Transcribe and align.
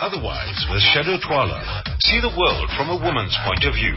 Otherwise, 0.00 0.66
with 0.70 0.82
Shado 0.82 1.16
Twala, 1.26 1.82
see 2.00 2.20
the 2.20 2.34
world 2.36 2.68
from 2.76 2.90
a 2.90 3.02
woman's 3.02 3.34
point 3.46 3.64
of 3.64 3.72
view. 3.72 3.94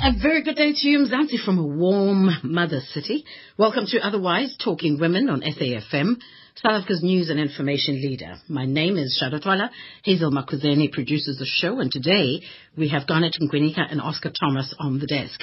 A 0.00 0.12
very 0.22 0.44
good 0.44 0.54
day 0.54 0.72
to 0.72 0.88
you, 0.88 1.00
Mzansi, 1.00 1.44
from 1.44 1.58
a 1.58 1.66
warm 1.66 2.30
mother 2.44 2.78
city. 2.92 3.24
Welcome 3.58 3.86
to 3.86 3.98
Otherwise, 3.98 4.56
Talking 4.62 5.00
Women 5.00 5.28
on 5.28 5.42
SAFM, 5.42 6.20
South 6.54 6.72
Africa's 6.72 7.02
news 7.02 7.30
and 7.30 7.40
information 7.40 7.96
leader. 7.96 8.36
My 8.48 8.64
name 8.64 8.96
is 8.96 9.20
Shado 9.20 9.42
Twala. 9.42 9.70
Hazel 10.04 10.30
Makuzeni 10.30 10.92
produces 10.92 11.38
the 11.38 11.46
show, 11.46 11.80
and 11.80 11.90
today 11.90 12.42
we 12.78 12.88
have 12.90 13.08
Garnet 13.08 13.36
Ngwinika 13.42 13.90
and 13.90 14.00
Oscar 14.00 14.30
Thomas 14.30 14.72
on 14.78 15.00
the 15.00 15.06
desk. 15.06 15.42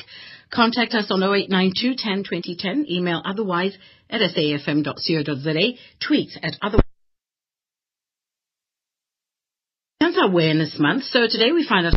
Contact 0.53 0.93
us 0.93 1.07
on 1.11 1.21
0892 1.21 1.95
10 1.97 2.23
2010, 2.23 2.85
email 2.89 3.21
otherwise 3.25 3.77
at 4.09 4.21
safm.co.za, 4.21 5.77
tweet 5.99 6.29
at 6.41 6.53
otherwise. 6.61 6.83
Cancer 9.99 10.16
Awareness 10.27 10.77
Month, 10.77 11.05
so 11.05 11.21
today 11.29 11.53
we 11.53 11.65
find 11.65 11.87
out 11.87 11.93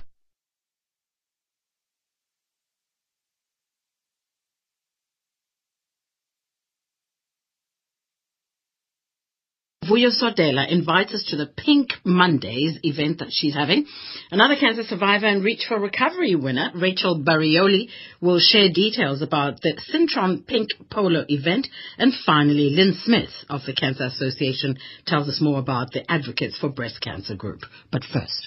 Vuyo 9.91 10.11
Sodela 10.11 10.71
invites 10.71 11.13
us 11.15 11.25
to 11.31 11.37
the 11.37 11.47
Pink 11.47 11.89
Mondays 12.05 12.79
event 12.85 13.19
that 13.19 13.33
she's 13.33 13.55
having. 13.55 13.87
Another 14.31 14.55
cancer 14.55 14.85
survivor 14.85 15.27
and 15.27 15.43
Reach 15.43 15.65
for 15.67 15.81
Recovery 15.81 16.37
winner, 16.37 16.71
Rachel 16.77 17.21
Barioli, 17.21 17.89
will 18.21 18.39
share 18.39 18.69
details 18.73 19.21
about 19.21 19.61
the 19.63 19.77
Cintron 19.93 20.47
Pink 20.47 20.69
Polo 20.91 21.25
event. 21.29 21.67
And 21.99 22.13
finally, 22.25 22.71
Lynn 22.71 22.97
Smith 23.03 23.31
of 23.49 23.63
the 23.67 23.73
Cancer 23.73 24.05
Association 24.05 24.79
tells 25.07 25.29
us 25.29 25.41
more 25.41 25.59
about 25.59 25.91
the 25.91 26.09
Advocates 26.09 26.57
for 26.57 26.69
Breast 26.69 27.01
Cancer 27.01 27.35
group. 27.35 27.63
But 27.91 28.05
first. 28.05 28.47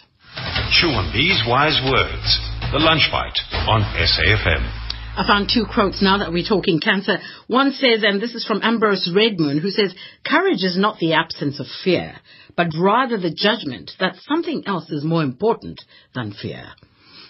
Chew 0.72 0.88
on 0.88 1.12
these 1.14 1.44
wise 1.46 1.80
words. 1.84 2.40
The 2.72 2.80
Lunch 2.80 3.10
Bite 3.12 3.38
on 3.68 3.82
SAFM. 4.00 4.83
I 5.16 5.28
found 5.28 5.52
two 5.54 5.66
quotes 5.72 6.02
now 6.02 6.18
that 6.18 6.34
we're 6.34 6.48
talking 6.48 6.80
cancer. 6.80 7.20
One 7.46 7.72
says, 7.72 8.04
and 8.04 8.20
this 8.20 8.34
is 8.34 8.46
from 8.46 8.62
Ambrose 8.64 9.08
Redmoon, 9.14 9.62
who 9.62 9.70
says, 9.70 9.94
courage 10.26 10.64
is 10.64 10.76
not 10.76 10.98
the 10.98 11.14
absence 11.14 11.60
of 11.60 11.68
fear, 11.84 12.16
but 12.58 12.70
rather 12.76 13.20
the 13.20 13.34
judgment 13.34 13.92
that 14.00 14.16
something 14.28 14.64
else 14.66 14.90
is 14.90 15.04
more 15.04 15.22
important 15.22 15.82
than 16.16 16.34
fear. 16.34 16.66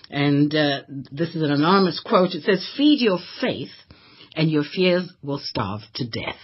And 0.09 0.55
uh, 0.55 0.83
this 1.11 1.35
is 1.35 1.41
an 1.41 1.51
anonymous 1.51 1.99
quote. 1.99 2.35
It 2.35 2.43
says, 2.43 2.65
feed 2.77 3.01
your 3.01 3.19
faith 3.41 3.71
and 4.33 4.49
your 4.49 4.63
fears 4.63 5.11
will 5.21 5.41
starve 5.43 5.81
to 5.95 6.05
death. 6.05 6.39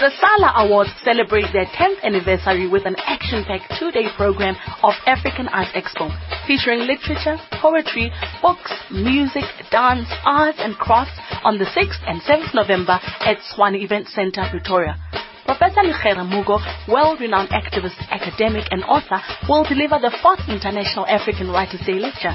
The 0.00 0.10
Sala 0.20 0.64
Awards 0.66 0.90
celebrate 1.02 1.52
their 1.52 1.66
10th 1.66 2.02
anniversary 2.02 2.68
with 2.68 2.86
an 2.86 2.96
action-packed 2.96 3.74
two-day 3.78 4.08
program 4.16 4.56
of 4.82 4.92
African 5.06 5.48
Art 5.48 5.68
Expo, 5.74 6.08
featuring 6.50 6.80
literature, 6.80 7.38
poetry, 7.62 8.10
books, 8.42 8.74
music, 8.90 9.44
dance, 9.70 10.08
arts 10.26 10.58
and 10.58 10.74
crafts 10.74 11.14
on 11.44 11.58
the 11.58 11.64
6th 11.64 12.02
and 12.10 12.20
7th 12.22 12.52
November 12.52 12.98
at 13.20 13.38
Swan 13.54 13.76
Event 13.76 14.08
Center, 14.08 14.42
Pretoria. 14.50 14.98
Professor 15.46 15.86
Lekgera 15.86 16.26
Mugo, 16.26 16.58
world-renowned 16.88 17.50
activist, 17.50 17.94
academic 18.10 18.64
and 18.72 18.82
author, 18.82 19.22
will 19.48 19.62
deliver 19.62 20.00
the 20.02 20.10
4th 20.24 20.42
International 20.48 21.06
African 21.06 21.50
Writers' 21.50 21.86
Day 21.86 22.00
lecture. 22.02 22.34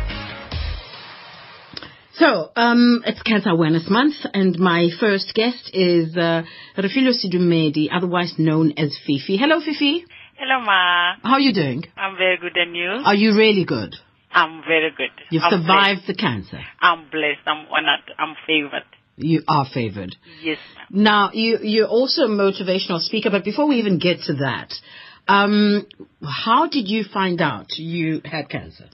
So, 2.15 2.51
um, 2.57 3.03
it's 3.07 3.23
Cancer 3.23 3.51
Awareness 3.51 3.89
Month, 3.89 4.15
and 4.35 4.59
my 4.59 4.89
first 4.99 5.35
guest 5.35 5.71
is 5.73 6.17
uh, 6.17 6.43
Refilwe 6.77 7.13
Sedumedi, 7.15 7.91
otherwise 7.93 8.35
known 8.39 8.73
as 8.77 8.99
Fifi. 9.07 9.37
Hello, 9.37 9.61
Fifi. 9.61 10.05
Hello, 10.39 10.61
Ma. 10.61 11.15
How 11.23 11.35
are 11.35 11.41
you 11.41 11.55
doing? 11.55 11.85
I'm 11.97 12.17
very 12.17 12.37
good, 12.37 12.57
and 12.57 12.77
you? 12.77 12.89
Are 12.89 13.15
you 13.15 13.35
really 13.37 13.65
good? 13.65 13.95
I'm 14.33 14.63
very 14.69 14.91
good. 14.91 15.11
You've 15.31 15.43
I'm 15.43 15.51
survived 15.63 16.03
the 16.07 16.15
cancer. 16.15 16.61
I'm 16.81 17.09
blessed. 17.11 17.41
I'm 17.47 17.67
honored. 17.69 18.05
I'm 18.19 18.37
favored. 18.47 18.85
You 19.17 19.43
are 19.49 19.65
favored. 19.73 20.15
Yes, 20.43 20.59
ma'am. 20.77 21.03
Now, 21.05 21.31
you, 21.33 21.59
you're 21.63 21.87
also 21.87 22.23
a 22.23 22.29
motivational 22.29 23.01
speaker, 23.01 23.31
but 23.31 23.45
before 23.45 23.67
we 23.67 23.77
even 23.77 23.99
get 23.99 24.21
to 24.27 24.35
that, 24.35 24.75
um, 25.27 25.87
how 26.23 26.69
did 26.69 26.87
you 26.87 27.05
find 27.05 27.41
out 27.41 27.69
you 27.79 28.21
had 28.25 28.51
cancer? 28.51 28.91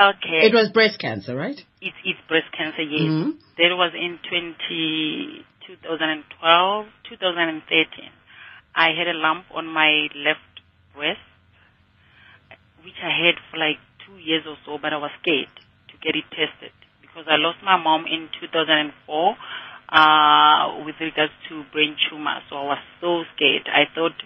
Okay. 0.00 0.46
It 0.46 0.54
was 0.54 0.70
breast 0.72 0.98
cancer, 0.98 1.36
right? 1.36 1.60
It's, 1.82 1.96
it's 2.04 2.18
breast 2.28 2.46
cancer, 2.56 2.82
yes. 2.82 3.02
Mhm. 3.02 3.32
That 3.58 3.76
was 3.76 3.92
in 3.94 4.18
20, 4.26 5.44
2012, 5.66 6.86
2013. 7.10 8.10
I 8.74 8.90
had 8.96 9.08
a 9.08 9.18
lump 9.18 9.44
on 9.54 9.66
my 9.66 10.08
left 10.14 10.40
which 12.84 12.98
I 13.02 13.12
had 13.12 13.36
for 13.50 13.58
like 13.58 13.78
two 14.06 14.18
years 14.18 14.44
or 14.46 14.56
so, 14.64 14.78
but 14.80 14.92
I 14.92 14.98
was 14.98 15.10
scared 15.22 15.52
to 15.88 15.94
get 16.02 16.16
it 16.16 16.24
tested 16.30 16.72
because 17.02 17.26
I 17.28 17.36
lost 17.36 17.58
my 17.62 17.76
mom 17.76 18.06
in 18.06 18.28
2004 18.40 19.36
uh, 19.88 20.84
with 20.84 20.96
regards 21.00 21.32
to 21.48 21.64
brain 21.72 21.96
tumor. 22.08 22.40
So 22.48 22.56
I 22.56 22.64
was 22.76 22.82
so 23.00 23.24
scared. 23.34 23.68
I 23.68 23.86
thought 23.94 24.16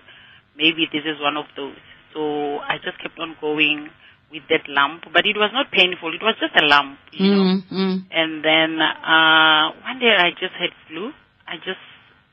maybe 0.57 0.87
this 0.91 1.05
is 1.05 1.21
one 1.21 1.37
of 1.37 1.47
those. 1.57 1.79
So 2.15 2.59
I 2.59 2.79
just 2.83 2.99
kept 3.01 3.19
on 3.19 3.37
going 3.41 3.89
with 4.31 4.43
that 4.49 4.65
lump, 4.69 5.05
but 5.13 5.27
it 5.27 5.37
was 5.37 5.51
not 5.53 5.71
painful. 5.71 6.13
It 6.15 6.23
was 6.23 6.35
just 6.41 6.57
a 6.57 6.65
lump, 6.65 6.99
you 7.13 7.31
know. 7.31 7.45
Mm, 7.45 7.63
mm. 7.69 7.97
And 8.11 8.45
then 8.45 8.81
uh, 8.81 9.77
one 9.85 10.01
day 10.01 10.13
I 10.17 10.31
just 10.33 10.57
had 10.57 10.73
flu. 10.89 11.13
I 11.47 11.57
just 11.57 11.81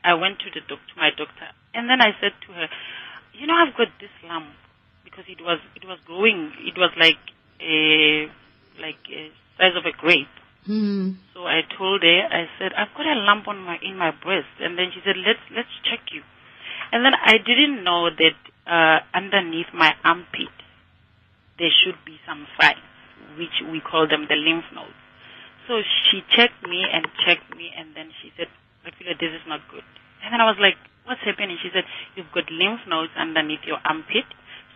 I 0.03 0.13
went 0.16 0.39
to 0.39 0.49
the 0.51 0.63
doc 0.67 0.79
to 0.79 0.95
my 0.95 1.11
doctor, 1.11 1.51
and 1.75 1.89
then 1.89 1.99
I 1.99 2.16
said 2.23 2.31
to 2.47 2.53
her, 2.55 2.67
you 3.39 3.47
know, 3.47 3.55
I've 3.55 3.75
got 3.75 3.88
this 4.00 4.11
lump 4.27 4.47
because 5.03 5.25
it 5.27 5.41
was 5.41 5.59
it 5.75 5.88
was 5.88 5.97
growing. 6.05 6.51
It 6.67 6.77
was 6.77 6.91
like 7.00 7.19
a 7.61 8.27
like 8.79 9.00
a 9.09 9.31
size 9.57 9.75
of 9.75 9.85
a 9.85 9.95
grape. 9.95 10.27
Mm. 10.67 11.16
So 11.33 11.47
I 11.47 11.61
told 11.78 12.03
her, 12.03 12.19
I 12.29 12.45
said, 12.59 12.73
I've 12.75 12.94
got 12.95 13.07
a 13.07 13.16
lump 13.16 13.47
on 13.47 13.59
my 13.63 13.79
in 13.81 13.97
my 13.97 14.11
breast, 14.11 14.51
and 14.59 14.78
then 14.78 14.91
she 14.94 14.99
said, 15.05 15.16
let's 15.17 15.39
let's 15.55 15.72
check 15.89 16.11
you. 16.11 16.22
And 16.91 17.05
then 17.05 17.13
I 17.16 17.38
didn't 17.38 17.83
know 17.83 18.09
that 18.09 18.38
uh, 18.67 18.99
underneath 19.16 19.72
my 19.73 19.94
armpit 20.03 20.51
there 21.59 21.72
should 21.83 21.99
be 22.05 22.17
some 22.25 22.47
signs, 22.59 22.81
which 23.38 23.61
we 23.72 23.79
call 23.79 24.07
them 24.07 24.25
the 24.28 24.35
lymph 24.35 24.66
nodes. 24.73 24.95
So 25.67 25.83
she 26.09 26.23
checked 26.33 26.63
me 26.66 26.81
and 26.88 27.05
checked 27.28 27.51
me, 27.55 27.69
and 27.75 27.94
then 27.94 28.09
she 28.23 28.31
said, 28.35 28.47
I 28.88 28.91
feel 28.95 29.11
like 29.11 29.19
this 29.19 29.35
is 29.35 29.45
not 29.45 29.61
good. 29.69 29.83
And 30.23 30.33
then 30.33 30.41
I 30.41 30.47
was 30.47 30.57
like, 30.57 30.79
what's 31.05 31.22
happening? 31.22 31.57
She 31.61 31.69
said, 31.69 31.85
you've 32.19 32.35
got 32.35 32.52
lymph 32.52 32.84
nodes 32.91 33.16
underneath 33.16 33.63
your 33.66 33.80
armpit, 33.88 34.28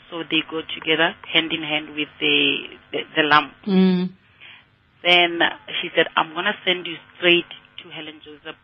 so 0.10 0.24
they 0.24 0.40
go 0.48 0.64
together 0.64 1.12
hand 1.28 1.52
in 1.52 1.60
hand 1.60 1.92
with 1.92 2.08
the 2.24 2.72
the, 2.96 3.00
the 3.20 3.24
lump. 3.28 3.52
Mm. 3.68 4.16
Then 5.04 5.40
she 5.82 5.90
said, 5.94 6.08
I'm 6.16 6.32
going 6.32 6.46
to 6.46 6.56
send 6.64 6.88
you 6.88 6.96
straight 7.18 7.52
to 7.84 7.90
Helen 7.92 8.22
Joseph 8.24 8.56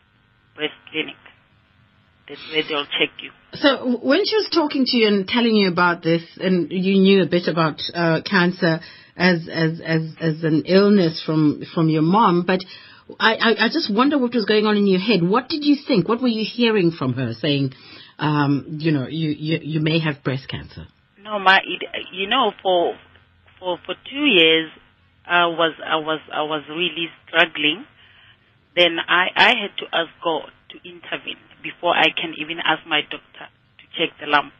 Breast 0.56 0.80
Clinic. 0.89 1.19
That's 2.30 2.39
where 2.53 2.63
they'll 2.63 2.86
check 2.86 3.12
you. 3.21 3.31
So 3.53 4.00
when 4.00 4.24
she 4.25 4.36
was 4.36 4.50
talking 4.53 4.86
to 4.86 4.98
you 4.98 5.07
and 5.07 5.27
telling 5.27 5.56
you 5.56 5.69
about 5.69 6.01
this, 6.01 6.21
and 6.39 6.71
you 6.71 7.01
knew 7.01 7.24
a 7.24 7.25
bit 7.25 7.48
about 7.48 7.81
uh, 7.94 8.21
cancer 8.24 8.80
as 9.18 9.50
as 9.51 9.81
as 9.83 10.15
as 10.21 10.44
an 10.44 10.63
illness 10.65 11.21
from 11.25 11.63
from 11.74 11.89
your 11.89 12.03
mom, 12.03 12.45
but 12.45 12.62
I, 13.19 13.33
I 13.36 13.65
I 13.65 13.68
just 13.68 13.94
wonder 13.94 14.18
what 14.18 14.33
was 14.33 14.45
going 14.45 14.65
on 14.65 14.77
in 14.77 14.88
your 14.88 15.00
head. 15.00 15.24
What 15.24 15.50
did 15.50 15.65
you 15.65 15.75
think? 15.75 16.07
What 16.07 16.21
were 16.21 16.27
you 16.27 16.45
hearing 16.45 16.92
from 16.92 17.13
her 17.13 17.33
saying? 17.33 17.74
Um, 18.19 18.66
you 18.80 18.92
know, 18.92 19.07
you, 19.07 19.30
you 19.30 19.60
you 19.62 19.80
may 19.80 20.00
have 20.00 20.24
breast 20.24 20.48
cancer. 20.48 20.88
No, 21.24 21.39
my, 21.39 21.62
you 22.12 22.27
know, 22.27 22.51
for 22.62 22.95
for 23.60 23.77
for 23.86 23.95
two 24.10 24.25
years, 24.25 24.71
I 25.25 25.45
was 25.48 25.74
I 25.86 25.95
was 25.95 26.19
I 26.33 26.44
was 26.44 26.63
really 26.69 27.07
struggling. 27.25 27.86
Then 28.75 28.98
I 29.07 29.27
I 29.36 29.50
had 29.56 29.77
to 29.77 29.86
ask 29.94 30.10
God 30.24 30.51
to 30.69 30.77
intervene 30.88 31.39
before 31.63 31.95
I 31.95 32.07
can 32.10 32.33
even 32.38 32.60
ask 32.60 32.86
my 32.86 33.01
doctor 33.01 33.48
to 33.48 33.83
check 33.98 34.18
the 34.19 34.27
lump. 34.27 34.54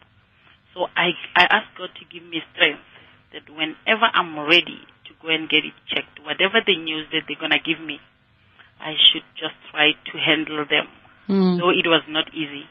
So 0.74 0.88
I 0.96 1.12
I 1.36 1.44
asked 1.44 1.78
God 1.78 1.90
to 2.00 2.06
give 2.06 2.28
me 2.28 2.42
strength 2.56 2.88
that 3.34 3.50
whenever 3.50 4.08
I'm 4.14 4.40
ready 4.40 4.80
to 4.80 5.00
to 5.10 5.16
go 5.22 5.34
and 5.34 5.50
get 5.50 5.66
it 5.66 5.74
checked. 5.90 6.22
Whatever 6.24 6.62
the 6.66 6.78
news 6.78 7.10
that 7.12 7.26
they're 7.28 7.42
gonna 7.42 7.60
give 7.60 7.82
me, 7.82 8.00
I 8.80 8.94
should 9.12 9.26
just 9.36 9.58
try 9.72 9.92
to 9.92 10.14
handle 10.18 10.64
them. 10.70 10.88
Mm. 11.28 11.58
So 11.60 11.70
it 11.74 11.86
was 11.90 12.06
not 12.08 12.30
easy. 12.34 12.70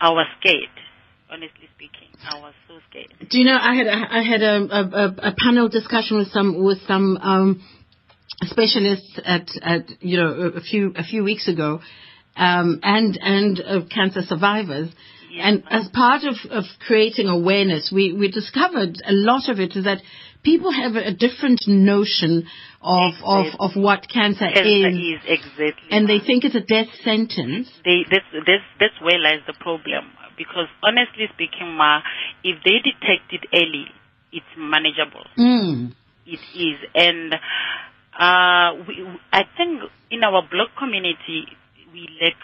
I 0.00 0.10
was 0.10 0.26
scared, 0.40 0.68
honestly 1.30 1.68
speaking. 1.74 2.08
I 2.24 2.40
was 2.40 2.54
so 2.68 2.74
scared. 2.90 3.12
Do 3.30 3.38
you 3.38 3.44
know 3.44 3.58
I 3.60 3.74
had 3.74 3.86
I 3.88 4.22
had 4.22 4.42
a, 4.42 4.56
a, 4.56 5.30
a 5.30 5.34
panel 5.36 5.68
discussion 5.68 6.18
with 6.18 6.28
some 6.28 6.64
with 6.64 6.78
some 6.86 7.16
um, 7.18 7.62
specialists 8.42 9.18
at, 9.24 9.48
at 9.62 9.90
you 10.00 10.18
know 10.18 10.52
a 10.56 10.60
few 10.60 10.92
a 10.96 11.02
few 11.02 11.24
weeks 11.24 11.48
ago, 11.48 11.80
um, 12.36 12.80
and 12.82 13.18
and 13.20 13.60
uh, 13.60 13.80
cancer 13.92 14.22
survivors. 14.22 14.90
Yes, 15.30 15.42
and 15.44 15.64
as 15.68 15.88
part 15.88 16.22
of, 16.22 16.36
of 16.50 16.64
creating 16.86 17.26
awareness, 17.26 17.90
we, 17.92 18.12
we 18.12 18.30
discovered 18.30 18.96
a 19.04 19.12
lot 19.12 19.48
of 19.48 19.58
it 19.58 19.74
is 19.74 19.84
that 19.84 19.98
people 20.44 20.70
have 20.72 20.94
a, 20.94 21.12
different 21.12 21.62
notion 21.66 22.46
of, 22.82 23.14
of, 23.24 23.46
of 23.58 23.70
what 23.74 24.06
cancer, 24.12 24.46
Cancer 24.52 24.88
is, 24.88 24.94
is 24.94 25.20
exactly. 25.26 25.88
and 25.90 26.08
they 26.08 26.18
think 26.20 26.44
it's 26.44 26.54
a 26.54 26.60
death 26.60 26.88
sentence. 27.02 27.70
they 27.84 28.04
that's 28.10 28.26
that's 28.46 28.66
that's 28.78 29.00
where 29.00 29.18
lies 29.18 29.40
the 29.46 29.54
problem. 29.58 30.12
Because 30.36 30.66
honestly 30.82 31.26
speaking, 31.32 31.74
ma, 31.76 32.00
if 32.42 32.62
they 32.64 32.78
detect 32.84 33.32
it 33.32 33.46
early, 33.54 33.86
it's 34.32 34.52
manageable. 34.58 35.24
Mm. 35.38 35.92
It 36.26 36.40
is, 36.54 36.78
and 36.94 37.34
uh, 38.18 38.84
we, 38.86 39.06
I 39.32 39.42
think 39.56 39.82
in 40.10 40.24
our 40.24 40.42
black 40.42 40.76
community 40.78 41.46
we 41.92 42.08
lack 42.20 42.36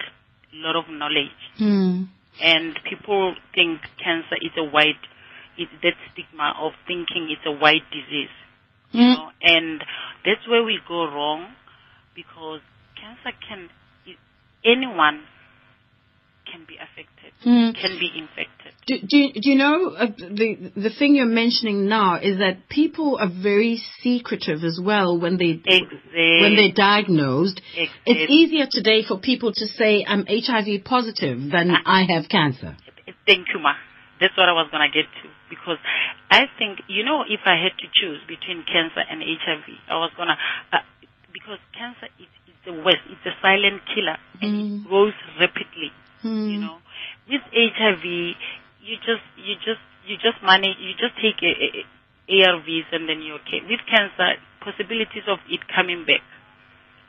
a 0.52 0.56
lot 0.56 0.76
of 0.76 0.88
knowledge, 0.90 1.36
Mm. 1.60 2.08
and 2.42 2.78
people 2.88 3.34
think 3.54 3.80
cancer 4.02 4.36
is 4.40 4.52
a 4.56 4.64
white. 4.64 5.02
It, 5.58 5.68
that 5.82 5.94
stigma 6.12 6.54
of 6.60 6.72
thinking 6.86 7.28
it's 7.30 7.44
a 7.46 7.52
white 7.52 7.84
disease, 7.90 8.30
you 8.92 9.00
Mm. 9.02 9.14
know, 9.16 9.30
and 9.42 9.80
that's 10.24 10.46
where 10.48 10.62
we 10.64 10.78
go 10.88 11.04
wrong, 11.06 11.52
because 12.14 12.60
cancer 12.96 13.36
can 13.48 13.68
anyone 14.64 15.20
can 16.50 16.64
be 16.66 16.76
affected, 16.76 17.32
Mm. 17.44 17.74
can 17.74 17.98
be 17.98 18.10
infected. 18.16 18.72
Do, 18.86 18.98
do, 18.98 19.16
you- 19.18 19.32
do 19.32 19.50
you 19.50 19.56
know 19.56 19.94
uh, 19.96 20.06
the 20.06 20.72
the 20.76 20.90
thing 20.90 21.14
you're 21.14 21.26
mentioning 21.26 21.86
now 21.88 22.16
is 22.16 22.38
that 22.38 22.68
people 22.68 23.18
are 23.20 23.28
very 23.28 23.76
secretive 24.02 24.64
as 24.64 24.80
well 24.82 25.16
when 25.18 25.36
they 25.36 25.60
Exactly. 25.64 26.40
when 26.42 26.56
they're 26.56 26.72
diagnosed. 26.72 27.60
It's 28.06 28.30
easier 28.30 28.66
today 28.70 29.02
for 29.04 29.18
people 29.18 29.52
to 29.52 29.66
say 29.66 30.04
I'm 30.06 30.26
HIV 30.26 30.84
positive 30.84 31.38
than 31.50 31.70
I 31.70 32.04
have 32.12 32.28
cancer. 32.28 32.76
Thank 33.26 33.48
you, 33.54 33.60
ma. 33.60 33.74
That's 34.20 34.36
what 34.36 34.48
I 34.48 34.52
was 34.52 34.68
gonna 34.72 34.90
get 34.90 35.06
to 35.22 35.28
because 35.50 35.78
I 36.30 36.46
think 36.56 36.80
you 36.86 37.04
know 37.04 37.22
if 37.28 37.40
I 37.44 37.58
had 37.58 37.74
to 37.82 37.86
choose 37.92 38.22
between 38.30 38.62
cancer 38.64 39.02
and 39.02 39.20
HIV, 39.20 39.66
I 39.90 39.98
was 39.98 40.12
gonna 40.16 40.38
uh, 40.72 40.78
because 41.34 41.58
cancer 41.76 42.06
is, 42.18 42.30
is 42.46 42.56
the 42.64 42.72
worst. 42.72 43.02
It's 43.10 43.26
a 43.26 43.34
silent 43.42 43.82
killer 43.90 44.16
and 44.40 44.50
Mm. 44.54 44.82
it 44.82 44.88
grows 44.88 45.14
rapidly. 45.38 45.90
Hmm. 46.22 46.48
You 46.48 46.58
know, 46.60 46.76
with 47.28 47.42
HIV, 47.52 48.04
you 48.04 48.96
just 49.04 49.26
you 49.36 49.54
just 49.56 49.82
you 50.06 50.16
just 50.16 50.42
manage 50.42 50.78
you 50.78 50.94
just 50.94 51.14
take 51.20 51.42
a, 51.42 51.52
a, 51.52 51.84
ARVs 52.30 52.86
and 52.92 53.08
then 53.08 53.20
you're 53.22 53.36
okay. 53.42 53.60
With 53.68 53.80
cancer, 53.90 54.38
possibilities 54.60 55.26
of 55.26 55.38
it 55.50 55.60
coming 55.68 56.04
back, 56.06 56.22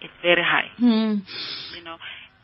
it's 0.02 0.14
very 0.22 0.42
high 0.44 0.70
Hmm. 0.78 1.22
you 1.76 1.84
know. 1.84 1.98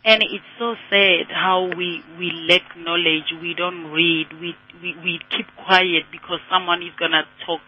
And 0.08 0.24
it's 0.24 0.46
so 0.58 0.76
sad 0.90 1.28
how 1.30 1.70
we, 1.78 2.02
we 2.18 2.32
lack 2.48 2.64
knowledge, 2.78 3.28
we 3.42 3.54
don't 3.54 3.92
read, 3.92 4.28
we, 4.40 4.56
we, 4.82 4.96
we 5.04 5.20
keep 5.36 5.48
quiet 5.66 6.08
because 6.14 6.40
someone 6.50 6.82
is 6.82 6.94
gonna 6.98 7.24
talk 7.46 7.60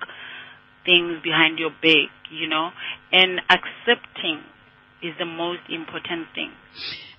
things 0.86 1.22
behind 1.22 1.60
your 1.60 1.72
back, 1.72 2.08
you 2.32 2.48
know. 2.48 2.70
And 3.12 3.42
accepting 3.50 4.40
is 5.04 5.16
the 5.20 5.26
most 5.26 5.68
important 5.68 6.28
thing. 6.34 6.52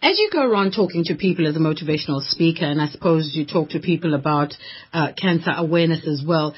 As 0.01 0.19
you 0.19 0.31
go 0.33 0.43
around 0.43 0.73
talking 0.73 1.05
to 1.05 1.15
people 1.15 1.47
as 1.47 1.55
a 1.55 1.59
motivational 1.59 2.23
speaker, 2.23 2.65
and 2.65 2.81
I 2.81 2.89
suppose 2.89 3.33
you 3.35 3.45
talk 3.45 3.69
to 3.71 3.81
people 3.81 4.15
about 4.15 4.55
uh, 4.95 5.09
cancer 5.21 5.53
awareness 5.55 6.07
as 6.09 6.25
well, 6.27 6.55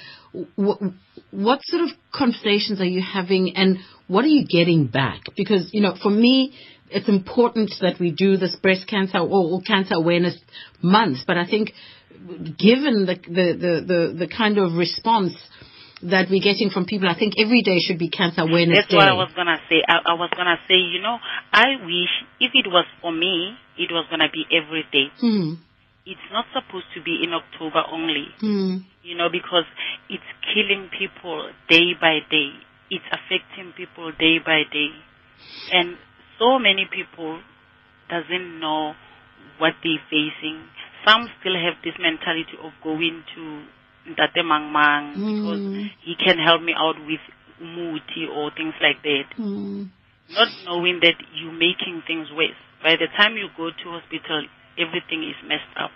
what 0.55 1.61
sort 1.65 1.83
of 1.83 1.89
conversations 2.15 2.81
are 2.81 2.85
you 2.85 3.03
having 3.03 3.57
and 3.57 3.79
what 4.07 4.25
are 4.25 4.29
you 4.29 4.47
getting 4.47 4.87
back? 4.87 5.23
Because, 5.37 5.71
you 5.73 5.81
know, 5.81 5.97
for 6.01 6.11
me, 6.11 6.55
it's 6.95 7.09
important 7.09 7.73
that 7.81 7.99
we 7.99 8.11
do 8.11 8.37
this 8.37 8.57
breast 8.57 8.87
cancer 8.87 9.19
or, 9.19 9.61
cancer 9.63 9.95
awareness 9.95 10.39
month, 10.83 11.19
but 11.27 11.37
I 11.37 11.47
think 11.47 11.73
given 12.59 13.07
the, 13.07 13.17
the, 13.27 13.47
the, 13.59 14.15
the, 14.19 14.29
kind 14.29 14.59
of 14.59 14.75
response 14.75 15.35
that 16.03 16.29
we're 16.31 16.43
getting 16.43 16.71
from 16.71 16.85
people, 16.85 17.09
I 17.09 17.19
think 17.19 17.35
every 17.39 17.63
day 17.63 17.79
should 17.79 17.99
be 17.99 18.11
cancer 18.11 18.43
awareness 18.43 18.79
That's 18.79 18.91
day. 18.91 18.97
what 18.97 19.09
I 19.09 19.15
was 19.15 19.31
gonna 19.35 19.59
say. 19.69 19.83
I, 19.87 20.13
I 20.13 20.15
was 20.15 20.31
gonna 20.37 20.59
say, 20.69 20.75
you 20.75 21.01
know, 21.01 21.19
I 21.53 21.79
wish 21.83 22.13
if 22.41 22.53
it 22.55 22.69
was 22.69 22.87
for 23.01 23.13
me, 23.13 23.55
it 23.79 23.91
was 23.91 24.07
gonna 24.11 24.31
be 24.33 24.45
every 24.51 24.85
day. 24.93 25.11
Hmm. 25.19 25.55
It's 26.05 26.29
not 26.33 26.47
supposed 26.53 26.87
to 26.95 27.03
be 27.03 27.23
in 27.23 27.33
October 27.33 27.83
only. 27.91 28.27
Hmm. 28.41 28.87
you 29.03 29.17
know, 29.17 29.29
because 29.31 29.67
it's 30.09 30.27
killing 30.55 30.91
people 30.97 31.51
day 31.69 31.95
by 32.01 32.19
day. 32.31 32.51
It's 32.91 33.05
affecting 33.11 33.73
people 33.77 34.13
day 34.13 34.39
by 34.39 34.63
day. 34.71 34.91
And 35.73 35.97
so 36.43 36.59
many 36.59 36.89
people 36.91 37.39
doesn't 38.11 38.59
know 38.59 38.95
what 39.59 39.75
they're 39.83 40.03
facing. 40.11 40.59
Some 41.07 41.29
still 41.39 41.55
have 41.55 41.79
this 41.85 41.95
mentality 42.03 42.59
of 42.63 42.73
going 42.83 43.23
to 43.35 43.43
Ndate 44.11 44.43
Mang 44.45 44.73
Mang 44.73 45.15
because 45.15 45.61
Mm. 45.61 45.91
he 46.03 46.15
can 46.17 46.39
help 46.39 46.63
me 46.63 46.75
out 46.77 46.99
with 47.07 47.21
umuti 47.63 48.27
or 48.29 48.51
things 48.51 48.75
like 48.83 49.01
that. 49.03 49.27
Hmm. 49.37 49.85
Not 50.31 50.49
knowing 50.65 50.99
that 51.01 51.15
you're 51.35 51.53
making 51.53 52.03
things 52.07 52.27
worse. 52.33 52.59
By 52.83 52.97
the 52.97 53.07
time 53.17 53.37
you 53.37 53.49
go 53.57 53.71
to 53.71 53.85
hospital, 53.91 54.47
everything 54.79 55.23
is 55.23 55.37
messed 55.47 55.77
up. 55.79 55.93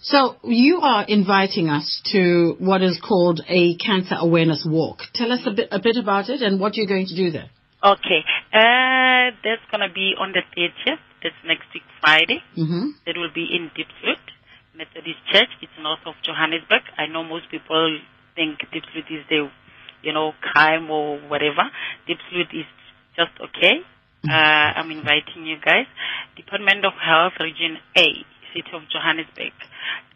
So 0.00 0.36
you 0.44 0.80
are 0.80 1.04
inviting 1.08 1.68
us 1.68 2.00
to 2.12 2.54
what 2.60 2.82
is 2.82 3.00
called 3.00 3.40
a 3.48 3.74
cancer 3.76 4.14
awareness 4.18 4.64
walk. 4.64 5.02
Tell 5.14 5.32
us 5.32 5.40
a 5.44 5.50
bit 5.50 5.68
a 5.72 5.80
bit 5.80 5.96
about 5.96 6.28
it 6.28 6.40
and 6.40 6.60
what 6.60 6.76
you're 6.76 6.86
going 6.86 7.06
to 7.06 7.16
do 7.16 7.30
there. 7.32 7.50
Okay. 7.82 8.24
Uh, 8.52 9.30
that's 9.44 9.62
gonna 9.70 9.88
be 9.92 10.14
on 10.18 10.32
the 10.32 10.42
30th. 10.56 10.98
That's 11.22 11.34
next 11.46 11.66
week 11.74 11.82
Friday. 12.00 12.42
hmm 12.54 12.90
That 13.06 13.16
will 13.16 13.30
be 13.32 13.44
in 13.54 13.70
Diepsloot 13.74 14.18
Methodist 14.74 15.18
Church. 15.32 15.50
It's 15.62 15.72
north 15.80 16.00
of 16.06 16.14
Johannesburg. 16.22 16.82
I 16.96 17.06
know 17.06 17.22
most 17.24 17.50
people 17.50 17.98
think 18.34 18.58
Diepsloot 18.72 19.06
is 19.10 19.24
the, 19.28 19.50
you 20.02 20.12
know, 20.12 20.32
crime 20.40 20.90
or 20.90 21.18
whatever. 21.28 21.70
Diepsloot 22.06 22.50
is 22.52 22.66
just 23.16 23.32
okay. 23.40 23.80
Uh, 24.28 24.32
I'm 24.78 24.90
inviting 24.90 25.46
you 25.46 25.56
guys. 25.64 25.86
Department 26.36 26.84
of 26.84 26.92
Health 26.94 27.34
Region 27.40 27.78
A, 27.96 28.06
City 28.54 28.70
of 28.74 28.82
Johannesburg. 28.90 29.52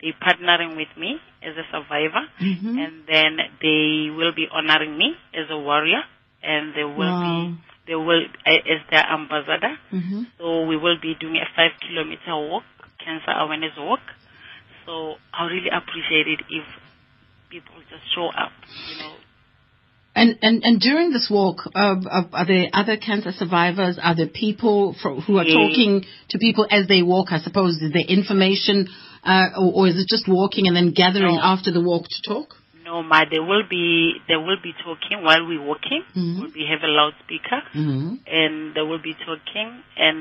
They're 0.01 0.19
partnering 0.21 0.77
with 0.77 0.91
me 0.99 1.21
as 1.43 1.55
a 1.57 1.63
survivor 1.71 2.27
Mhm. 2.41 2.75
and 2.79 2.95
then 3.07 3.39
they 3.63 4.11
will 4.11 4.33
be 4.33 4.47
honoring 4.51 4.97
me 4.99 5.17
as 5.35 5.47
a 5.51 5.59
warrior 5.59 6.03
and 6.43 6.75
they 6.75 6.85
will 6.85 7.13
Wow. 7.15 7.23
be 7.23 7.59
they 7.87 7.95
will 7.95 8.23
as 8.47 8.81
their 8.91 9.07
ambassador 9.07 9.75
hmm 9.91 10.23
so 10.39 10.67
we 10.67 10.77
will 10.77 10.99
be 11.01 11.15
doing 11.21 11.37
a 11.37 11.47
five 11.57 11.73
kilometer 11.81 12.35
walk 12.51 12.65
cancer 13.05 13.31
awareness 13.43 13.73
walk 13.79 14.01
so 14.87 15.15
i 15.33 15.45
really 15.47 15.71
appreciate 15.71 16.27
it 16.29 16.41
if 16.51 16.65
people 17.51 17.75
just 17.91 18.03
show 18.15 18.27
up 18.29 18.53
you 18.91 18.97
know 18.99 19.15
And, 20.15 20.39
and 20.43 20.63
and 20.63 20.79
during 20.81 21.11
this 21.11 21.29
walk, 21.31 21.59
uh, 21.75 21.97
are 22.41 22.47
there 22.47 22.67
other 22.81 22.97
cancer 22.99 23.33
survivors? 23.33 23.99
Are 24.09 24.15
there 24.15 24.29
people 24.29 24.95
fro- 25.01 25.21
who 25.21 25.39
are 25.41 25.49
talking 25.61 26.05
to 26.31 26.39
people 26.39 26.67
as 26.71 26.87
they 26.87 27.01
walk? 27.03 27.29
I 27.33 27.39
suppose 27.47 27.81
is 27.81 27.93
there 27.97 28.05
information, 28.19 28.89
uh, 29.25 29.49
or, 29.57 29.69
or 29.77 29.89
is 29.89 29.97
it 30.03 30.09
just 30.15 30.29
walking 30.29 30.67
and 30.69 30.77
then 30.77 30.93
gathering 30.93 31.37
No. 31.37 31.43
after 31.53 31.71
the 31.73 31.81
walk 31.81 32.05
to 32.11 32.21
talk? 32.29 32.49
No 32.93 33.03
ma 33.03 33.25
there 33.33 33.43
will 33.51 33.65
be 33.77 33.87
there 34.29 34.41
will 34.47 34.61
be 34.69 34.73
talking 34.85 35.19
while 35.27 35.45
we're 35.51 35.67
walking 35.73 36.03
Mhm. 36.15 36.39
we'll 36.39 36.55
be 36.61 36.65
have 36.73 36.83
a 36.89 36.93
loudspeaker 36.99 37.61
hmm 37.73 38.09
and 38.41 38.75
they 38.75 38.85
will 38.91 39.03
be 39.11 39.15
talking 39.29 39.69
and 40.07 40.19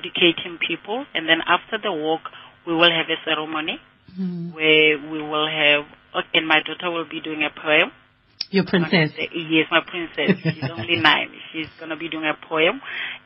educating 0.00 0.54
people 0.68 0.98
and 1.14 1.28
then 1.28 1.40
after 1.56 1.76
the 1.86 1.92
walk 2.04 2.22
we 2.66 2.72
will 2.80 2.94
have 2.98 3.08
a 3.16 3.18
ceremony 3.28 3.76
hmm 4.16 4.50
where 4.56 4.92
we 5.12 5.20
will 5.32 5.48
have 5.62 5.82
and 6.34 6.46
my 6.46 6.60
daughter 6.66 6.90
will 6.94 7.08
be 7.16 7.20
doing 7.28 7.42
a 7.50 7.52
poem 7.64 7.90
Your 8.56 8.64
princess. 8.70 9.10
Yes, 9.54 9.66
my 9.76 9.80
princess. 9.92 10.32
She's 10.52 10.68
only 10.78 10.96
nine. 11.10 11.30
She's 11.50 11.70
gonna 11.80 11.96
be 12.04 12.08
doing 12.14 12.26
a 12.32 12.36
poem, 12.48 12.76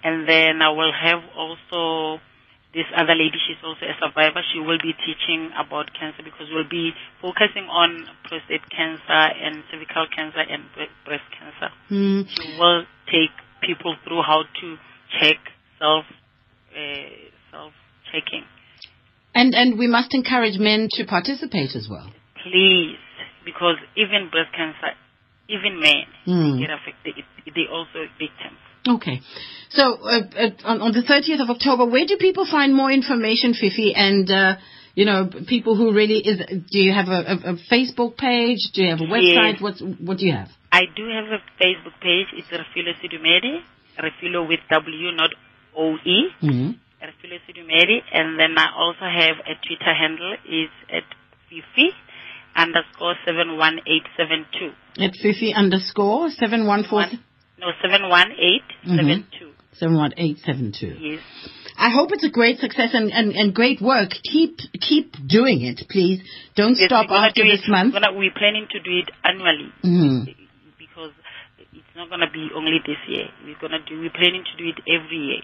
and 0.07 0.17
then 0.31 0.63
I 0.67 0.71
will 0.79 0.95
have 1.07 1.21
also 1.43 2.21
this 2.77 2.85
other 2.93 3.17
lady. 3.17 3.41
She's 3.49 3.57
also 3.65 3.89
a 3.89 3.97
survivor. 3.97 4.45
She 4.53 4.61
will 4.61 4.77
be 4.77 4.93
teaching 5.01 5.49
about 5.57 5.89
cancer 5.97 6.21
because 6.21 6.53
we'll 6.53 6.69
be 6.69 6.93
focusing 7.25 7.65
on 7.73 8.05
prostate 8.29 8.69
cancer 8.69 9.23
and 9.41 9.65
cervical 9.73 10.05
cancer 10.13 10.45
and 10.45 10.69
breast 11.09 11.25
cancer. 11.33 11.73
Hmm. 11.89 12.29
She 12.29 12.53
will 12.61 12.85
take 13.09 13.33
people 13.65 13.97
through 14.05 14.21
how 14.21 14.45
to 14.45 14.67
check 15.19 15.41
self 15.81 16.05
uh, 16.77 17.11
self 17.51 17.73
checking. 18.13 18.45
And 19.35 19.57
and 19.57 19.79
we 19.81 19.89
must 19.89 20.13
encourage 20.13 20.61
men 20.61 20.89
to 21.01 21.05
participate 21.09 21.73
as 21.75 21.89
well. 21.89 22.13
Please, 22.45 23.01
because 23.45 23.81
even 23.97 24.29
breast 24.29 24.53
cancer 24.53 24.93
even 25.49 25.79
men 25.81 26.05
Mm. 26.27 26.59
get 26.59 26.71
affected. 26.71 27.25
They 27.47 27.67
also 27.71 28.05
victims. 28.19 28.59
Okay. 28.87 29.21
So 29.71 29.95
uh, 29.95 30.21
uh, 30.37 30.51
on, 30.65 30.81
on 30.81 30.93
the 30.93 31.03
30th 31.03 31.43
of 31.43 31.51
October, 31.51 31.87
where 31.87 32.07
do 32.07 32.17
people 32.19 32.47
find 32.47 32.75
more 32.75 32.91
information, 32.91 33.53
Fifi? 33.53 33.95
And, 33.95 34.31
uh, 34.31 34.57
you 34.95 35.05
know, 35.05 35.29
people 35.47 35.77
who 35.77 35.93
really 35.93 36.19
is, 36.19 36.39
do 36.71 36.79
you 36.79 36.93
have 36.95 37.09
a, 37.09 37.21
a, 37.33 37.35
a 37.53 37.57
Facebook 37.71 38.17
page? 38.17 38.59
Do 38.73 38.83
you 38.83 38.91
have 38.91 39.01
a 39.01 39.05
website? 39.05 39.55
Yes. 39.55 39.61
What's, 39.61 39.83
what 40.01 40.19
do 40.19 40.27
you 40.27 40.33
have? 40.33 40.49
I 40.73 40.83
do 40.95 41.05
have 41.09 41.27
a 41.27 41.41
Facebook 41.63 41.99
page. 42.01 42.27
It's 42.35 42.49
Refilwe 42.49 42.95
Sidumedi. 43.03 43.61
Refilwe 43.99 44.49
with 44.49 44.61
W, 44.71 45.13
not 45.13 45.31
O-E. 45.77 46.29
Mm-hmm. 46.43 46.71
Refilwe 47.03 47.39
Sidumedi. 47.47 47.99
And 48.13 48.39
then 48.39 48.57
I 48.57 48.69
also 48.77 49.05
have 49.05 49.37
a 49.45 49.55
Twitter 49.67 49.95
handle. 49.95 50.35
is 50.49 50.71
at 50.91 51.05
Fifi 51.51 51.91
underscore 52.55 53.15
71872. 53.27 55.03
At 55.05 55.13
Fifi 55.21 55.53
underscore 55.55 56.31
714 56.31 56.93
One- 56.93 57.25
No, 57.59 57.69
71872. 57.83 59.53
71872. 59.79 60.87
Yes. 61.01 61.21
I 61.79 61.91
hope 61.91 62.11
it's 62.13 62.25
a 62.25 62.31
great 62.31 62.59
success 62.59 62.91
and, 62.95 63.13
and, 63.13 63.33
and 63.33 63.55
great 63.55 63.81
work. 63.83 64.11
Keep 64.25 64.59
keep 64.81 65.13
doing 65.27 65.61
it, 65.63 65.85
please. 65.91 66.21
Don't 66.55 66.77
Yes, 66.79 66.89
stop 66.89 67.11
after 67.11 67.43
do 67.45 67.49
this 67.51 67.65
it, 67.67 67.71
month. 67.71 67.93
We're, 67.93 68.01
gonna, 68.01 68.17
we're 68.17 68.33
planning 68.33 68.67
to 68.73 68.81
do 68.81 68.97
it 68.97 69.11
annually 69.25 69.69
Mhm. 69.85 70.25
because 70.79 71.13
it's 71.73 71.93
not 71.95 72.09
going 72.09 72.21
to 72.25 72.31
be 72.33 72.49
only 72.55 72.79
this 72.87 72.97
year. 73.09 73.29
We're 73.45 73.59
going 73.61 73.73
to 73.73 73.85
do. 73.85 74.01
We're 74.01 74.11
planning 74.17 74.45
to 74.45 74.57
do 74.57 74.69
it 74.73 74.81
every 74.89 75.19
year. 75.19 75.43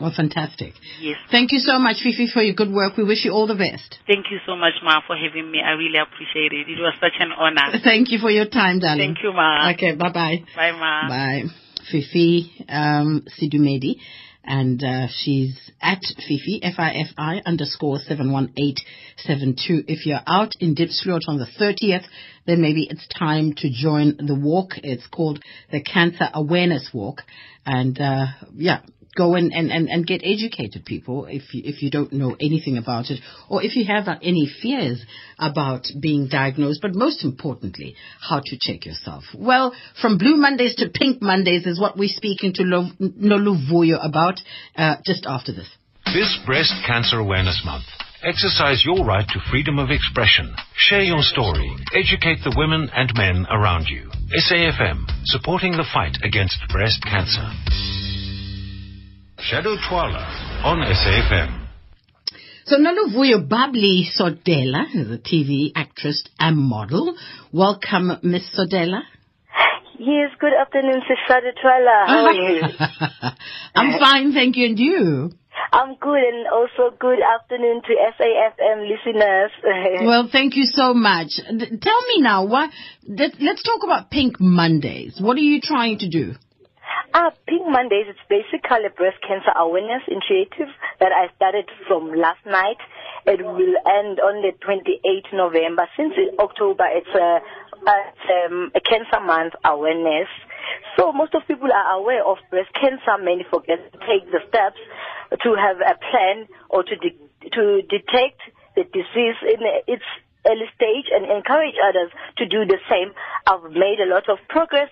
Well, 0.00 0.12
fantastic. 0.16 0.74
Yes. 1.00 1.16
Thank 1.30 1.50
you 1.50 1.58
so 1.58 1.78
much, 1.78 1.96
Fifi, 2.02 2.28
for 2.32 2.40
your 2.40 2.54
good 2.54 2.70
work. 2.70 2.96
We 2.96 3.02
wish 3.02 3.24
you 3.24 3.32
all 3.32 3.48
the 3.48 3.56
best. 3.56 3.98
Thank 4.06 4.26
you 4.30 4.38
so 4.46 4.54
much, 4.54 4.74
Ma, 4.84 5.00
for 5.04 5.16
having 5.16 5.50
me. 5.50 5.58
I 5.60 5.72
really 5.72 5.98
appreciate 5.98 6.52
it. 6.52 6.70
It 6.70 6.78
was 6.78 6.94
such 7.00 7.18
an 7.18 7.32
honor. 7.32 7.80
Thank 7.84 8.12
you 8.12 8.18
for 8.18 8.30
your 8.30 8.46
time, 8.46 8.78
darling. 8.78 9.14
Thank 9.14 9.24
you, 9.24 9.32
Ma. 9.32 9.72
Okay, 9.72 9.96
bye-bye. 9.96 10.44
Bye, 10.54 10.72
Ma. 10.72 11.08
Bye. 11.08 11.42
Fifi 11.90 12.64
um, 12.68 13.24
Sidumedi. 13.40 13.96
And 14.44 14.82
uh, 14.82 15.08
she's 15.10 15.70
at 15.82 16.00
Fifi, 16.16 16.60
F-I-F-I 16.62 17.42
underscore 17.44 17.98
71872. 17.98 19.84
If 19.86 20.06
you're 20.06 20.22
out 20.26 20.54
in 20.58 20.74
Diepsloot 20.74 21.24
on 21.28 21.38
the 21.38 21.46
30th, 21.60 22.06
then 22.46 22.62
maybe 22.62 22.86
it's 22.88 23.06
time 23.08 23.52
to 23.58 23.68
join 23.70 24.16
the 24.16 24.34
walk. 24.34 24.70
It's 24.78 25.06
called 25.08 25.42
the 25.70 25.82
Cancer 25.82 26.30
Awareness 26.32 26.88
Walk. 26.94 27.22
And 27.66 28.00
uh, 28.00 28.26
yeah, 28.54 28.80
go 29.16 29.34
and, 29.34 29.52
and, 29.52 29.70
and, 29.70 29.88
and 29.88 30.06
get 30.06 30.22
educated, 30.24 30.84
people, 30.84 31.26
if 31.26 31.54
you, 31.54 31.62
if 31.64 31.82
you 31.82 31.90
don't 31.90 32.12
know 32.12 32.36
anything 32.40 32.76
about 32.78 33.10
it, 33.10 33.20
or 33.48 33.62
if 33.62 33.76
you 33.76 33.84
have 33.86 34.06
any 34.22 34.50
fears 34.62 35.02
about 35.38 35.86
being 36.00 36.28
diagnosed, 36.28 36.80
but 36.82 36.94
most 36.94 37.24
importantly, 37.24 37.94
how 38.20 38.40
to 38.44 38.58
check 38.60 38.86
yourself. 38.86 39.24
Well, 39.34 39.74
from 40.00 40.18
Blue 40.18 40.36
Mondays 40.36 40.74
to 40.76 40.88
Pink 40.88 41.22
Mondays 41.22 41.66
is 41.66 41.80
what 41.80 41.96
we're 41.96 42.08
speaking 42.08 42.52
to 42.54 42.62
Lo- 42.62 42.90
Noluvuyo 43.00 44.04
about 44.04 44.40
uh, 44.76 44.96
just 45.04 45.26
after 45.26 45.52
this. 45.52 45.68
This 46.06 46.38
Breast 46.46 46.74
Cancer 46.86 47.18
Awareness 47.18 47.62
Month. 47.64 47.84
Exercise 48.22 48.82
your 48.84 49.04
right 49.04 49.26
to 49.28 49.40
freedom 49.48 49.78
of 49.78 49.90
expression. 49.90 50.52
Share 50.74 51.02
your 51.02 51.22
story. 51.22 51.70
Educate 51.94 52.42
the 52.42 52.54
women 52.56 52.90
and 52.92 53.12
men 53.14 53.46
around 53.48 53.86
you. 53.86 54.10
SAFM, 54.34 55.06
supporting 55.24 55.72
the 55.72 55.86
fight 55.94 56.18
against 56.24 56.58
breast 56.68 57.00
cancer. 57.04 58.07
Shado 59.38 59.76
Twala 59.88 60.18
on 60.64 60.78
SAFM. 60.82 61.66
So 62.64 62.76
Noluvuyo 62.76 63.48
Babli 63.48 64.02
Sodela 64.04 64.84
is 64.92 65.10
a 65.12 65.18
TV 65.18 65.70
actress 65.76 66.24
and 66.40 66.56
model. 66.56 67.16
Welcome, 67.52 68.18
Miss 68.24 68.42
Sodela. 68.58 69.02
Yes, 69.98 70.30
good 70.40 70.52
afternoon, 70.52 71.02
Sister 71.06 71.52
Twala. 71.62 72.04
How 72.06 72.26
are 72.26 72.32
you? 72.34 72.62
I'm 73.76 73.98
fine, 74.00 74.32
thank 74.32 74.56
you, 74.56 74.66
and 74.66 74.78
you? 74.78 75.30
I'm 75.72 75.94
good 76.00 76.18
and 76.18 76.46
also 76.48 76.96
good 76.98 77.18
afternoon 77.22 77.82
to 77.82 77.94
SAFM 78.18 78.88
listeners. 78.90 79.50
Well, 80.06 80.28
thank 80.30 80.56
you 80.56 80.64
so 80.64 80.94
much. 80.94 81.28
D- 81.36 81.78
tell 81.80 82.02
me 82.08 82.22
now, 82.22 82.44
what? 82.46 82.70
Let, 83.06 83.40
let's 83.40 83.62
talk 83.62 83.84
about 83.84 84.10
Pink 84.10 84.40
Mondays. 84.40 85.18
What 85.20 85.36
are 85.36 85.40
you 85.40 85.60
trying 85.60 85.98
to 85.98 86.08
do? 86.08 86.34
Ah, 87.14 87.32
Pink 87.46 87.66
Mondays, 87.66 88.04
it's 88.08 88.20
basically 88.28 88.84
a 88.84 88.90
breast 88.90 89.16
cancer 89.26 89.50
awareness 89.56 90.02
initiative 90.08 90.68
that 91.00 91.12
I 91.12 91.32
started 91.36 91.64
from 91.86 92.12
last 92.12 92.44
night. 92.44 92.76
It 93.26 93.40
will 93.40 93.74
end 93.88 94.20
on 94.20 94.42
the 94.44 94.52
28th 94.60 95.32
November. 95.32 95.88
Since 95.96 96.14
October, 96.38 96.84
it's 96.92 97.08
a, 97.16 97.40
um, 97.88 98.72
a 98.74 98.80
cancer 98.80 99.20
month 99.24 99.54
awareness. 99.64 100.28
So 100.98 101.12
most 101.12 101.34
of 101.34 101.46
people 101.48 101.72
are 101.72 101.96
aware 101.96 102.24
of 102.24 102.38
breast 102.50 102.70
cancer. 102.74 103.16
Many 103.20 103.44
forget 103.50 103.80
to 103.92 103.98
take 104.04 104.28
the 104.30 104.40
steps 104.48 104.80
to 105.32 105.48
have 105.56 105.80
a 105.80 105.96
plan 106.12 106.46
or 106.68 106.82
to 106.84 106.96
de- 106.96 107.50
to 107.52 107.82
detect 107.88 108.40
the 108.76 108.84
disease 108.84 109.38
in 109.48 109.64
its 109.86 110.04
early 110.46 110.68
stage 110.76 111.08
and 111.12 111.24
encourage 111.24 111.74
others 111.88 112.10
to 112.36 112.46
do 112.46 112.64
the 112.64 112.78
same. 112.88 113.12
I've 113.46 113.72
made 113.72 114.00
a 114.00 114.08
lot 114.08 114.28
of 114.28 114.38
progress 114.48 114.88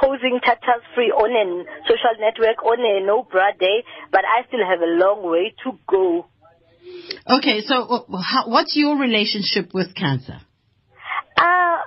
posing 0.00 0.40
tatas 0.44 0.82
free 0.94 1.10
on 1.10 1.30
a 1.30 1.64
social 1.86 2.14
network 2.18 2.64
on 2.64 2.80
a 2.80 3.04
no 3.06 3.22
bra 3.22 3.52
day, 3.58 3.84
but 4.10 4.22
I 4.24 4.46
still 4.48 4.64
have 4.66 4.80
a 4.80 4.86
long 4.86 5.28
way 5.30 5.54
to 5.64 5.78
go. 5.86 6.26
Okay, 7.28 7.60
so 7.62 7.82
uh, 7.82 8.00
what's 8.46 8.74
your 8.76 8.98
relationship 8.98 9.72
with 9.72 9.94
cancer? 9.94 10.40
Uh, 11.36 11.78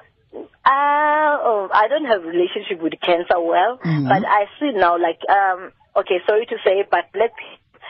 uh, 0.65 1.33
oh, 1.45 1.69
I 1.74 1.88
don't 1.88 2.05
have 2.05 2.24
relationship 2.24 2.81
with 2.81 2.93
cancer 3.01 3.39
well, 3.39 3.77
Mhm. 3.83 4.09
but 4.09 4.25
I 4.27 4.45
see 4.59 4.71
now 4.71 4.97
like, 4.97 5.19
um, 5.29 5.71
okay, 5.95 6.19
sorry 6.27 6.45
to 6.47 6.57
say, 6.63 6.85
but 6.89 7.12
black 7.13 7.31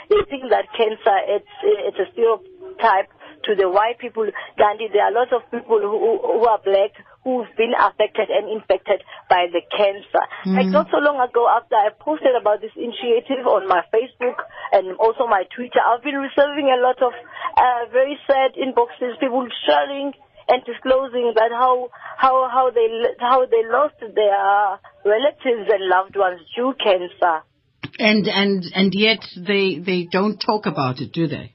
they 0.09 0.21
think 0.29 0.49
that 0.49 0.65
cancer, 0.77 1.17
it's, 1.27 1.49
it's 1.63 1.97
a 1.97 2.05
stereotype 2.11 3.09
to 3.45 3.55
the 3.55 3.69
white 3.69 3.97
people. 3.97 4.29
Gandhi, 4.57 4.87
there 4.93 5.03
are 5.05 5.11
lots 5.11 5.31
of 5.33 5.49
people 5.49 5.79
who, 5.81 6.19
who 6.21 6.45
are 6.45 6.59
black 6.63 6.91
who've 7.25 7.49
been 7.57 7.73
affected 7.73 8.29
and 8.29 8.53
infected 8.53 9.01
by 9.27 9.49
the 9.49 9.65
cancer. 9.73 10.23
Like 10.45 10.69
not 10.69 10.93
so 10.93 11.01
long 11.01 11.17
ago 11.17 11.49
after 11.49 11.73
I 11.73 11.89
posted 11.97 12.37
about 12.37 12.61
this 12.61 12.71
initiative 12.77 13.49
on 13.49 13.67
my 13.67 13.81
Facebook 13.89 14.37
and 14.71 14.93
also 15.01 15.25
my 15.25 15.43
Twitter, 15.49 15.81
I've 15.81 16.05
been 16.05 16.21
receiving 16.21 16.69
a 16.69 16.77
lot 16.77 17.01
of 17.01 17.17
uh, 17.57 17.89
very 17.89 18.21
sad 18.29 18.53
inboxes, 18.53 19.17
people 19.17 19.49
sharing 19.65 20.13
and 20.47 20.61
disclosing 20.69 21.33
that 21.33 21.49
how 21.49 21.89
how 22.17 22.47
how 22.47 22.69
they 22.69 22.85
how 23.17 23.45
they 23.49 23.65
lost 23.65 23.97
their 23.99 24.77
relatives 25.01 25.65
and 25.65 25.89
loved 25.89 26.15
ones 26.15 26.41
due 26.55 26.75
cancer. 26.77 27.41
And 27.97 28.27
and 28.27 28.63
and 28.75 28.93
yet 28.93 29.25
they 29.35 29.79
they 29.79 30.05
don't 30.05 30.37
talk 30.37 30.67
about 30.67 31.01
it, 31.01 31.11
do 31.11 31.25
they? 31.25 31.54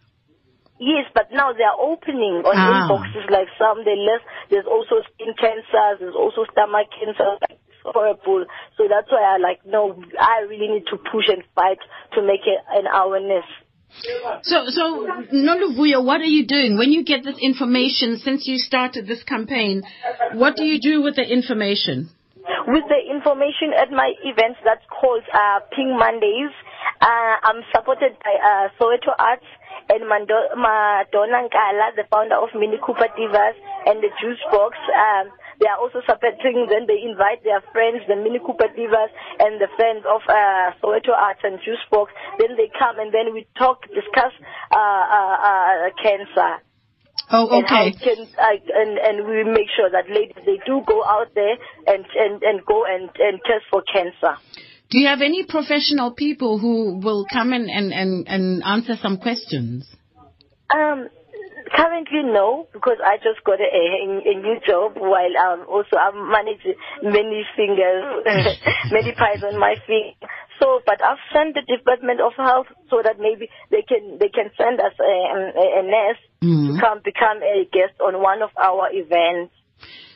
Yes, 0.81 1.05
but 1.15 1.29
now 1.31 1.53
they 1.53 1.63
are 1.63 1.77
opening 1.79 2.41
on 2.41 2.57
Ah. 2.57 2.89
inboxes 2.89 3.29
like 3.31 3.49
some 3.61 3.85
they 3.85 3.97
less. 4.01 4.25
There's 4.49 4.65
also 4.65 5.05
skin 5.13 5.35
cancers. 5.39 6.01
There's 6.01 6.17
also 6.17 6.45
stomach 6.51 6.89
cancer. 6.99 7.37
Like, 7.45 7.61
it's 7.69 7.85
horrible. 7.85 8.47
So 8.79 8.89
that's 8.89 9.13
why 9.13 9.21
I 9.21 9.37
like 9.37 9.61
no. 9.67 10.03
I 10.19 10.49
really 10.49 10.69
need 10.69 10.87
to 10.89 10.97
push 10.97 11.29
and 11.29 11.45
fight 11.55 11.79
to 12.15 12.23
make 12.23 12.47
it 12.49 12.61
an 12.73 12.87
awareness. 12.89 13.45
So 14.43 14.71
so 14.71 15.07
Noluvuyo, 15.35 16.03
what 16.03 16.23
are 16.23 16.33
you 16.39 16.47
doing 16.47 16.79
when 16.79 16.93
you 16.93 17.05
get 17.05 17.25
this 17.25 17.37
information? 17.39 18.17
Since 18.17 18.49
you 18.49 18.57
started 18.57 19.07
this 19.07 19.23
campaign, 19.23 19.83
what 20.33 20.57
do 20.57 20.65
you 20.65 20.81
do 20.81 21.03
with 21.03 21.17
the 21.17 21.27
information? 21.29 22.09
with 22.67 22.85
the 22.89 23.01
information 23.11 23.73
at 23.77 23.91
my 23.91 24.13
events 24.25 24.59
that's 24.65 24.85
called 24.89 25.23
uh, 25.33 25.61
Pink 25.75 25.91
Mondays. 25.97 26.53
Uh, 27.01 27.35
I'm 27.43 27.63
supported 27.75 28.17
by 28.23 28.35
uh, 28.37 28.69
Soweto 28.79 29.13
Arts 29.19 29.47
and 29.91 30.07
Mando- 30.07 30.55
Madonna 30.55 31.51
Nkala, 31.51 31.99
the 31.99 32.07
founder 32.11 32.39
of 32.39 32.55
Mini 32.55 32.79
Cooper 32.79 33.11
Divas 33.19 33.59
and 33.87 33.99
the 33.99 34.11
Juice 34.23 34.39
Box. 34.55 34.79
Um, 34.95 35.35
they 35.59 35.67
are 35.67 35.77
also 35.83 36.01
supporting, 36.07 36.71
then 36.71 36.87
they 36.87 37.03
invite 37.03 37.43
their 37.45 37.61
friends, 37.75 38.07
the 38.07 38.15
Mini 38.17 38.39
Cooper 38.39 38.71
Divas 38.71 39.11
and 39.43 39.61
the 39.61 39.69
friends 39.77 40.07
of 40.07 40.23
uh, 40.31 40.73
Soweto 40.81 41.11
Arts 41.13 41.41
and 41.43 41.59
Juice 41.61 41.83
Box. 41.91 42.13
Then 42.39 42.57
they 42.57 42.71
come 42.79 42.99
and 43.03 43.13
then 43.13 43.35
we 43.35 43.47
talk, 43.59 43.83
discuss 43.91 44.33
uh, 44.73 44.79
uh, 44.79 45.37
uh, 45.43 45.91
cancer 46.01 46.63
Oh, 47.33 47.47
and 47.51 47.65
okay. 47.65 47.89
it 47.95 48.01
can, 48.01 48.27
uh, 48.39 48.59
and 48.75 48.99
and 48.99 49.17
we 49.29 49.45
make 49.45 49.69
sure 49.77 49.89
that 49.89 50.11
ladies 50.11 50.35
they 50.45 50.59
do 50.67 50.83
go 50.85 51.05
out 51.05 51.31
there 51.35 51.55
and 51.87 52.05
and 52.17 52.43
and 52.43 52.67
go 52.67 52.85
and 52.85 53.09
and 53.21 53.39
test 53.47 53.71
for 53.71 53.83
cancer. 53.87 54.35
Do 54.91 54.99
you 54.99 55.07
have 55.07 55.21
any 55.23 55.45
professional 55.45 56.13
people 56.13 56.59
who 56.59 56.99
will 56.99 57.25
come 57.33 57.53
in 57.53 57.71
and, 57.71 57.93
and, 57.93 58.27
and 58.27 58.63
answer 58.65 58.97
some 59.01 59.19
questions? 59.19 59.87
Um, 60.75 61.09
currently 61.75 62.23
no, 62.25 62.67
because 62.73 62.99
I 63.05 63.17
just 63.19 63.45
got 63.45 63.61
a, 63.61 63.71
a, 63.71 64.03
a 64.03 64.35
new 64.35 64.59
job 64.67 64.95
while 64.97 65.35
um 65.39 65.67
also 65.69 65.97
I'm 65.97 66.31
managing 66.31 66.75
many 67.03 67.47
fingers, 67.55 68.03
many 68.91 69.13
pies 69.13 69.43
on 69.47 69.59
my 69.59 69.77
finger. 69.87 70.15
So, 70.61 70.81
but 70.85 71.01
I've 71.03 71.23
sent 71.33 71.55
the 71.55 71.63
Department 71.63 72.21
of 72.21 72.33
Health 72.37 72.67
so 72.91 73.01
that 73.03 73.19
maybe 73.19 73.49
they 73.71 73.83
can 73.83 74.19
they 74.19 74.29
can 74.29 74.51
send 74.59 74.81
us 74.81 74.93
a, 74.99 75.05
a, 75.05 75.81
a 75.81 75.83
nurse 75.83 76.23
Mhm. 76.43 76.67
to 76.67 76.81
come 76.81 77.01
become 77.05 77.43
a 77.43 77.69
guest 77.71 78.01
on 78.01 78.21
one 78.21 78.43
of 78.43 78.51
our 78.57 78.89
events. 78.93 79.53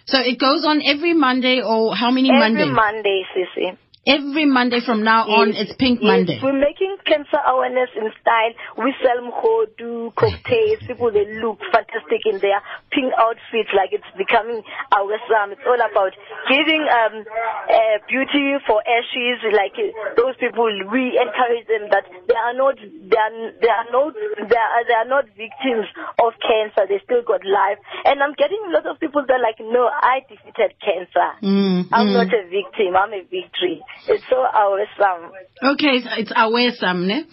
So 0.07 0.19
it 0.21 0.39
goes 0.39 0.65
on 0.65 0.83
every 0.85 1.13
Monday 1.15 1.61
or 1.63 1.95
how 1.95 2.11
many 2.11 2.31
Every 2.31 2.65
Mondays? 2.65 2.73
Monday, 2.73 3.23
Sissy. 3.37 3.77
Every 4.07 4.47
Monday 4.47 4.81
from 4.85 5.03
now 5.03 5.25
on, 5.25 5.53
Yes, 5.53 5.69
it's 5.69 5.77
Pink 5.77 6.01
yes. 6.01 6.09
Monday. 6.09 6.39
We're 6.43 6.57
making 6.57 6.97
cancer 7.05 7.41
awareness 7.41 7.89
in 7.97 8.09
style. 8.21 8.53
We 8.77 8.95
sell 9.01 9.21
mhodu, 9.25 10.15
cocktails. 10.15 10.85
People, 10.87 11.13
they 11.13 11.25
look 11.41 11.61
fantastic 11.73 12.25
in 12.29 12.41
their 12.41 12.61
pink 12.93 13.13
outfits 13.17 13.73
like 13.73 13.93
it's 13.93 14.09
becoming 14.17 14.63
our 14.93 15.09
Islam. 15.09 15.53
It's 15.53 15.65
all 15.65 15.81
about 15.81 16.13
giving 16.49 16.85
um, 16.85 17.25
uh, 17.25 17.97
beauty 18.09 18.61
for 18.69 18.81
ashes. 18.85 19.41
Like 19.53 19.77
those 20.17 20.37
people, 20.37 20.69
we 20.93 21.17
encourage 21.17 21.65
them 21.69 21.89
that 21.93 22.05
they 22.29 22.37
are 22.37 22.57
not, 22.57 22.77
they 22.81 23.21
are, 23.21 23.33
they 23.61 23.73
are 23.73 23.89
not, 23.89 24.13
they 24.15 24.59
are, 24.59 24.83
they 24.85 24.99
are 25.01 25.09
not 25.09 25.25
victims 25.33 25.89
of 26.21 26.37
cancer. 26.45 26.85
They 26.89 27.01
still 27.05 27.25
got 27.25 27.45
life. 27.45 27.81
And 28.05 28.21
I'm 28.21 28.37
getting 28.37 28.61
a 28.69 28.71
lot 28.73 28.87
of 28.87 29.01
people 29.01 29.25
that 29.27 29.41
are 29.41 29.45
like, 29.45 29.61
no, 29.61 29.89
I 29.89 30.21
defeated 30.29 30.77
cancer. 30.81 31.29
Mm, 31.41 31.89
I'm 31.93 32.09
mm. 32.09 32.17
not 32.17 32.29
a 32.33 32.43
victim. 32.49 32.97
I'm 32.97 33.13
a 33.13 33.23
victory. 33.25 33.81
It's 34.09 34.25
so 34.29 34.37
our 34.37 34.81
Islam. 34.83 35.33
Okay, 35.63 36.01
so 36.03 36.11
it's 36.19 36.33
aware 36.37 36.73
some, 36.79 37.07
ne? 37.07 37.25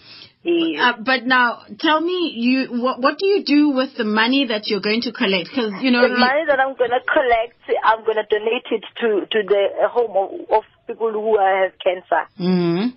Yes. 0.44 0.96
Uh, 0.98 1.02
but 1.04 1.24
now, 1.24 1.62
tell 1.78 2.00
me, 2.00 2.32
you 2.34 2.82
what, 2.82 3.00
what 3.00 3.16
do 3.18 3.26
you 3.26 3.44
do 3.44 3.70
with 3.70 3.96
the 3.96 4.04
money 4.04 4.46
that 4.46 4.66
you're 4.66 4.80
going 4.80 5.02
to 5.02 5.12
collect? 5.12 5.48
Because 5.50 5.72
you 5.82 5.92
know, 5.92 6.02
the 6.02 6.18
money 6.18 6.42
that 6.48 6.58
I'm 6.58 6.74
gonna 6.74 6.98
collect, 7.06 7.54
I'm 7.84 8.04
gonna 8.04 8.26
donate 8.28 8.66
it 8.72 8.82
to 9.00 9.26
to 9.30 9.42
the 9.46 9.88
home 9.88 10.16
of, 10.16 10.50
of 10.58 10.64
people 10.88 11.12
who 11.12 11.38
have 11.38 11.72
cancer. 11.78 12.26
Mhm. 12.40 12.92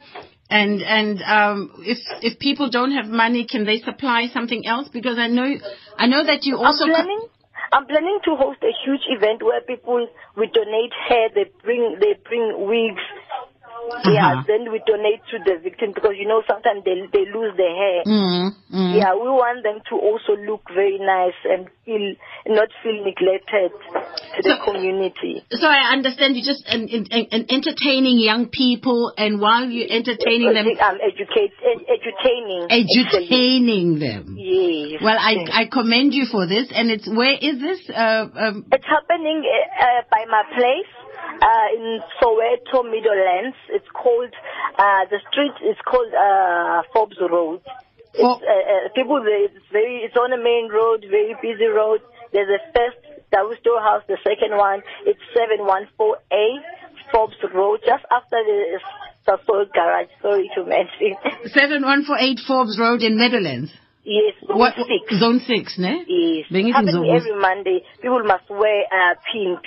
and 0.50 0.82
and 0.82 1.22
um, 1.22 1.72
if 1.86 2.00
if 2.24 2.40
people 2.40 2.70
don't 2.72 2.92
have 2.94 3.06
money, 3.08 3.46
can 3.46 3.64
they 3.66 3.80
supply 3.80 4.28
something 4.34 4.66
else? 4.66 4.90
Because 4.90 5.20
I 5.20 5.28
know 5.28 5.46
I 6.00 6.08
know 6.08 6.24
that 6.26 6.46
you 6.46 6.58
also 6.58 6.86
I'm 6.86 6.90
co- 6.90 6.96
planning. 6.96 7.28
I'm 7.74 7.86
planning 7.86 8.20
to 8.26 8.36
host 8.38 8.60
a 8.64 8.74
huge 8.86 9.02
event 9.10 9.44
where 9.44 9.62
people 9.62 10.08
we 10.36 10.48
donate 10.48 10.94
hair. 11.10 11.30
They 11.34 11.46
bring 11.64 11.98
they 12.00 12.16
bring 12.26 12.66
wigs. 12.68 13.06
Yeah, 14.06 14.32
Uh-huh. 14.34 14.44
then 14.48 14.72
we 14.72 14.80
donate 14.86 15.22
to 15.32 15.38
the 15.40 15.58
victim 15.62 15.92
because 15.94 16.14
you 16.18 16.28
know 16.28 16.44
sometimes 16.48 16.84
they 16.86 16.96
they 17.12 17.26
lose 17.32 17.56
their 17.58 17.74
hair. 17.76 18.04
Mm, 18.06 18.52
mm. 18.74 18.92
Yeah, 18.98 19.14
we 19.16 19.30
want 19.30 19.64
them 19.64 19.80
to 19.90 19.96
also 19.96 20.36
look 20.36 20.62
very 20.74 21.00
nice 21.00 21.38
and 21.44 21.68
feel 21.86 22.16
not 22.48 22.70
feel 22.84 22.98
neglected 23.04 23.72
to 23.74 24.40
the 24.44 24.58
community. 24.64 25.44
So 25.52 25.68
I 25.68 25.92
understand 25.94 26.36
you 26.36 26.44
just 26.44 26.66
and, 26.68 26.90
and, 26.90 27.08
and 27.32 27.44
entertaining 27.50 28.20
young 28.20 28.48
people, 28.50 29.14
and 29.18 29.40
while 29.42 29.66
you're 29.66 29.90
entertaining 29.90 30.54
them, 30.54 30.68
I'm 30.82 31.00
educate, 31.02 31.54
ed- 31.64 31.86
edutaining. 31.90 32.68
actually. 32.70 34.00
them. 34.00 34.36
Yes. 34.38 35.02
Well, 35.02 35.18
I 35.20 35.46
I 35.52 35.66
commend 35.66 36.14
you 36.14 36.26
for 36.32 36.46
this, 36.48 36.70
and 36.74 36.92
it's 36.92 37.08
where 37.08 37.34
is 37.34 37.60
this? 37.60 37.90
Uh, 37.90 38.28
um, 38.36 38.66
It's 38.72 38.86
happening 38.86 39.44
uh, 39.46 39.84
uh, 39.84 40.02
by 40.12 40.26
my 40.30 40.44
place 40.54 40.92
uh, 41.42 41.68
in 41.76 42.00
Soweto, 42.22 42.84
Meadowlands. 42.84 43.58
It's 43.70 43.88
called 43.94 44.34
uh, 44.78 45.06
the 45.10 45.20
street 45.32 45.56
is 45.70 45.78
called 45.86 46.12
uh, 46.14 46.84
Forbes 46.94 47.18
Road. 47.20 47.62
It's, 48.14 48.24
uh, 48.24 48.28
uh, 48.28 48.90
people, 48.96 49.20
it's 49.26 49.66
very, 49.72 49.98
it's 50.08 50.16
on 50.16 50.32
a 50.32 50.38
main 50.42 50.70
road, 50.72 51.04
very 51.10 51.36
busy 51.42 51.66
road. 51.68 52.00
There's 52.32 52.48
a 52.48 52.60
first 52.72 52.98
double 53.32 53.56
store 53.60 53.82
house. 53.82 54.04
The 54.08 54.18
second 54.24 54.56
one, 54.58 54.82
it's 55.06 55.20
714A 55.36 56.46
Forbes 57.12 57.36
Road, 57.54 57.82
just 57.86 58.04
after 58.12 58.38
the 58.44 58.80
Sasol 59.28 59.72
garage. 59.74 60.08
Sorry 60.22 60.50
to 60.56 60.64
mention. 60.64 61.18
seven 61.54 61.84
one 61.84 62.06
four 62.06 62.18
eight 62.20 62.40
Forbes 62.48 62.78
Road 62.80 63.02
in 63.02 63.18
Meadowlands. 63.18 63.72
yes, 64.04 64.34
What 64.48 64.76
six. 64.76 65.20
zone 65.20 65.42
six, 65.46 65.78
ne? 65.78 66.04
Yes, 66.08 66.46
Bring 66.52 66.68
it 66.68 66.70
in 66.70 66.74
happening 66.88 67.12
every 67.16 67.36
Monday. 67.40 67.84
People 68.02 68.24
must 68.24 68.50
wear 68.50 68.84
uh, 68.86 69.16
pink. 69.32 69.60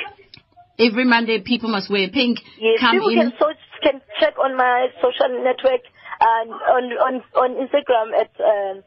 Every 0.79 1.05
Monday, 1.05 1.41
people 1.41 1.71
must 1.71 1.91
wear 1.91 2.09
pink. 2.09 2.39
Yes, 2.59 2.81
come 2.81 2.97
people 2.97 3.11
in. 3.11 3.19
can 3.19 3.33
search, 3.39 3.63
can 3.83 4.01
check 4.21 4.35
on 4.39 4.57
my 4.57 4.89
social 5.03 5.43
network 5.43 5.83
and 6.21 6.51
on 6.53 6.85
on 6.99 7.15
on 7.35 7.51
Instagram 7.59 8.15
at 8.15 8.31
um, 8.39 8.83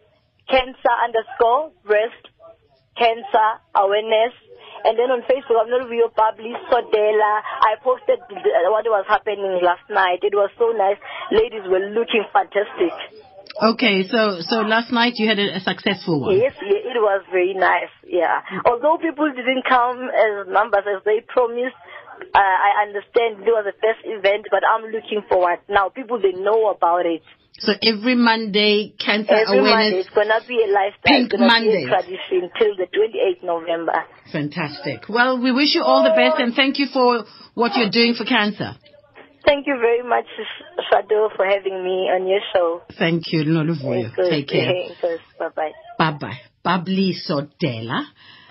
cancer 0.47 0.93
underscore 1.03 1.71
breast 1.85 2.31
cancer 2.97 3.49
awareness. 3.75 4.35
And 4.83 4.97
then 4.97 5.13
on 5.13 5.21
Facebook, 5.29 5.61
I'm 5.61 5.69
not 5.69 5.89
Rio 5.89 6.09
Babli 6.09 6.57
Sodela. 6.65 7.33
I 7.61 7.77
posted 7.83 8.17
what 8.29 8.85
was 8.89 9.05
happening 9.07 9.61
last 9.61 9.85
night. 9.89 10.23
It 10.23 10.33
was 10.33 10.49
so 10.57 10.73
nice. 10.73 10.97
Ladies 11.29 11.69
were 11.69 11.85
looking 11.93 12.25
fantastic. 12.33 13.20
Okay, 13.61 14.07
so 14.07 14.41
so 14.41 14.61
last 14.61 14.91
night 14.91 15.13
you 15.17 15.27
had 15.27 15.37
a, 15.37 15.57
a 15.57 15.59
successful 15.59 16.21
one. 16.21 16.37
Yes, 16.37 16.53
yeah, 16.61 16.91
it 16.91 16.97
was 16.97 17.23
very 17.31 17.53
nice. 17.53 17.93
Yeah. 18.07 18.41
Although 18.65 18.97
people 18.97 19.29
didn't 19.29 19.63
come 19.67 20.09
as 20.09 20.47
numbers 20.47 20.85
as 20.87 21.03
they 21.05 21.21
promised, 21.27 21.77
uh, 22.33 22.39
I 22.39 22.87
understand 22.87 23.45
it 23.45 23.51
was 23.51 23.65
the 23.65 23.77
first 23.81 24.01
event, 24.05 24.47
but 24.49 24.63
I'm 24.65 24.89
looking 24.89 25.21
forward 25.29 25.59
now. 25.69 25.89
People 25.89 26.19
they 26.21 26.33
know 26.33 26.69
about 26.69 27.05
it. 27.05 27.23
So 27.59 27.73
every 27.83 28.15
Monday, 28.15 28.95
cancer 28.97 29.35
Every 29.35 29.61
Monday 29.61 29.99
it's 29.99 30.09
gonna 30.09 30.41
be 30.47 30.63
a 30.63 30.71
lifestyle. 30.71 31.13
Pink 31.13 31.33
it's 31.33 31.39
Monday. 31.39 31.85
be 31.85 31.91
a 31.91 31.93
tradition 31.93 32.49
till 32.57 32.75
the 32.75 32.87
28th 32.89 33.43
November. 33.43 34.05
Fantastic. 34.31 35.09
Well, 35.09 35.39
we 35.39 35.51
wish 35.51 35.75
you 35.75 35.83
all 35.83 36.03
the 36.03 36.15
best 36.15 36.39
and 36.39 36.55
thank 36.55 36.79
you 36.79 36.87
for 36.91 37.25
what 37.53 37.75
you're 37.75 37.91
doing 37.91 38.15
for 38.15 38.25
cancer. 38.25 38.73
Thank 39.45 39.67
you 39.67 39.77
very 39.79 40.03
much, 40.03 40.25
Shado, 40.91 41.35
for 41.35 41.45
having 41.45 41.83
me 41.83 42.09
on 42.13 42.27
your 42.27 42.39
show. 42.53 42.81
Thank 42.97 43.31
you, 43.31 43.43
Noluvuyo. 43.43 44.15
Take 44.15 44.47
care. 44.47 44.73
Bye 45.39 45.49
bye. 45.55 45.71
Bye 45.97 46.17
bye. 46.19 46.39
Babli 46.63 47.13
Sodela 47.27 48.05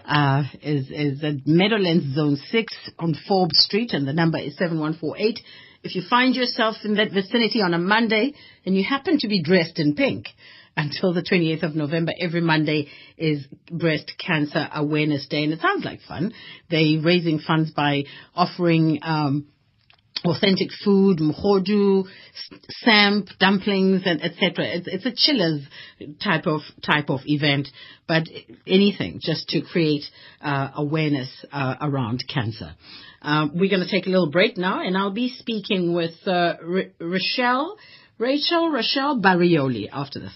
uh, 0.04 0.42
is, 0.62 0.90
is 0.90 1.22
at 1.22 1.46
Meadowlands 1.46 2.14
Zone 2.14 2.36
6 2.36 2.90
on 2.98 3.14
Forbes 3.28 3.58
Street, 3.60 3.92
and 3.92 4.06
the 4.06 4.12
number 4.12 4.38
is 4.38 4.56
7148. 4.56 5.40
If 5.82 5.94
you 5.94 6.02
find 6.08 6.34
yourself 6.34 6.76
in 6.84 6.94
that 6.96 7.12
vicinity 7.12 7.62
on 7.62 7.72
a 7.72 7.78
Monday 7.78 8.34
and 8.66 8.76
you 8.76 8.84
happen 8.84 9.18
to 9.20 9.28
be 9.28 9.42
dressed 9.42 9.78
in 9.78 9.94
pink, 9.94 10.26
until 10.76 11.12
the 11.12 11.22
28th 11.22 11.62
of 11.62 11.74
November, 11.74 12.12
every 12.18 12.40
Monday 12.40 12.88
is 13.16 13.46
Breast 13.70 14.12
Cancer 14.24 14.68
Awareness 14.72 15.26
Day, 15.28 15.44
and 15.44 15.52
it 15.52 15.60
sounds 15.60 15.84
like 15.84 16.00
fun. 16.02 16.32
They're 16.70 17.00
raising 17.02 17.38
funds 17.38 17.70
by 17.72 18.04
offering 18.34 19.00
um, 19.02 19.46
authentic 20.24 20.68
food, 20.84 21.18
mhodu, 21.18 22.04
s- 22.04 22.58
samp, 22.84 23.28
dumplings, 23.38 24.02
and 24.04 24.22
etc. 24.22 24.64
It's, 24.66 24.86
it's 24.88 25.06
a 25.06 25.12
chillers 25.14 25.62
type 26.22 26.46
of 26.46 26.60
type 26.84 27.10
of 27.10 27.20
event, 27.26 27.68
but 28.06 28.24
anything 28.66 29.20
just 29.22 29.48
to 29.48 29.60
create 29.62 30.04
uh, 30.40 30.70
awareness 30.76 31.28
uh, 31.52 31.74
around 31.80 32.24
cancer. 32.32 32.74
Um, 33.22 33.52
we're 33.54 33.68
going 33.70 33.84
to 33.84 33.90
take 33.90 34.06
a 34.06 34.10
little 34.10 34.30
break 34.30 34.56
now, 34.56 34.80
and 34.80 34.96
I'll 34.96 35.10
be 35.12 35.28
speaking 35.38 35.92
with 35.94 36.14
uh, 36.26 36.54
R- 36.62 36.84
Rochelle, 36.98 37.76
Rachel, 38.18 38.70
Rochelle 38.70 39.20
Barrioli 39.20 39.88
after 39.92 40.20
this. 40.20 40.32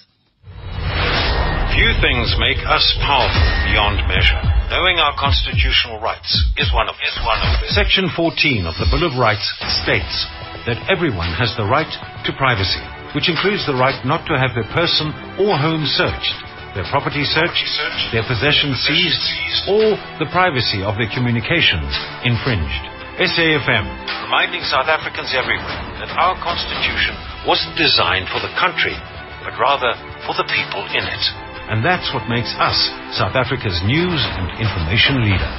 Few 1.74 1.90
things 1.98 2.30
make 2.38 2.62
us 2.70 2.87
powerful 3.02 3.42
beyond 3.66 3.98
measure. 4.06 4.38
Knowing 4.70 5.02
our 5.02 5.10
constitutional 5.18 5.98
rights 5.98 6.30
is 6.54 6.70
one 6.70 6.87
of 6.87 6.94
is 7.02 7.18
one 7.26 7.34
of 7.42 7.50
them. 7.50 7.74
Section 7.74 8.06
14 8.14 8.62
of 8.62 8.78
the 8.78 8.87
Bill 8.94 9.02
of 9.02 9.18
Rights 9.18 9.42
states 9.82 10.22
that 10.70 10.78
everyone 10.87 11.34
has 11.34 11.50
the 11.58 11.66
right 11.66 11.90
to 11.90 12.30
privacy, 12.38 12.78
which 13.18 13.26
includes 13.26 13.66
the 13.66 13.74
right 13.74 13.98
not 14.06 14.22
to 14.30 14.38
have 14.38 14.54
their 14.54 14.70
person 14.70 15.10
or 15.34 15.58
home 15.58 15.82
searched, 15.82 16.38
their 16.78 16.87
property 16.94 17.26
searched, 17.26 17.66
their 18.14 18.22
possessions 18.22 18.78
seized, 18.87 19.26
or 19.66 19.98
the 20.22 20.30
privacy 20.30 20.87
of 20.87 20.94
their 20.94 21.10
communications 21.10 21.90
infringed. 22.22 22.87
SAFM, 23.18 23.87
reminding 24.30 24.62
South 24.62 24.87
Africans 24.87 25.34
everywhere 25.34 25.82
that 25.98 26.14
our 26.22 26.38
constitution 26.38 27.18
wasn't 27.42 27.74
designed 27.74 28.30
for 28.30 28.38
the 28.38 28.54
country, 28.62 28.94
but 29.42 29.58
rather 29.58 29.90
for 30.22 30.38
the 30.38 30.46
people 30.46 30.87
in 30.94 31.02
it. 31.02 31.43
And 31.66 31.83
that's 31.83 32.12
what 32.12 32.29
makes 32.29 32.53
us 32.61 32.77
South 33.16 33.35
Africa's 33.35 33.81
news 33.85 34.20
and 34.20 34.53
information 34.61 35.24
leader. 35.24 35.53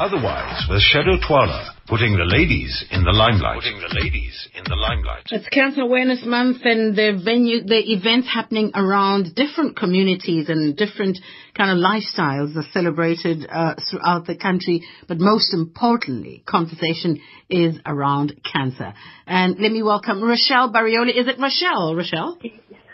Otherwise, 0.00 0.66
with 0.68 0.82
Shado 0.82 1.20
Twala, 1.24 1.74
putting 1.86 2.16
the 2.16 2.24
ladies 2.24 2.84
in 2.90 3.04
the 3.04 3.12
limelight. 3.12 3.62
Putting 3.62 3.78
the 3.78 4.00
ladies 4.02 4.48
in 4.56 4.64
the 4.64 4.74
limelight. 4.74 5.26
It's 5.30 5.46
Cancer 5.50 5.82
Awareness 5.82 6.24
Month 6.24 6.62
and 6.64 6.96
the 6.96 7.20
venue, 7.22 7.62
the 7.62 7.78
events 7.92 8.26
happening 8.26 8.72
around 8.74 9.36
different 9.36 9.76
communities 9.76 10.48
and 10.48 10.76
different 10.76 11.18
kind 11.54 11.70
of 11.70 11.78
lifestyles 11.78 12.56
are 12.56 12.66
celebrated 12.72 13.46
uh, 13.48 13.74
throughout 13.88 14.26
the 14.26 14.36
country. 14.36 14.82
But 15.06 15.18
most 15.20 15.54
importantly, 15.54 16.42
conversation 16.48 17.20
is 17.48 17.78
around 17.86 18.40
cancer. 18.50 18.92
And 19.26 19.56
let 19.60 19.70
me 19.70 19.84
welcome 19.84 20.20
Rochelle 20.20 20.72
Barrioli. 20.72 21.16
Is 21.16 21.28
it 21.28 21.38
Rochelle? 21.38 21.94
Rochelle? 21.94 22.38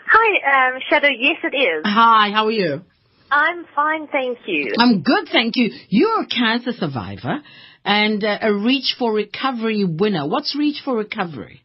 Hi, 0.09 0.69
um, 0.69 0.79
Shado. 0.89 1.09
Yes, 1.19 1.37
it 1.43 1.55
is. 1.55 1.83
Hi, 1.85 2.31
how 2.31 2.45
are 2.45 2.51
you? 2.51 2.81
I'm 3.29 3.65
fine, 3.75 4.07
thank 4.07 4.37
you. 4.45 4.73
I'm 4.79 5.01
good, 5.01 5.27
thank 5.31 5.57
you. 5.57 5.71
You're 5.89 6.21
a 6.21 6.27
cancer 6.27 6.71
survivor 6.71 7.41
and 7.83 8.23
uh, 8.23 8.37
a 8.41 8.53
Reach 8.53 8.95
for 8.97 9.11
Recovery 9.11 9.83
winner. 9.83 10.25
What's 10.25 10.55
Reach 10.57 10.81
for 10.85 10.95
Recovery? 10.95 11.61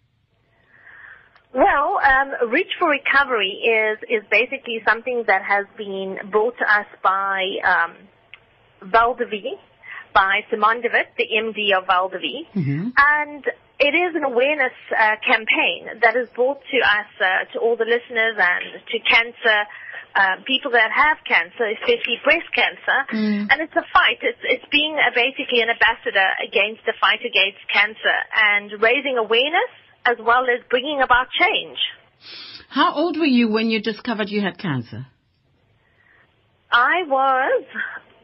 Well, 1.54 2.00
um, 2.02 2.50
Reach 2.50 2.70
for 2.80 2.88
Recovery 2.90 3.60
is 3.62 3.98
is 4.08 4.24
basically 4.28 4.80
something 4.88 5.24
that 5.28 5.42
has 5.44 5.66
been 5.76 6.18
brought 6.30 6.56
to 6.58 6.64
us 6.64 6.86
by 7.02 7.44
um, 7.64 8.90
Val 8.90 9.16
by 10.14 10.40
Simon 10.50 10.80
de 10.80 10.88
Wit, 10.92 11.08
the 11.16 11.24
MD 11.24 11.78
of 11.78 11.86
Val 11.86 12.08
de 12.08 12.18
Vie. 12.18 12.46
And 12.96 13.44
it 13.82 13.94
is 13.98 14.14
an 14.14 14.22
awareness 14.22 14.74
uh, 14.94 15.18
campaign 15.26 15.98
that 16.06 16.14
is 16.14 16.30
brought 16.38 16.62
to 16.62 16.78
us, 16.78 17.10
uh, 17.18 17.50
to 17.52 17.58
all 17.58 17.76
the 17.76 17.84
listeners 17.84 18.38
and 18.38 18.78
to 18.86 18.96
cancer 19.02 19.58
uh, 20.14 20.38
people 20.46 20.70
that 20.70 20.92
have 20.94 21.18
cancer, 21.26 21.66
especially 21.74 22.20
breast 22.22 22.46
cancer. 22.54 22.98
And 23.50 23.58
it's 23.58 23.74
a 23.74 23.82
fight. 23.90 24.22
It's, 24.22 24.38
it's 24.44 24.64
being 24.70 24.94
basically 25.14 25.66
an 25.66 25.70
ambassador 25.72 26.30
against 26.46 26.86
the 26.86 26.94
fight 27.00 27.26
against 27.26 27.58
cancer 27.72 28.16
and 28.36 28.70
raising 28.78 29.18
awareness 29.18 29.72
as 30.04 30.16
well 30.20 30.46
as 30.46 30.62
bringing 30.70 31.00
about 31.02 31.26
change. 31.34 31.78
How 32.68 32.94
old 32.94 33.18
were 33.18 33.26
you 33.26 33.48
when 33.48 33.70
you 33.70 33.82
discovered 33.82 34.28
you 34.28 34.42
had 34.42 34.58
cancer? 34.58 35.06
I 36.70 37.02
was, 37.06 37.64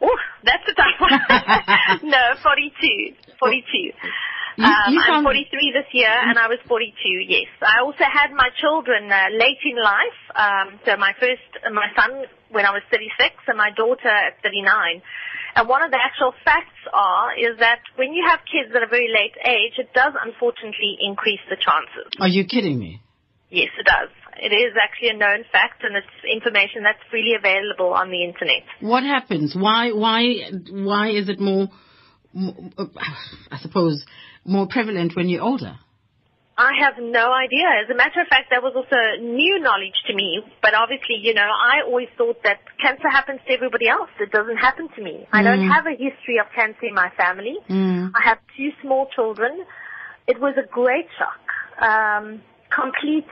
oh, 0.03 0.18
that's 0.44 0.64
a 0.71 0.75
tough 0.75 0.99
one. 1.01 1.18
no, 2.11 2.23
42. 2.42 3.14
42. 3.40 3.92
You- 4.59 4.66
um, 4.66 5.23
I'm 5.23 5.23
43 5.23 5.71
this 5.71 5.87
year, 5.94 6.11
and 6.11 6.35
I 6.37 6.49
was 6.51 6.59
42. 6.66 6.90
Yes, 7.31 7.47
I 7.62 7.79
also 7.87 8.03
had 8.03 8.35
my 8.35 8.51
children 8.59 9.07
uh, 9.07 9.31
late 9.31 9.62
in 9.62 9.79
life. 9.79 10.21
Um, 10.35 10.81
so 10.85 10.97
my 10.99 11.14
first, 11.23 11.47
uh, 11.62 11.71
my 11.71 11.87
son 11.94 12.27
when 12.51 12.66
I 12.66 12.73
was 12.75 12.83
36, 12.90 13.38
and 13.47 13.57
my 13.57 13.71
daughter 13.71 14.11
at 14.11 14.42
39. 14.42 15.03
And 15.55 15.68
one 15.68 15.83
of 15.83 15.90
the 15.90 15.99
actual 16.03 16.35
facts 16.44 16.81
are 16.92 17.38
is 17.38 17.59
that 17.59 17.81
when 17.97 18.12
you 18.12 18.27
have 18.27 18.40
kids 18.51 18.75
at 18.75 18.83
a 18.83 18.87
very 18.90 19.09
late 19.14 19.38
age, 19.47 19.79
it 19.79 19.94
does 19.94 20.14
unfortunately 20.27 20.99
increase 21.07 21.40
the 21.49 21.57
chances. 21.57 22.11
Are 22.21 22.29
you 22.29 22.44
kidding 22.44 22.79
me? 22.79 23.01
Yes, 23.51 23.71
it 23.79 23.87
does. 23.87 24.11
It 24.42 24.53
is 24.55 24.75
actually 24.81 25.11
a 25.11 25.16
known 25.16 25.44
fact, 25.51 25.83
and 25.83 25.97
it's 25.97 26.16
information 26.27 26.83
that's 26.83 27.03
freely 27.11 27.35
available 27.38 27.92
on 27.94 28.11
the 28.11 28.23
internet. 28.25 28.62
What 28.81 29.03
happens? 29.03 29.55
Why, 29.55 29.90
why, 29.92 30.51
why 30.71 31.11
is 31.11 31.29
it 31.29 31.40
more, 31.40 31.68
I 33.51 33.59
suppose, 33.61 34.05
more 34.48 34.66
prevalent 34.66 35.14
when 35.14 35.28
you're 35.28 35.42
older? 35.42 35.78
I 36.58 36.72
have 36.82 36.94
no 36.98 37.32
idea. 37.32 37.66
As 37.84 37.88
a 37.88 37.94
matter 37.94 38.20
of 38.20 38.26
fact, 38.26 38.50
that 38.50 38.64
was 38.64 38.74
also 38.74 38.98
new 39.22 39.61
knowledge 39.61 39.94
to 40.08 40.14
me. 40.14 40.42
But 40.61 40.74
obviously, 40.74 41.22
you 41.22 41.32
know, 41.32 41.46
I 41.46 41.87
always 41.87 42.08
thought 42.18 42.42
that 42.42 42.58
cancer 42.82 43.08
happens 43.08 43.38
to 43.46 43.52
everybody 43.52 43.87
else. 43.87 44.11
It 44.18 44.32
doesn't 44.32 44.56
happen 44.56 44.88
to 44.96 45.02
me. 45.02 45.28
I 45.32 45.44
don't 45.44 45.68
have 45.70 45.87
a 45.87 45.92
history 45.94 46.40
of 46.40 46.46
cancer 46.52 46.87
in 46.87 46.94
my 46.94 47.11
family. 47.16 47.54
I 48.12 48.22
have 48.24 48.38
two 48.56 48.70
small 48.82 49.06
children. 49.14 49.64
It 50.26 50.40
was 50.40 50.56
a 50.58 50.66
great 50.66 51.06
shock. 51.16 51.38
Um, 51.80 52.42
complete, 52.74 53.30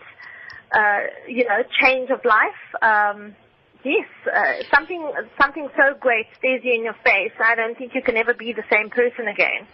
uh, 0.70 1.00
you 1.26 1.44
know, 1.48 1.64
change 1.82 2.10
of 2.10 2.20
life. 2.24 2.62
Um, 2.80 3.34
yes, 3.82 4.06
uh, 4.32 4.62
something, 4.72 5.02
something 5.40 5.68
so 5.76 5.98
great 5.98 6.26
stares 6.38 6.60
you 6.62 6.74
in 6.74 6.84
your 6.84 6.96
face. 7.02 7.32
I 7.42 7.56
don't 7.56 7.76
think 7.76 7.92
you 7.96 8.02
can 8.02 8.16
ever 8.16 8.34
be 8.34 8.52
the 8.52 8.64
same 8.70 8.88
person 8.88 9.26
again. 9.26 9.66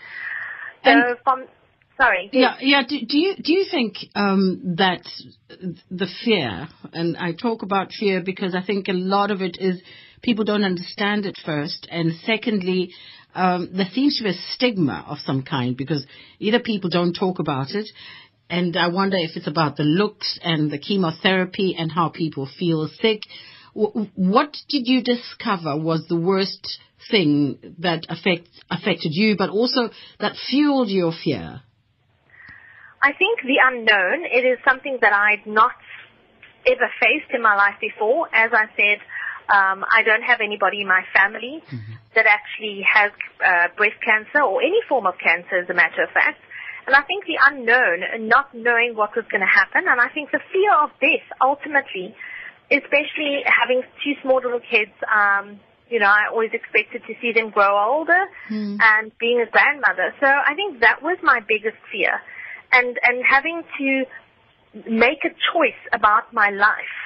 So 0.85 0.90
And- 0.90 1.18
from, 1.25 1.45
sorry. 1.97 2.31
Yeah, 2.33 2.57
yeah. 2.61 2.83
Do, 2.88 2.99
do 3.07 3.18
you 3.18 3.37
do 3.37 3.53
you 3.53 3.66
think 3.71 3.97
um, 4.14 4.75
that 4.77 5.03
the 5.90 6.09
fear, 6.25 6.68
and 6.92 7.16
I 7.16 7.33
talk 7.33 7.62
about 7.62 7.92
fear 7.92 8.21
because 8.23 8.55
I 8.55 8.62
think 8.62 8.88
a 8.88 8.92
lot 8.92 9.31
of 9.31 9.42
it 9.42 9.57
is 9.61 9.81
people 10.23 10.45
don't 10.45 10.64
understand 10.64 11.27
it 11.27 11.38
first, 11.45 11.87
and 11.90 12.12
secondly, 12.25 12.90
um, 13.35 13.71
there 13.73 13.88
seems 13.92 14.18
to 14.18 14.25
be 14.25 14.31
a 14.31 14.40
stigma 14.55 15.05
of 15.09 15.18
some 15.18 15.42
kind 15.42 15.77
because 15.77 16.07
either 16.38 16.59
people 16.61 16.90
don't 16.90 17.14
talk 17.14 17.38
about 17.38 17.71
it, 17.71 17.88
and 18.51 18.77
I 18.77 18.88
wonder 18.88 19.16
if 19.16 19.37
it's 19.37 19.47
about 19.47 19.77
the 19.77 19.85
looks 19.85 20.38
and 20.42 20.71
the 20.71 20.79
chemotherapy 20.79 21.75
and 21.79 21.90
how 21.90 22.09
people 22.09 22.49
feel 22.59 22.88
sick. 23.01 23.23
What 23.75 24.53
did 24.69 24.87
you 24.87 25.03
discover 25.03 25.77
was 25.77 26.07
the 26.09 26.21
worst 26.21 26.79
thing 27.11 27.59
that 27.79 28.05
affect, 28.09 28.49
affected 28.71 29.13
you, 29.13 29.37
but 29.37 29.51
also 29.51 29.91
that 30.21 30.37
fueled 30.49 30.89
your 30.89 31.13
fear? 31.13 31.63
I 33.03 33.13
think 33.13 33.41
the 33.43 33.59
unknown, 33.65 34.27
it 34.31 34.45
is 34.45 34.59
something 34.65 34.99
that 35.01 35.13
I'd 35.13 35.47
not 35.47 35.73
ever 36.67 36.89
faced 37.01 37.35
in 37.35 37.43
my 37.43 37.57
life 37.57 37.75
before. 37.81 38.29
As 38.33 38.51
I 38.53 38.67
said, 38.77 38.99
um, 39.51 39.85
I 39.91 40.03
don't 40.05 40.23
have 40.23 40.41
anybody 40.41 40.83
in 40.83 40.89
my 40.89 41.03
family 41.15 41.63
that 42.15 42.27
actually 42.27 42.85
has 42.87 43.11
uh, 43.45 43.75
breast 43.77 43.99
cancer 44.05 44.43
or 44.43 44.63
any 44.63 44.81
form 44.89 45.07
of 45.07 45.15
cancer, 45.19 45.59
as 45.65 45.69
a 45.69 45.75
matter 45.75 46.05
of 46.05 46.11
fact. 46.11 46.39
And 46.87 46.95
I 46.95 47.03
think 47.03 47.27
the 47.27 47.39
unknown 47.39 48.03
and 48.03 48.29
not 48.29 48.55
knowing 48.55 48.95
what 48.95 49.15
was 49.15 49.25
going 49.31 49.41
to 49.41 49.51
happen, 49.51 49.87
and 49.87 50.01
I 50.01 50.09
think 50.15 50.31
the 50.31 50.43
fear 50.53 50.73
of 50.83 50.91
death 51.01 51.27
ultimately, 51.41 52.15
especially 52.70 53.42
having 53.44 53.83
two 54.05 54.14
small 54.22 54.37
little 54.37 54.61
kids, 54.61 54.92
um, 55.12 55.61
you 55.88 55.98
know, 55.98 56.07
I 56.07 56.29
always 56.31 56.51
expected 56.53 57.03
to 57.07 57.14
see 57.20 57.33
them 57.33 57.51
grow 57.51 57.77
older 57.77 58.25
and 58.81 59.12
being 59.18 59.44
a 59.46 59.51
grandmother. 59.51 60.14
So 60.20 60.27
I 60.27 60.55
think 60.55 60.81
that 60.81 61.03
was 61.03 61.18
my 61.22 61.40
biggest 61.46 61.77
fear. 61.90 62.20
And, 62.72 62.98
and 63.05 63.22
having 63.29 63.62
to 63.79 64.05
make 64.88 65.20
a 65.25 65.33
choice 65.53 65.81
about 65.92 66.33
my 66.33 66.48
life. 66.48 66.96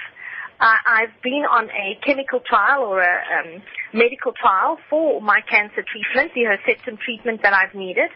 Uh, 0.59 0.77
I've 0.87 1.23
been 1.23 1.45
on 1.51 1.69
a 1.69 1.99
chemical 2.07 2.41
trial 2.41 2.85
or 2.85 3.01
a 3.01 3.57
um, 3.57 3.63
medical 3.93 4.33
trial 4.33 4.79
for 4.89 5.21
my 5.21 5.41
cancer 5.43 5.85
treatment, 5.85 6.33
the 6.35 6.43
Herceptin 6.49 6.99
treatment 6.99 7.43
that 7.43 7.53
I've 7.53 7.75
needed, 7.75 8.09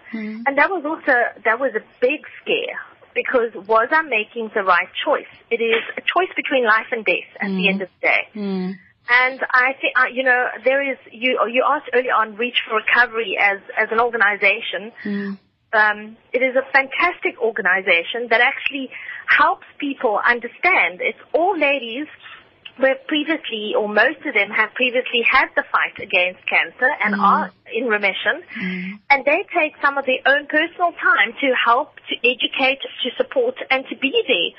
and 0.46 0.56
that 0.56 0.70
was 0.70 0.84
also 0.86 1.12
that 1.44 1.60
was 1.60 1.72
a 1.74 1.84
big 2.00 2.20
scare 2.40 2.80
because 3.14 3.50
was 3.66 3.88
I 3.90 4.02
making 4.02 4.50
the 4.54 4.62
right 4.62 4.88
choice? 5.04 5.30
It 5.50 5.60
is 5.60 5.82
a 5.96 6.00
choice 6.00 6.32
between 6.36 6.64
life 6.64 6.86
and 6.92 7.04
death 7.04 7.30
at 7.40 7.48
the 7.48 7.68
end 7.68 7.82
of 7.82 7.88
the 8.00 8.06
day. 8.06 8.22
And 9.08 9.40
I 9.50 9.72
think, 9.80 9.92
uh, 9.96 10.06
you 10.12 10.22
know, 10.22 10.46
there 10.64 10.82
is, 10.88 10.96
you, 11.10 11.38
you 11.50 11.64
asked 11.66 11.90
earlier 11.92 12.12
on 12.12 12.36
Reach 12.36 12.58
for 12.68 12.76
Recovery 12.76 13.36
as, 13.40 13.58
as 13.76 13.88
an 13.90 13.98
organization. 13.98 14.92
Um, 15.72 16.16
it 16.32 16.42
is 16.42 16.54
a 16.56 16.62
fantastic 16.72 17.40
organization 17.40 18.28
that 18.30 18.40
actually 18.40 18.90
helps 19.26 19.66
people 19.78 20.18
understand. 20.24 21.00
It's 21.00 21.18
all 21.32 21.56
ladies 21.58 22.06
have 22.82 23.06
previously, 23.06 23.74
or 23.76 23.88
most 23.88 24.18
of 24.26 24.34
them 24.34 24.50
have 24.50 24.74
previously 24.74 25.22
had 25.28 25.48
the 25.56 25.64
fight 25.70 25.96
against 26.02 26.40
cancer 26.48 26.90
and 27.04 27.14
mm. 27.14 27.20
are 27.20 27.52
in 27.72 27.86
remission. 27.86 28.42
Mm. 28.56 28.98
And 29.10 29.24
they 29.24 29.44
take 29.54 29.74
some 29.82 29.98
of 29.98 30.06
their 30.06 30.20
own 30.26 30.46
personal 30.46 30.92
time 30.92 31.32
to 31.40 31.48
help, 31.54 31.96
to 32.08 32.14
educate, 32.24 32.80
to 33.04 33.10
support, 33.16 33.56
and 33.70 33.84
to 33.90 33.96
be 33.96 34.12
there 34.26 34.52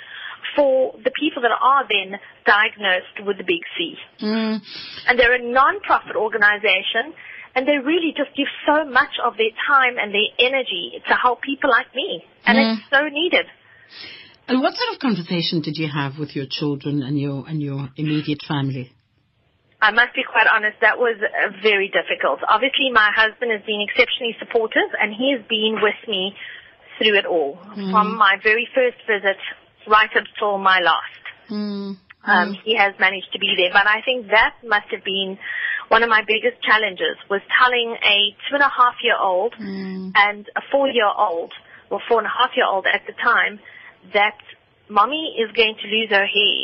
for 0.56 0.94
the 1.04 1.12
people 1.12 1.42
that 1.44 1.52
are 1.52 1.86
then 1.88 2.20
diagnosed 2.46 3.26
with 3.26 3.38
the 3.38 3.44
big 3.44 3.62
C. 3.78 3.96
Mm. 4.22 4.62
And 5.08 5.20
they're 5.20 5.34
a 5.34 5.44
non-profit 5.44 6.16
organization, 6.16 7.14
and 7.56 7.68
they 7.68 7.78
really 7.78 8.14
just 8.16 8.36
give 8.36 8.48
so 8.66 8.86
much 8.86 9.20
of 9.24 9.38
their 9.38 9.52
time 9.68 9.98
and 10.00 10.14
their 10.14 10.32
energy 10.40 11.02
to 11.08 11.14
help 11.16 11.42
people 11.42 11.70
like 11.70 11.94
me. 11.96 12.24
And 12.46 12.58
it's 12.58 12.82
so 12.90 13.08
needed. 13.08 13.46
And 14.52 14.60
what 14.60 14.76
sort 14.76 14.92
of 14.92 15.00
conversation 15.00 15.62
did 15.62 15.78
you 15.78 15.88
have 15.88 16.20
with 16.20 16.36
your 16.36 16.44
children 16.44 17.04
and 17.04 17.18
your 17.18 17.48
and 17.48 17.62
your 17.62 17.88
immediate 17.96 18.44
family? 18.46 18.92
I 19.82 19.92
must 19.92 20.14
be 20.14 20.28
quite 20.28 20.46
honest, 20.46 20.76
that 20.82 21.00
was 21.00 21.16
uh, 21.24 21.56
very 21.64 21.88
difficult. 21.88 22.44
Obviously, 22.44 22.92
my 22.92 23.10
husband 23.16 23.50
has 23.56 23.64
been 23.64 23.80
exceptionally 23.80 24.36
supportive, 24.44 24.92
and 25.00 25.16
he 25.16 25.32
has 25.32 25.42
been 25.48 25.80
with 25.82 25.96
me 26.06 26.36
through 27.00 27.16
it 27.18 27.26
all, 27.26 27.58
from 27.96 28.18
my 28.18 28.36
very 28.44 28.68
first 28.76 28.98
visit 29.08 29.40
right 29.88 30.12
until 30.14 30.58
my 30.60 30.82
last. 30.84 31.24
Um, 32.28 32.54
he 32.66 32.76
has 32.76 32.94
managed 33.00 33.32
to 33.32 33.40
be 33.40 33.56
there, 33.56 33.72
but 33.72 33.88
I 33.88 34.02
think 34.04 34.28
that 34.36 34.56
must 34.68 34.92
have 34.92 35.04
been 35.06 35.40
one 35.88 36.04
of 36.04 36.10
my 36.10 36.24
biggest 36.28 36.62
challenges 36.62 37.16
was 37.30 37.42
telling 37.58 37.96
a 38.04 38.36
two 38.46 38.60
and 38.60 38.64
a 38.64 38.70
half 38.70 38.96
year 39.02 39.18
old 39.18 39.56
and 40.14 40.44
a 40.60 40.62
four 40.72 40.90
year 40.92 41.08
old, 41.08 41.54
or 41.90 42.02
four 42.08 42.20
and 42.20 42.28
a 42.28 42.36
half 42.36 42.52
year 42.56 42.68
old 42.68 42.86
at 42.86 43.08
the 43.08 43.14
time, 43.14 43.60
that 44.14 44.38
mommy 44.90 45.36
is 45.40 45.52
going 45.56 45.76
to 45.82 45.88
lose 45.88 46.10
her 46.10 46.26
hair. 46.26 46.60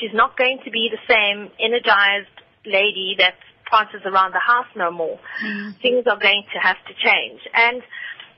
She's 0.00 0.14
not 0.14 0.36
going 0.36 0.58
to 0.64 0.70
be 0.70 0.90
the 0.90 1.00
same 1.08 1.50
energized 1.60 2.34
lady 2.66 3.16
that 3.18 3.34
prances 3.64 4.02
around 4.04 4.32
the 4.32 4.42
house 4.42 4.68
no 4.76 4.90
more. 4.90 5.18
Things 5.82 6.06
are 6.06 6.18
going 6.18 6.44
to 6.54 6.58
have 6.60 6.76
to 6.88 6.94
change. 6.94 7.40
And 7.54 7.82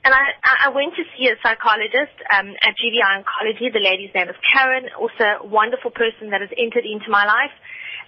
and 0.04 0.14
I, 0.14 0.66
I 0.66 0.68
went 0.70 0.94
to 0.94 1.04
see 1.18 1.26
a 1.26 1.34
psychologist 1.42 2.14
um, 2.30 2.54
at 2.62 2.78
GVI 2.78 3.26
Oncology. 3.26 3.74
The 3.74 3.82
lady's 3.82 4.14
name 4.14 4.30
is 4.30 4.38
Karen, 4.38 4.86
also 4.94 5.42
a 5.42 5.46
wonderful 5.50 5.90
person 5.90 6.30
that 6.30 6.40
has 6.40 6.50
entered 6.54 6.86
into 6.86 7.10
my 7.10 7.26
life. 7.26 7.50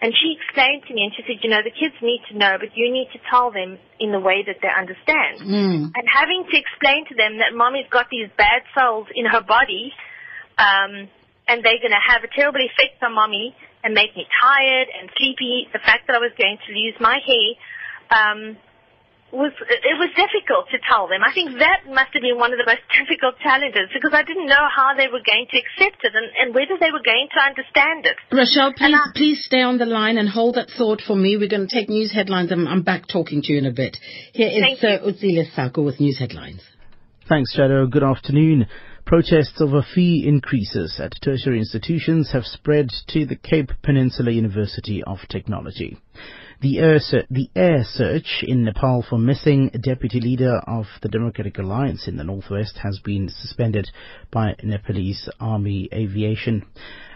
And 0.01 0.14
she 0.14 0.38
explained 0.38 0.87
to 0.87 0.94
me, 0.94 1.11
and 1.11 1.12
she 1.18 1.27
said, 1.27 1.42
you 1.42 1.51
know, 1.51 1.59
the 1.59 1.74
kids 1.74 1.98
need 1.98 2.22
to 2.31 2.38
know, 2.38 2.55
but 2.55 2.70
you 2.79 2.87
need 2.87 3.11
to 3.14 3.20
tell 3.27 3.51
them 3.51 3.83
in 3.98 4.14
the 4.14 4.22
way 4.22 4.46
that 4.46 4.62
they 4.62 4.70
understand. 4.70 5.42
And 5.90 6.07
having 6.07 6.46
to 6.46 6.55
explain 6.55 7.03
to 7.11 7.18
them 7.18 7.42
that 7.42 7.51
mommy's 7.51 7.90
got 7.90 8.07
these 8.14 8.31
bad 8.38 8.62
cells 8.79 9.11
in 9.18 9.27
her 9.27 9.42
body, 9.42 9.90
um, 10.59 11.09
and 11.49 11.64
they're 11.64 11.81
going 11.81 11.97
to 11.97 12.05
have 12.05 12.23
a 12.25 12.31
terrible 12.35 12.61
effect 12.61 13.03
on 13.03 13.14
mommy 13.14 13.57
and 13.83 13.94
make 13.94 14.14
me 14.16 14.27
tired 14.42 14.88
and 14.92 15.09
sleepy. 15.16 15.68
The 15.73 15.79
fact 15.79 16.07
that 16.09 16.16
I 16.16 16.18
was 16.18 16.33
going 16.37 16.59
to 16.59 16.71
lose 16.75 16.94
my 17.01 17.18
hair, 17.23 17.49
um, 18.11 18.57
was 19.33 19.53
it 19.61 19.97
was 20.01 20.09
difficult 20.16 20.73
to 20.73 20.79
tell 20.88 21.05
them. 21.09 21.21
I 21.21 21.33
think 21.37 21.61
that 21.61 21.85
must 21.85 22.16
have 22.16 22.25
been 22.25 22.40
one 22.40 22.53
of 22.53 22.59
the 22.59 22.64
most 22.64 22.81
difficult 22.97 23.37
challenges 23.44 23.92
because 23.92 24.12
I 24.16 24.25
didn't 24.25 24.49
know 24.49 24.66
how 24.73 24.97
they 24.97 25.09
were 25.09 25.21
going 25.21 25.47
to 25.53 25.57
accept 25.61 26.01
it 26.05 26.12
and, 26.16 26.29
and 26.40 26.49
whether 26.55 26.81
they 26.81 26.88
were 26.88 27.05
going 27.05 27.29
to 27.37 27.40
understand 27.44 28.09
it. 28.09 28.16
Rochelle, 28.33 28.73
please, 28.73 28.97
I- 28.97 29.12
please 29.14 29.44
stay 29.44 29.61
on 29.61 29.77
the 29.77 29.87
line 29.87 30.16
and 30.16 30.29
hold 30.29 30.57
that 30.57 30.73
thought 30.73 31.03
for 31.05 31.16
me. 31.16 31.37
We're 31.37 31.53
going 31.53 31.68
to 31.68 31.75
take 31.75 31.88
news 31.88 32.12
headlines. 32.12 32.53
I'm, 32.53 32.66
I'm 32.66 32.83
back 32.83 33.05
talking 33.07 33.42
to 33.42 33.53
you 33.53 33.59
in 33.59 33.66
a 33.66 33.73
bit. 33.73 33.97
Here 34.33 34.49
is 34.49 34.81
Thank 34.81 34.85
uh, 34.85 35.05
Utsile 35.05 35.44
Sako 35.55 35.85
with 35.85 36.01
news 36.01 36.18
headlines. 36.18 36.62
Thanks, 37.29 37.55
Shado. 37.57 37.90
Good 37.90 38.03
afternoon. 38.05 38.66
Protests 39.09 39.59
over 39.62 39.81
fee 39.81 40.23
increases 40.29 41.01
at 41.03 41.14
tertiary 41.23 41.59
institutions 41.59 42.33
have 42.33 42.44
spread 42.44 42.90
to 43.07 43.25
the 43.25 43.37
Cape 43.37 43.71
Peninsula 43.83 44.31
University 44.31 45.03
of 45.03 45.21
Technology. 45.31 45.97
The 46.61 46.79
air, 46.79 47.01
the 47.31 47.49
air 47.57 47.85
search 47.85 48.44
in 48.47 48.64
Nepal 48.64 49.03
for 49.09 49.16
missing 49.16 49.71
deputy 49.81 50.21
leader 50.21 50.59
of 50.66 50.85
the 51.01 51.09
Democratic 51.09 51.57
Alliance 51.57 52.07
in 52.07 52.18
the 52.18 52.23
northwest 52.23 52.81
has 52.83 52.99
been 53.03 53.31
suspended 53.31 53.88
by 54.31 54.55
Nepalese 54.62 55.31
Army 55.40 55.88
Aviation. 55.90 56.66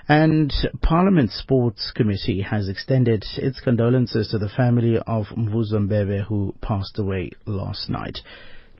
And 0.08 0.50
Parliament 0.80 1.30
Sports 1.30 1.92
Committee 1.94 2.40
has 2.40 2.70
extended 2.70 3.22
its 3.36 3.60
condolences 3.60 4.28
to 4.28 4.38
the 4.38 4.48
family 4.48 4.96
of 4.96 5.26
Mvuzo 5.36 5.74
Mbebe 5.74 6.24
who 6.24 6.54
passed 6.62 6.98
away 6.98 7.32
last 7.44 7.90
night. 7.90 8.20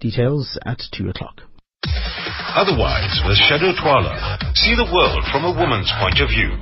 Details 0.01 0.59
at 0.65 0.81
2 0.97 1.11
o'clock. 1.11 1.43
Otherwise, 2.55 3.23
with 3.25 3.39
Shado 3.39 3.73
Twala, 3.81 4.39
see 4.55 4.75
the 4.77 4.85
world 4.93 5.25
from 5.33 5.45
a 5.45 5.59
woman's 5.59 5.91
point 5.99 6.21
of 6.21 6.29
view. 6.29 6.53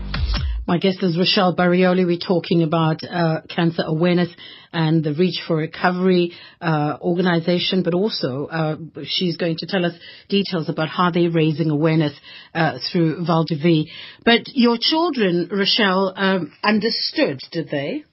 My 0.65 0.79
guest 0.79 1.03
is 1.03 1.19
Rochelle 1.19 1.57
Barioli. 1.57 2.07
We're 2.07 2.17
talking 2.17 2.63
about 2.63 3.03
uh, 3.03 3.41
cancer 3.49 3.83
awareness 3.85 4.29
and 4.73 5.03
the 5.03 5.15
Reach 5.15 5.43
for 5.45 5.57
Recovery 5.57 6.31
uh, 6.61 6.97
organization, 7.01 7.83
but 7.83 7.95
also 7.95 8.47
uh, 8.47 8.77
she's 9.03 9.37
going 9.37 9.57
to 9.59 9.67
tell 9.67 9.85
us 9.85 9.95
details 10.29 10.69
about 10.69 10.89
how 10.91 11.11
they're 11.11 11.29
raising 11.29 11.71
awareness 11.71 12.13
uh, 12.55 12.79
through 12.93 13.27
Val 13.27 13.45
de 13.45 13.57
Vie. 13.57 13.91
But 14.25 14.43
your 14.55 14.79
children, 14.81 15.49
Rochelle, 15.51 16.15
um, 16.15 16.53
understood, 16.63 17.41
did 17.51 17.69
they? 17.69 18.05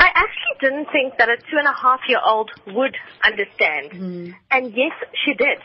I 0.00 0.08
actually 0.12 0.58
didn't 0.60 0.86
think 0.90 1.18
that 1.18 1.28
a 1.28 1.36
two 1.36 1.56
and 1.56 1.68
a 1.68 1.72
half 1.72 2.00
year 2.08 2.18
old 2.26 2.50
would 2.66 2.96
understand. 3.24 4.34
And 4.50 4.72
yes, 4.74 4.92
she 5.24 5.34
did. 5.34 5.58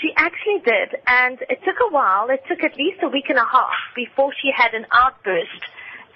She 0.00 0.10
actually 0.16 0.60
did. 0.64 1.00
And 1.06 1.38
it 1.48 1.60
took 1.64 1.76
a 1.88 1.92
while. 1.92 2.28
It 2.30 2.42
took 2.48 2.62
at 2.64 2.76
least 2.76 3.00
a 3.02 3.08
week 3.08 3.26
and 3.28 3.38
a 3.38 3.44
half 3.44 3.78
before 3.94 4.32
she 4.40 4.50
had 4.54 4.74
an 4.74 4.86
outburst 4.92 5.62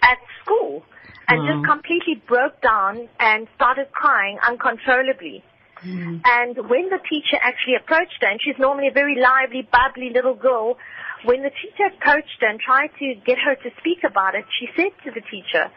at 0.03 0.19
school 0.43 0.83
and 1.29 1.47
just 1.47 1.61
mm. 1.61 1.71
completely 1.71 2.23
broke 2.27 2.61
down 2.63 3.09
and 3.21 3.47
started 3.55 3.93
crying 3.93 4.39
uncontrollably. 4.47 5.45
Mm. 5.85 6.23
And 6.25 6.57
when 6.69 6.89
the 6.89 6.99
teacher 7.09 7.39
actually 7.41 7.77
approached 7.77 8.19
her, 8.21 8.29
and 8.29 8.41
she's 8.43 8.59
normally 8.59 8.89
a 8.89 8.93
very 8.93 9.17
lively, 9.21 9.69
bubbly 9.71 10.11
little 10.13 10.35
girl, 10.35 10.77
when 11.25 11.43
the 11.43 11.51
teacher 11.51 11.95
approached 11.95 12.41
her 12.41 12.49
and 12.49 12.59
tried 12.59 12.91
to 12.99 13.15
get 13.27 13.39
her 13.39 13.55
to 13.55 13.71
speak 13.79 13.99
about 14.05 14.35
it, 14.35 14.45
she 14.59 14.67
said 14.75 14.93
to 15.05 15.11
the 15.11 15.21
teacher 15.21 15.71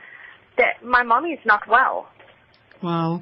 that 0.57 0.83
my 0.83 1.03
mommy 1.03 1.31
is 1.31 1.45
not 1.45 1.67
well. 1.67 2.07
Wow. 2.81 3.21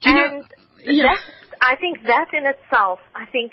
Do 0.00 0.10
you 0.10 0.16
know? 0.16 0.24
and 0.24 0.44
Yeah. 0.84 1.04
that, 1.04 1.20
I 1.60 1.76
think 1.76 2.02
that 2.04 2.32
in 2.32 2.46
itself, 2.46 2.98
I 3.14 3.26
think, 3.26 3.52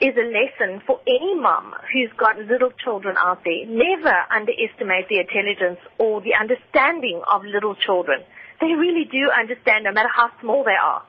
is 0.00 0.16
a 0.16 0.26
lesson 0.26 0.80
for 0.86 1.00
any 1.06 1.34
mom 1.34 1.74
who's 1.92 2.10
got 2.16 2.38
little 2.38 2.70
children 2.82 3.16
out 3.18 3.44
there. 3.44 3.66
Never 3.66 4.14
underestimate 4.34 5.08
the 5.08 5.20
intelligence 5.20 5.78
or 5.98 6.20
the 6.22 6.34
understanding 6.40 7.20
of 7.30 7.44
little 7.44 7.74
children. 7.74 8.20
They 8.60 8.74
really 8.74 9.04
do 9.10 9.30
understand 9.30 9.84
no 9.84 9.92
matter 9.92 10.08
how 10.14 10.30
small 10.40 10.64
they 10.64 10.76
are. 10.76 11.02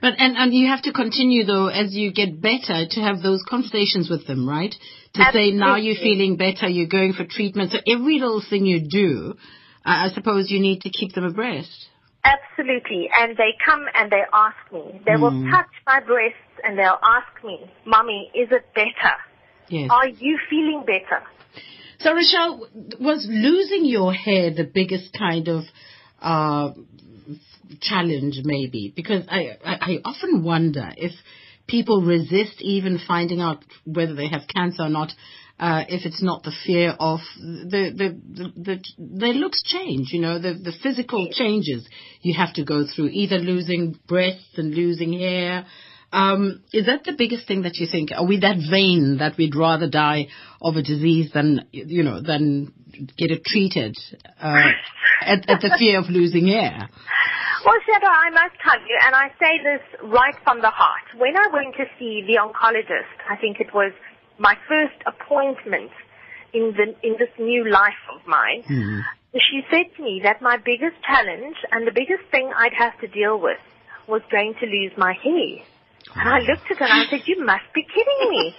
But 0.00 0.14
and 0.18 0.36
and 0.36 0.52
you 0.52 0.66
have 0.68 0.82
to 0.82 0.92
continue 0.92 1.44
though 1.44 1.68
as 1.68 1.94
you 1.94 2.12
get 2.12 2.40
better 2.40 2.84
to 2.88 3.00
have 3.00 3.22
those 3.22 3.42
conversations 3.48 4.10
with 4.10 4.26
them, 4.26 4.48
right? 4.48 4.74
To 5.14 5.24
say 5.32 5.50
now 5.52 5.76
you're 5.76 5.96
feeling 5.96 6.36
better, 6.36 6.68
you're 6.68 6.88
going 6.88 7.12
for 7.12 7.24
treatment. 7.24 7.72
So 7.72 7.78
every 7.86 8.18
little 8.18 8.42
thing 8.48 8.66
you 8.66 8.88
do, 8.88 9.34
I 9.84 10.08
suppose 10.14 10.50
you 10.50 10.60
need 10.60 10.82
to 10.82 10.90
keep 10.90 11.12
them 11.12 11.24
abreast. 11.24 11.88
Absolutely. 12.24 13.10
And 13.18 13.36
they 13.36 13.54
come 13.64 13.84
and 13.94 14.10
they 14.10 14.22
ask 14.32 14.56
me. 14.72 15.00
They 15.04 15.16
will 15.16 15.50
touch 15.50 15.70
my 15.86 16.00
breasts 16.00 16.38
and 16.62 16.78
they'll 16.78 17.00
ask 17.02 17.44
me, 17.44 17.70
Mommy, 17.84 18.30
is 18.34 18.48
it 18.52 18.64
better? 18.74 19.16
Yes. 19.68 19.90
Are 19.90 20.08
you 20.08 20.38
feeling 20.48 20.84
better? 20.86 21.22
So 21.98 22.14
Rochelle, 22.14 22.68
was 23.00 23.26
losing 23.28 23.84
your 23.84 24.12
hair 24.12 24.52
the 24.52 24.64
biggest 24.64 25.16
kind 25.16 25.48
of 25.48 25.64
uh, 26.20 26.72
challenge, 27.80 28.40
maybe? 28.44 28.92
Because 28.94 29.24
I, 29.28 29.56
I 29.64 29.74
I 29.80 29.98
often 30.04 30.42
wonder 30.42 30.92
if 30.96 31.12
people 31.66 32.02
resist 32.02 32.60
even 32.60 32.98
finding 33.06 33.40
out 33.40 33.64
whether 33.84 34.14
they 34.14 34.28
have 34.28 34.42
cancer 34.52 34.82
or 34.82 34.88
not. 34.88 35.12
Uh, 35.62 35.84
if 35.88 36.04
it's 36.04 36.20
not 36.20 36.42
the 36.42 36.50
fear 36.66 36.90
of 36.98 37.20
the 37.38 37.94
the 37.94 38.08
the, 38.34 38.52
the 38.56 38.84
their 38.98 39.32
looks 39.32 39.62
change, 39.62 40.08
you 40.10 40.20
know, 40.20 40.40
the 40.40 40.54
the 40.54 40.72
physical 40.82 41.28
changes 41.30 41.88
you 42.20 42.34
have 42.34 42.52
to 42.52 42.64
go 42.64 42.84
through, 42.84 43.06
either 43.12 43.38
losing 43.38 43.96
breasts 44.08 44.58
and 44.58 44.74
losing 44.74 45.12
hair. 45.12 45.64
Um, 46.12 46.64
is 46.72 46.86
that 46.86 47.04
the 47.04 47.12
biggest 47.16 47.46
thing 47.46 47.62
that 47.62 47.76
you 47.76 47.86
think? 47.86 48.10
Are 48.10 48.26
we 48.26 48.40
that 48.40 48.56
vain 48.68 49.18
that 49.20 49.38
we'd 49.38 49.54
rather 49.54 49.88
die 49.88 50.26
of 50.60 50.74
a 50.74 50.82
disease 50.82 51.30
than 51.32 51.68
you 51.70 52.02
know 52.02 52.20
than 52.20 52.72
get 53.16 53.30
it 53.30 53.44
treated 53.44 53.96
uh, 54.42 54.66
at, 55.20 55.48
at 55.48 55.60
the 55.60 55.76
fear 55.78 56.00
of 56.00 56.10
losing 56.10 56.48
hair? 56.48 56.90
Well, 57.64 57.78
Shado, 57.86 58.10
I 58.10 58.30
must 58.30 58.58
tell 58.66 58.80
you, 58.80 58.98
and 59.06 59.14
I 59.14 59.28
say 59.38 59.62
this 59.62 60.10
right 60.10 60.34
from 60.42 60.60
the 60.60 60.70
heart. 60.70 61.06
When 61.16 61.36
I 61.36 61.46
went 61.52 61.76
to 61.76 61.84
see 62.00 62.26
the 62.26 62.42
oncologist, 62.42 63.14
I 63.30 63.36
think 63.36 63.60
it 63.60 63.72
was 63.72 63.92
my 64.42 64.56
first 64.68 64.98
appointment 65.06 65.92
in 66.52 66.74
the 66.76 66.86
in 67.06 67.14
this 67.18 67.30
new 67.38 67.70
life 67.70 68.02
of 68.14 68.26
mine. 68.26 68.62
Hmm. 68.66 68.98
She 69.34 69.62
said 69.70 69.86
to 69.96 70.02
me 70.02 70.20
that 70.24 70.42
my 70.42 70.58
biggest 70.58 70.96
challenge 71.06 71.56
and 71.70 71.86
the 71.86 71.92
biggest 71.92 72.24
thing 72.30 72.52
I'd 72.54 72.74
have 72.74 72.98
to 73.00 73.06
deal 73.06 73.40
with 73.40 73.62
was 74.06 74.20
going 74.30 74.54
to 74.60 74.66
lose 74.66 74.92
my 74.98 75.14
hair. 75.14 75.64
And 76.16 76.28
I 76.28 76.40
oh. 76.40 76.44
looked 76.50 76.70
at 76.70 76.78
her 76.78 76.84
and 76.84 76.92
I 76.92 77.06
said, 77.08 77.22
"You 77.26 77.42
must 77.44 77.72
be 77.72 77.86
kidding 77.86 78.22
me." 78.28 78.54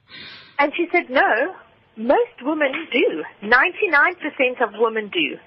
and 0.58 0.72
she 0.76 0.86
said, 0.92 1.08
"No, 1.08 1.56
most 1.96 2.36
women 2.42 2.72
do. 2.92 3.24
Ninety-nine 3.40 4.16
percent 4.16 4.60
of 4.60 4.78
women 4.78 5.08
do." 5.08 5.38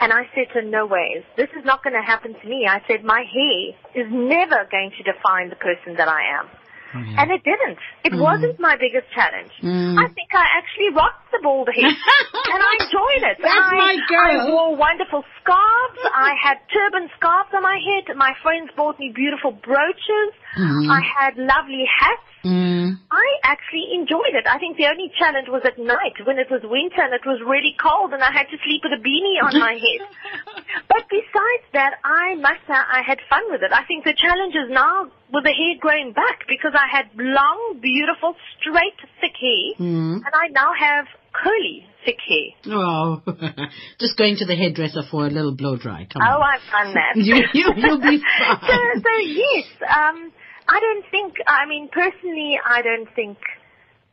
And 0.00 0.12
I 0.12 0.24
said 0.34 0.48
to 0.48 0.54
her, 0.54 0.62
no 0.62 0.86
ways. 0.86 1.22
This 1.36 1.50
is 1.56 1.64
not 1.64 1.84
going 1.84 1.94
to 1.94 2.02
happen 2.02 2.34
to 2.34 2.48
me. 2.48 2.66
I 2.66 2.80
said, 2.88 3.04
my 3.04 3.22
hair 3.22 4.04
is 4.04 4.10
never 4.10 4.66
going 4.68 4.90
to 4.96 5.02
define 5.04 5.48
the 5.48 5.56
person 5.56 5.94
that 5.96 6.08
I 6.08 6.40
am. 6.40 6.48
Mm-hmm. 6.92 7.18
And 7.18 7.30
it 7.32 7.42
didn't. 7.42 7.80
It 8.04 8.12
mm-hmm. 8.12 8.20
wasn't 8.20 8.60
my 8.60 8.76
biggest 8.76 9.08
challenge. 9.16 9.52
Mm. 9.64 9.96
I 9.96 10.12
think 10.12 10.28
I 10.36 10.44
actually 10.60 10.92
rocked 10.92 11.32
the 11.32 11.40
bald 11.42 11.68
head. 11.72 11.88
and 12.52 12.60
I 12.60 12.72
enjoyed 12.84 13.24
it. 13.32 13.36
That's 13.40 13.72
I, 13.72 13.76
my 13.80 13.96
girl. 14.08 14.36
I 14.36 14.50
wore 14.52 14.76
wonderful 14.76 15.24
scarves. 15.40 16.00
I 16.12 16.36
had 16.36 16.60
turban 16.68 17.08
scarves 17.16 17.48
on 17.56 17.62
my 17.62 17.80
head. 17.80 18.12
My 18.16 18.36
friends 18.44 18.70
bought 18.76 19.00
me 19.00 19.12
beautiful 19.14 19.52
brooches. 19.52 20.32
I 20.56 21.00
had 21.00 21.36
lovely 21.36 21.84
hats. 21.88 22.28
Mm. 22.44 22.98
I 23.10 23.26
actually 23.44 23.94
enjoyed 23.94 24.34
it. 24.34 24.46
I 24.50 24.58
think 24.58 24.76
the 24.76 24.86
only 24.90 25.12
challenge 25.16 25.46
was 25.48 25.62
at 25.64 25.78
night 25.78 26.18
when 26.26 26.38
it 26.42 26.50
was 26.50 26.60
winter 26.66 26.98
and 27.00 27.14
it 27.14 27.22
was 27.24 27.38
really 27.46 27.72
cold 27.80 28.12
and 28.12 28.20
I 28.22 28.32
had 28.34 28.50
to 28.50 28.58
sleep 28.66 28.82
with 28.82 28.92
a 28.98 29.00
beanie 29.00 29.38
on 29.42 29.54
my 29.58 29.72
head. 29.78 30.02
But 30.88 31.06
besides 31.08 31.64
that, 31.72 31.94
I 32.04 32.34
must 32.36 32.66
say 32.66 32.74
I 32.74 33.00
had 33.06 33.18
fun 33.30 33.44
with 33.48 33.62
it. 33.62 33.72
I 33.72 33.84
think 33.86 34.04
the 34.04 34.12
challenge 34.16 34.54
is 34.58 34.68
now 34.68 35.06
with 35.32 35.44
the 35.44 35.54
hair 35.54 35.78
growing 35.80 36.12
back 36.12 36.44
because 36.48 36.72
I 36.74 36.88
had 36.90 37.06
long, 37.16 37.78
beautiful, 37.80 38.34
straight, 38.58 38.98
thick 39.20 39.36
hair 39.40 39.78
and 39.78 40.34
I 40.34 40.48
now 40.50 40.72
have 40.76 41.06
curly, 41.32 41.86
thick 42.04 42.18
hair. 42.26 42.74
Oh, 42.74 43.22
just 44.00 44.18
going 44.18 44.36
to 44.36 44.44
the 44.46 44.56
hairdresser 44.56 45.02
for 45.10 45.26
a 45.26 45.30
little 45.30 45.54
blow 45.54 45.76
dry. 45.76 46.06
Come 46.12 46.22
Oh, 46.26 46.42
on. 46.42 46.58
I've 46.58 46.66
done 46.72 46.94
that. 46.94 47.12
You, 47.22 47.36
you, 47.54 47.72
you'll 47.76 48.00
be 48.02 48.18
so, 48.18 48.78
so 48.98 49.12
yes, 49.22 49.64
um, 49.88 50.32
I 50.68 50.80
don't 50.80 51.04
think. 51.10 51.34
I 51.46 51.66
mean, 51.66 51.88
personally, 51.92 52.58
I 52.64 52.82
don't 52.82 53.08
think 53.14 53.38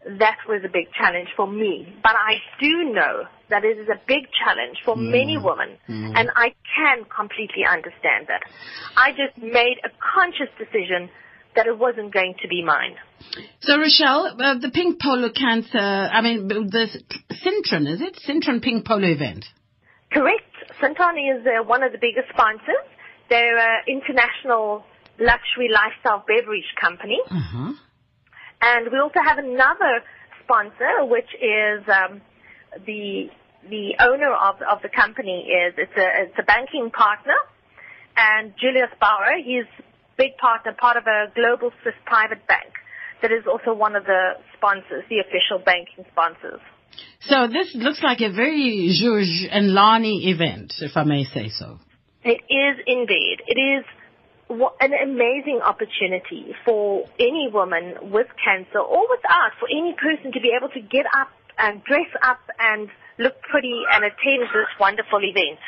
that 0.06 0.38
was 0.48 0.62
a 0.64 0.70
big 0.70 0.92
challenge 0.98 1.30
for 1.36 1.48
me. 1.48 1.94
But 2.02 2.14
I 2.16 2.38
do 2.60 2.92
know 2.92 3.24
that 3.50 3.66
it 3.66 3.78
is 3.78 3.90
a 3.90 4.00
big 4.08 4.28
challenge 4.44 4.78
for 4.86 4.96
many 4.96 5.38
women, 5.38 5.78
and 5.88 6.30
I 6.36 6.54
can 6.76 7.06
completely 7.06 7.66
understand 7.66 8.28
that. 8.28 8.42
I 8.96 9.12
just 9.12 9.38
made 9.38 9.78
a 9.84 9.90
conscious 10.14 10.50
decision 10.58 11.10
that 11.56 11.66
it 11.68 11.78
wasn't 11.78 12.14
going 12.14 12.36
to 12.42 12.48
be 12.48 12.64
mine. 12.64 12.96
So 13.62 13.78
Rochelle, 13.78 14.36
uh, 14.40 14.60
the 14.60 14.72
pink 14.72 15.02
polo 15.02 15.30
cancer, 15.30 15.78
I 15.78 16.22
mean, 16.22 16.48
the 16.48 16.88
Cintron, 17.32 17.92
is 17.92 18.02
it? 18.02 18.20
Cintron 18.28 18.62
pink 18.62 18.86
polo 18.86 19.08
event. 19.08 19.46
Correct. 20.12 20.46
Santani 20.82 21.36
is 21.36 21.46
uh, 21.46 21.64
one 21.64 21.84
of 21.84 21.92
the 21.92 21.98
biggest 21.98 22.30
sponsors. 22.30 22.86
They're 23.30 23.58
an 23.58 23.84
international 23.88 24.86
luxury 25.20 25.70
lifestyle 25.72 26.24
beverage 26.26 26.72
company. 26.80 27.20
Uh-huh. 27.30 27.74
And 28.62 28.92
we 28.92 29.00
also 29.00 29.20
have 29.24 29.38
another 29.38 30.04
sponsor, 30.44 31.06
which 31.06 31.30
is 31.36 31.84
um, 31.88 32.22
the 32.86 33.30
the 33.70 33.96
owner 34.00 34.34
of 34.34 34.56
of 34.62 34.82
the 34.82 34.90
company 34.90 35.48
is 35.48 35.74
it's 35.78 35.96
a 35.96 36.08
it's 36.24 36.40
a 36.40 36.44
banking 36.44 36.92
partner, 36.92 37.38
and 38.18 38.54
Julius 38.60 38.92
Baer. 39.00 39.40
He's 39.44 39.68
big 40.18 40.36
partner, 40.38 40.74
part 40.74 40.98
of 40.98 41.08
a 41.08 41.32
global 41.34 41.72
Swiss 41.82 41.96
private 42.06 42.46
bank 42.48 42.74
that 43.22 43.32
is 43.32 43.44
also 43.48 43.74
one 43.74 43.96
of 43.96 44.04
the 44.04 44.34
sponsors, 44.56 45.04
the 45.10 45.20
official 45.20 45.64
banking 45.64 46.06
sponsors. 46.12 46.60
So 47.22 47.48
this 47.48 47.74
looks 47.76 48.02
like 48.04 48.20
a 48.22 48.32
very 48.32 48.92
George 49.00 49.48
and 49.50 49.74
Lani 49.74 50.30
event, 50.32 50.74
if 50.80 50.96
I 50.96 51.04
may 51.04 51.24
say 51.24 51.50
so. 51.50 51.80
It 52.24 52.42
is 52.50 52.76
indeed. 52.86 53.38
It 53.48 53.60
is 53.60 53.86
an 54.50 54.94
amazing 54.94 55.62
opportunity 55.64 56.56
for 56.66 57.06
any 57.20 57.50
woman 57.52 58.12
with 58.12 58.28
cancer 58.44 58.80
or 58.80 59.06
without, 59.10 59.52
for 59.60 59.68
any 59.70 59.94
person 59.94 60.32
to 60.32 60.40
be 60.42 60.54
able 60.58 60.70
to 60.70 60.82
get 60.82 61.06
up 61.18 61.30
and 61.58 61.84
dress 61.84 62.10
up 62.24 62.40
and 62.58 62.90
look 63.20 63.40
pretty 63.44 63.84
and 63.92 64.04
attend 64.06 64.44
this 64.54 64.72
wonderful 64.80 65.20
event. 65.20 65.60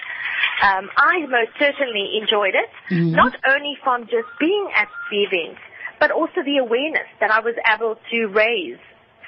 Um, 0.64 0.90
I 0.98 1.20
most 1.28 1.52
certainly 1.60 2.18
enjoyed 2.22 2.56
it, 2.56 2.70
mm-hmm. 2.90 3.12
not 3.12 3.36
only 3.48 3.78
from 3.84 4.04
just 4.06 4.28
being 4.40 4.70
at 4.76 4.88
the 5.12 5.18
event, 5.24 5.58
but 6.00 6.12
also 6.12 6.42
the 6.44 6.58
awareness 6.58 7.08
that 7.20 7.30
I 7.30 7.42
was 7.42 7.56
able 7.70 8.00
to 8.10 8.26
raise 8.28 8.80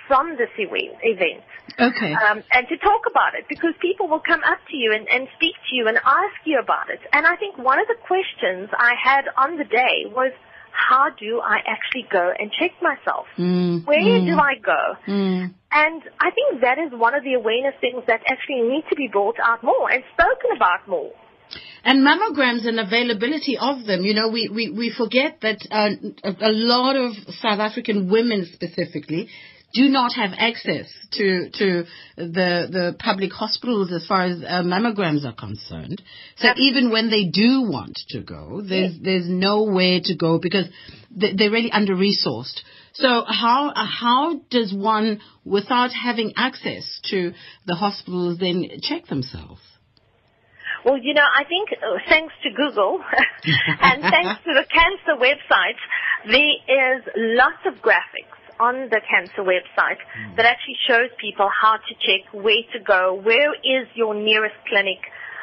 from 0.08 0.36
this 0.38 0.50
event. 0.58 1.44
Okay. 1.80 2.14
Um, 2.14 2.44
and 2.54 2.68
to 2.68 2.78
talk 2.78 3.02
about 3.10 3.36
it 3.36 3.46
because 3.50 3.74
people 3.82 4.08
will 4.08 4.22
come 4.26 4.42
up 4.44 4.60
to 4.70 4.78
you 4.78 4.94
and, 4.94 5.08
and 5.10 5.28
speak 5.36 5.56
to 5.70 5.76
you 5.76 5.88
and 5.88 5.98
ask 5.98 6.36
you 6.46 6.60
about 6.60 6.90
it. 6.90 7.00
And 7.12 7.26
I 7.26 7.36
think 7.36 7.58
one 7.58 7.80
of 7.80 7.88
the 7.88 7.96
questions 8.06 8.70
I 8.78 8.94
had 9.02 9.26
on 9.38 9.58
the 9.58 9.64
day 9.64 10.06
was, 10.08 10.32
how 10.72 11.10
do 11.20 11.40
I 11.40 11.60
actually 11.68 12.08
go 12.12 12.34
and 12.38 12.52
check 12.52 12.72
myself? 12.82 13.28
Mm, 13.38 13.86
Where 13.86 14.00
mm, 14.00 14.26
do 14.26 14.38
I 14.38 14.56
go? 14.56 14.96
Mm. 15.08 15.54
And 15.72 16.02
I 16.20 16.32
think 16.32 16.62
that 16.62 16.78
is 16.80 16.92
one 16.92 17.14
of 17.14 17.24
the 17.24 17.34
awareness 17.34 17.76
things 17.80 18.04
that 18.08 18.22
actually 18.28 18.62
need 18.62 18.84
to 18.90 18.96
be 18.96 19.08
brought 19.08 19.38
out 19.40 19.64
more 19.64 19.90
and 19.92 20.04
spoken 20.14 20.56
about 20.56 20.88
more. 20.88 21.14
And 21.86 22.00
mammograms 22.00 22.66
and 22.66 22.80
availability 22.80 23.58
of 23.60 23.86
them, 23.86 24.04
you 24.04 24.14
know, 24.14 24.30
we, 24.30 24.50
we, 24.50 24.72
we 24.72 24.94
forget 24.96 25.40
that 25.42 25.60
uh, 25.70 25.90
a 26.24 26.52
lot 26.52 26.96
of 26.96 27.14
South 27.42 27.60
African 27.60 28.10
women 28.10 28.50
specifically 28.54 29.30
do 29.74 29.90
not 29.90 30.14
have 30.14 30.32
access 30.38 30.86
to 31.14 31.50
to 31.50 31.86
the 32.16 32.68
the 32.70 32.96
public 33.00 33.32
hospitals 33.32 33.92
as 33.92 34.06
far 34.06 34.24
as 34.26 34.38
uh, 34.44 34.62
mammograms 34.62 35.26
are 35.26 35.34
concerned. 35.34 36.02
So 36.38 36.50
even 36.58 36.92
when 36.92 37.10
they 37.10 37.26
do 37.26 37.64
want 37.64 38.00
to 38.10 38.22
go, 38.22 38.62
there's 38.62 39.00
there's 39.02 39.28
nowhere 39.28 40.00
to 40.04 40.16
go 40.16 40.40
because 40.40 40.68
they're 41.10 41.52
really 41.52 41.72
under 41.72 41.96
resourced. 41.96 42.62
So 42.94 43.24
how 43.28 43.74
how 43.76 44.42
does 44.52 44.72
one, 44.72 45.20
without 45.44 45.92
having 45.92 46.34
access 46.38 47.00
to 47.10 47.34
the 47.66 47.76
hospitals, 47.76 48.38
then 48.38 48.66
check 48.82 49.08
themselves? 49.08 49.62
Well, 50.86 50.98
you 51.02 51.14
know, 51.14 51.24
I 51.24 51.46
think 51.46 51.70
uh, 51.72 51.98
thanks 52.10 52.34
to 52.44 52.50
Google 52.52 53.00
and 53.82 54.02
thanks 54.02 54.44
to 54.44 54.54
the 54.54 54.66
cancer 54.70 55.18
website, 55.18 55.80
there 56.30 56.98
is 56.98 57.04
lots 57.16 57.64
of 57.66 57.82
graphics 57.82 58.43
on 58.60 58.90
the 58.90 59.02
cancer 59.10 59.42
website 59.42 60.02
mm. 60.02 60.36
that 60.36 60.46
actually 60.46 60.78
shows 60.88 61.10
people 61.20 61.50
how 61.50 61.78
to 61.78 61.94
check 62.00 62.28
where 62.34 62.64
to 62.74 62.80
go, 62.80 63.20
where 63.24 63.54
is 63.54 63.88
your 63.96 64.14
nearest 64.14 64.56
clinic, 64.68 65.00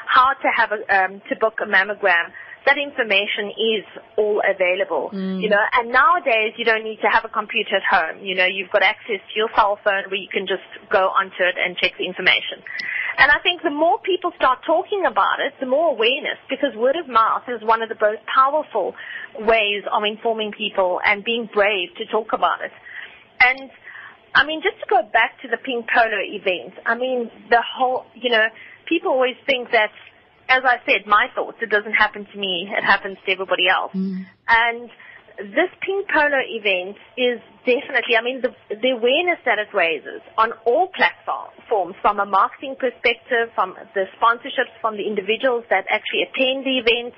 how 0.07 0.35
to 0.35 0.49
have 0.55 0.71
a, 0.73 0.81
um, 0.91 1.23
to 1.29 1.37
book 1.37 1.59
a 1.63 1.67
mammogram. 1.67 2.35
That 2.67 2.77
information 2.77 3.57
is 3.57 3.85
all 4.19 4.43
available, 4.45 5.11
mm. 5.15 5.41
you 5.41 5.49
know, 5.49 5.65
and 5.73 5.91
nowadays 5.91 6.53
you 6.59 6.65
don't 6.65 6.85
need 6.85 7.01
to 7.01 7.09
have 7.09 7.25
a 7.25 7.33
computer 7.33 7.77
at 7.77 7.87
home. 7.89 8.23
You 8.23 8.35
know, 8.35 8.45
you've 8.45 8.71
got 8.71 8.83
access 8.83 9.17
to 9.17 9.35
your 9.35 9.49
cell 9.57 9.79
phone 9.83 10.05
where 10.11 10.21
you 10.21 10.29
can 10.29 10.47
just 10.47 10.69
go 10.93 11.09
onto 11.09 11.41
it 11.41 11.57
and 11.57 11.77
check 11.79 11.97
the 11.97 12.05
information. 12.05 12.61
And 13.21 13.31
I 13.31 13.39
think 13.43 13.63
the 13.63 13.71
more 13.71 13.99
people 14.01 14.33
start 14.37 14.61
talking 14.67 15.05
about 15.05 15.41
it, 15.41 15.53
the 15.61 15.67
more 15.67 15.91
awareness, 15.93 16.39
because 16.49 16.75
word 16.77 16.97
of 16.97 17.09
mouth 17.09 17.43
is 17.49 17.63
one 17.63 17.83
of 17.83 17.89
the 17.89 17.97
most 18.01 18.25
powerful 18.25 18.95
ways 19.39 19.85
of 19.93 20.05
informing 20.05 20.53
people 20.53 21.01
and 21.05 21.25
being 21.25 21.49
brave 21.53 21.91
to 21.97 22.07
talk 22.07 22.33
about 22.33 22.65
it. 22.65 22.73
And 23.41 23.71
I 24.35 24.47
mean, 24.47 24.63
just 24.63 24.79
to 24.81 24.87
go 24.89 25.03
back 25.13 25.41
to 25.43 25.49
the 25.49 25.57
pink 25.57 25.87
polo 25.89 26.21
event, 26.23 26.75
I 26.87 26.95
mean, 26.95 27.31
the 27.51 27.63
whole, 27.63 28.05
you 28.15 28.31
know, 28.31 28.47
people 28.87 29.11
always 29.11 29.37
think 29.47 29.71
that, 29.73 29.91
as 30.49 30.63
I 30.65 30.79
said, 30.87 31.07
my 31.07 31.27
thoughts, 31.35 31.59
it 31.63 31.71
doesn't 31.71 31.95
happen 31.95 32.27
to 32.33 32.39
me, 32.39 32.69
it 32.71 32.85
happens 32.85 33.19
to 33.27 33.33
everybody 33.33 33.69
else. 33.69 33.93
Mm. 33.95 34.27
And 34.49 34.91
this 35.39 35.71
pink 35.81 36.07
polo 36.13 36.43
event 36.45 36.97
is 37.17 37.41
definitely, 37.65 38.15
I 38.19 38.23
mean, 38.23 38.43
the, 38.43 38.53
the 38.69 38.91
awareness 38.91 39.41
that 39.47 39.59
it 39.59 39.73
raises 39.73 40.21
on 40.37 40.53
all 40.67 40.89
platforms, 40.95 41.97
from 42.03 42.21
a 42.21 42.27
marketing 42.27 42.77
perspective, 42.79 43.49
from 43.55 43.75
the 43.95 44.05
sponsorships, 44.19 44.75
from 44.81 44.97
the 44.97 45.07
individuals 45.07 45.65
that 45.71 45.87
actually 45.89 46.27
attend 46.29 46.67
the 46.67 46.79
event, 46.83 47.15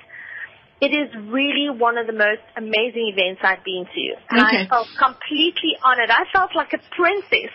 it 0.83 0.91
is 0.91 1.07
really 1.31 1.71
one 1.71 1.97
of 1.97 2.07
the 2.07 2.13
most 2.13 2.43
amazing 2.57 3.15
events 3.15 3.39
I've 3.41 3.63
been 3.63 3.85
to. 3.87 4.05
And 4.29 4.43
okay. 4.43 4.63
I 4.63 4.67
felt 4.67 4.87
completely 4.99 5.79
honored. 5.81 6.09
I 6.11 6.27
felt 6.35 6.51
like 6.55 6.73
a 6.73 6.81
princess. 6.91 7.51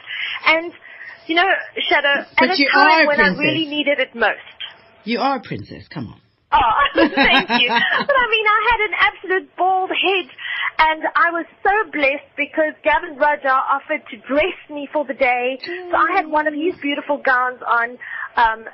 And, 0.46 0.72
you 1.26 1.34
know, 1.34 1.48
Shado, 1.76 2.24
but 2.40 2.48
at 2.48 2.58
a 2.58 2.68
time 2.72 3.06
when 3.06 3.16
princess. 3.16 3.38
I 3.38 3.42
really 3.42 3.66
needed 3.66 4.00
it 4.00 4.14
most. 4.14 4.56
You 5.04 5.20
are 5.20 5.36
a 5.36 5.42
princess, 5.42 5.86
come 5.88 6.08
on. 6.08 6.20
Oh, 6.52 6.72
thank 6.94 7.50
you. 7.60 7.68
But 7.68 8.16
I 8.16 8.26
mean, 8.32 8.46
I 8.48 8.60
had 8.72 8.80
an 8.88 8.94
absolute 8.96 9.56
bald 9.56 9.90
head, 9.90 10.28
and 10.78 11.02
I 11.14 11.30
was 11.30 11.44
so 11.62 11.90
blessed 11.92 12.32
because 12.38 12.72
Gavin 12.82 13.18
Rajah 13.18 13.48
offered 13.48 14.08
to 14.08 14.16
dress 14.26 14.56
me 14.70 14.88
for 14.90 15.04
the 15.04 15.12
day. 15.12 15.58
So 15.60 15.96
I 15.96 16.16
had 16.16 16.26
one 16.26 16.46
of 16.46 16.54
his 16.54 16.80
beautiful 16.80 17.18
gowns 17.18 17.60
on. 17.60 17.98
Um, 18.36 18.64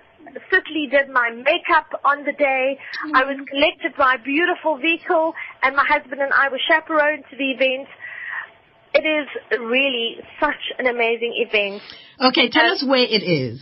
Cicely 0.50 0.88
did 0.90 1.08
my 1.10 1.30
makeup 1.30 2.00
on 2.04 2.24
the 2.24 2.32
day. 2.32 2.78
I 3.14 3.24
was 3.24 3.36
collected 3.48 3.96
by 3.96 4.14
a 4.14 4.18
beautiful 4.22 4.78
vehicle, 4.78 5.34
and 5.62 5.76
my 5.76 5.84
husband 5.86 6.20
and 6.20 6.32
I 6.32 6.48
were 6.48 6.60
chaperoned 6.68 7.24
to 7.30 7.36
the 7.36 7.50
event. 7.52 7.88
It 8.94 9.04
is 9.04 9.28
really 9.60 10.16
such 10.40 10.62
an 10.78 10.86
amazing 10.86 11.34
event. 11.48 11.82
Okay, 12.20 12.48
tell 12.50 12.70
us 12.70 12.84
where 12.86 13.02
it 13.02 13.22
is. 13.22 13.60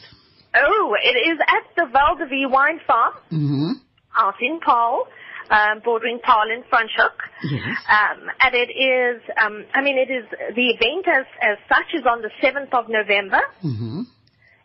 Oh, 0.54 0.94
it 1.02 1.16
is 1.32 1.38
at 1.40 1.64
the 1.76 1.90
Val 1.90 2.16
de 2.16 2.26
Vie 2.26 2.46
Wine 2.46 2.80
Farm 2.86 3.14
Mm-hmm. 3.32 3.70
out 4.16 4.34
in 4.42 4.60
Paarl, 4.60 5.06
um, 5.50 5.80
bordering 5.82 6.18
Paarl 6.22 6.50
and 6.52 6.62
Franschhoek. 6.64 7.16
Yes. 7.44 7.62
Um, 7.88 8.28
and 8.42 8.54
it 8.54 8.70
is, 8.70 9.22
um, 9.42 9.64
I 9.72 9.80
mean, 9.80 9.96
it 9.96 10.10
is, 10.12 10.26
the 10.54 10.68
event 10.68 11.08
as, 11.08 11.24
as 11.40 11.56
such 11.68 11.94
is 11.94 12.04
on 12.06 12.20
the 12.20 12.30
7th 12.42 12.72
of 12.74 12.90
November. 12.90 13.40
Mm-hmm. 13.64 14.02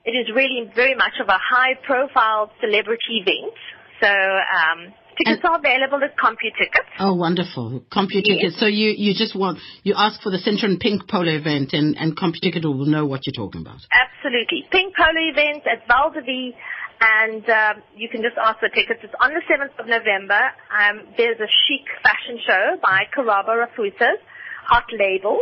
It 0.07 0.15
is 0.15 0.31
really 0.33 0.71
very 0.73 0.95
much 0.95 1.19
of 1.19 1.27
a 1.27 1.35
high 1.35 1.75
profile 1.85 2.49
celebrity 2.61 3.19
event. 3.27 3.51
So, 3.99 4.07
um, 4.07 4.93
tickets 5.19 5.43
are 5.43 5.59
available 5.59 5.99
at 5.99 6.15
CompuTickets. 6.15 6.95
Oh, 6.99 7.13
wonderful. 7.15 7.83
CompuTicket. 7.91 8.57
So 8.57 8.67
you, 8.67 8.95
you 8.95 9.13
just 9.13 9.35
want, 9.35 9.59
you 9.83 9.95
ask 9.97 10.21
for 10.21 10.31
the 10.31 10.37
Cintron 10.37 10.79
Pink 10.79 11.09
Polo 11.09 11.35
event 11.35 11.73
and, 11.73 11.97
and 11.97 12.15
CompuTicket 12.15 12.63
will 12.63 12.85
know 12.85 13.05
what 13.05 13.27
you're 13.27 13.35
talking 13.35 13.59
about. 13.59 13.83
Absolutely. 13.91 14.63
Pink 14.71 14.95
Polo 14.95 15.27
event 15.27 15.67
at 15.67 15.85
Val 15.89 16.11
de 16.11 16.21
Vie. 16.21 16.55
And 16.99 17.43
um, 17.49 17.83
you 17.95 18.07
can 18.07 18.23
just 18.23 18.37
ask 18.41 18.59
for 18.59 18.69
tickets. 18.69 19.01
It's 19.03 19.13
on 19.21 19.33
the 19.33 19.43
7th 19.43 19.77
of 19.77 19.85
November. 19.85 20.39
Um, 20.71 21.03
there's 21.17 21.37
a 21.39 21.51
chic 21.67 21.85
fashion 22.01 22.39
show 22.47 22.77
by 22.81 23.03
Karaba 23.13 23.53
Rafuitas, 23.53 24.23
Hot 24.65 24.87
Label. 24.97 25.37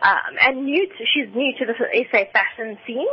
Um, 0.00 0.34
and 0.40 0.64
new 0.64 0.88
to, 0.88 1.04
she's 1.12 1.28
new 1.34 1.52
to 1.60 1.66
the 1.66 1.74
SA 2.10 2.24
fashion 2.32 2.78
scene. 2.86 3.06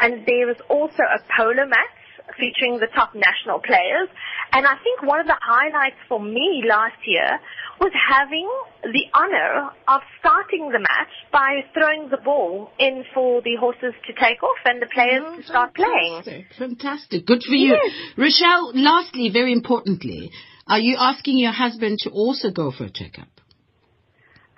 And 0.00 0.24
there 0.26 0.50
is 0.50 0.56
also 0.68 1.02
a 1.02 1.18
polo 1.36 1.66
match 1.66 1.96
featuring 2.38 2.78
the 2.78 2.88
top 2.94 3.14
national 3.14 3.58
players. 3.60 4.08
And 4.52 4.66
I 4.66 4.74
think 4.82 5.02
one 5.02 5.20
of 5.20 5.26
the 5.26 5.36
highlights 5.40 5.96
for 6.08 6.20
me 6.20 6.62
last 6.68 6.96
year 7.06 7.40
was 7.80 7.92
having 8.10 8.48
the 8.82 9.04
honor 9.14 9.70
of 9.86 10.00
starting 10.20 10.70
the 10.72 10.78
match 10.78 11.12
by 11.32 11.62
throwing 11.74 12.08
the 12.10 12.16
ball 12.18 12.70
in 12.78 13.04
for 13.14 13.40
the 13.42 13.56
horses 13.58 13.94
to 14.06 14.12
take 14.14 14.42
off 14.42 14.58
and 14.64 14.80
the 14.82 14.86
players 14.92 15.22
Oh, 15.24 15.30
to 15.30 15.32
mm-hmm. 15.32 15.48
start 15.48 15.74
playing. 15.74 16.22
fantastic. 16.24 16.46
Fantastic. 16.58 17.26
Good 17.26 17.42
for 17.42 17.54
you. 17.54 17.74
Yes. 17.74 17.92
Rochelle, 18.16 18.72
lastly, 18.74 19.30
very 19.32 19.52
importantly, 19.52 20.30
are 20.66 20.80
you 20.80 20.96
asking 20.98 21.38
your 21.38 21.52
husband 21.52 21.98
to 22.02 22.10
also 22.10 22.50
go 22.50 22.70
for 22.70 22.84
a 22.84 22.90
checkup? 22.90 23.28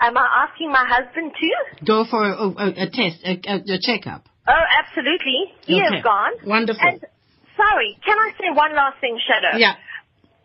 Am 0.00 0.16
I 0.16 0.46
asking 0.48 0.72
my 0.72 0.84
husband 0.88 1.32
too? 1.38 1.84
Go 1.86 2.04
for 2.08 2.24
a, 2.24 2.48
a, 2.48 2.68
a 2.68 2.90
test, 2.90 3.20
a, 3.24 3.38
a, 3.46 3.56
a 3.74 3.78
checkup. 3.80 4.24
Oh, 4.48 4.64
absolutely. 4.82 5.52
He 5.66 5.80
Okay. 5.80 5.96
has 5.96 6.02
gone. 6.04 6.32
Wonderful. 6.44 6.82
And 6.86 7.00
sorry, 7.56 7.98
can 8.04 8.18
I 8.18 8.30
say 8.38 8.50
one 8.52 8.74
last 8.74 9.00
thing, 9.00 9.18
Shado? 9.18 9.58
Yeah. 9.58 9.74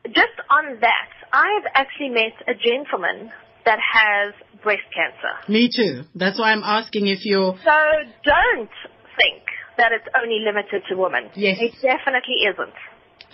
Just 0.07 0.37
on 0.49 0.79
that, 0.81 1.09
I've 1.33 1.65
actually 1.73 2.09
met 2.09 2.33
a 2.47 2.53
gentleman 2.53 3.31
that 3.65 3.79
has 3.79 4.33
breast 4.61 4.83
cancer. 4.93 5.33
Me 5.51 5.69
too. 5.73 6.03
That's 6.13 6.37
why 6.37 6.51
I'm 6.51 6.63
asking 6.63 7.07
if 7.07 7.25
you're. 7.25 7.57
So 7.63 7.77
don't 8.23 8.69
think 9.17 9.41
that 9.77 9.91
it's 9.91 10.07
only 10.21 10.39
limited 10.45 10.83
to 10.89 10.95
women. 10.95 11.29
Yes. 11.35 11.57
It 11.59 11.73
definitely 11.81 12.45
isn't. 12.51 12.73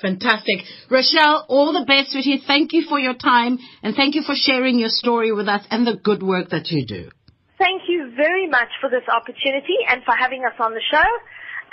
Fantastic. 0.01 0.65
Rochelle, 0.89 1.45
all 1.47 1.73
the 1.73 1.85
best 1.85 2.15
with 2.15 2.25
you. 2.25 2.39
Thank 2.47 2.73
you 2.73 2.83
for 2.87 2.97
your 2.99 3.13
time 3.13 3.59
and 3.83 3.93
thank 3.95 4.15
you 4.15 4.23
for 4.23 4.33
sharing 4.35 4.79
your 4.79 4.89
story 4.89 5.31
with 5.31 5.47
us 5.47 5.63
and 5.69 5.85
the 5.85 5.95
good 5.95 6.23
work 6.23 6.49
that 6.49 6.71
you 6.71 6.85
do. 6.85 7.09
Thank 7.61 7.83
you 7.87 8.11
very 8.17 8.47
much 8.49 8.69
for 8.81 8.89
this 8.89 9.05
opportunity 9.07 9.77
and 9.87 10.01
for 10.03 10.15
having 10.17 10.41
us 10.49 10.57
on 10.59 10.73
the 10.73 10.81
show. 10.91 11.09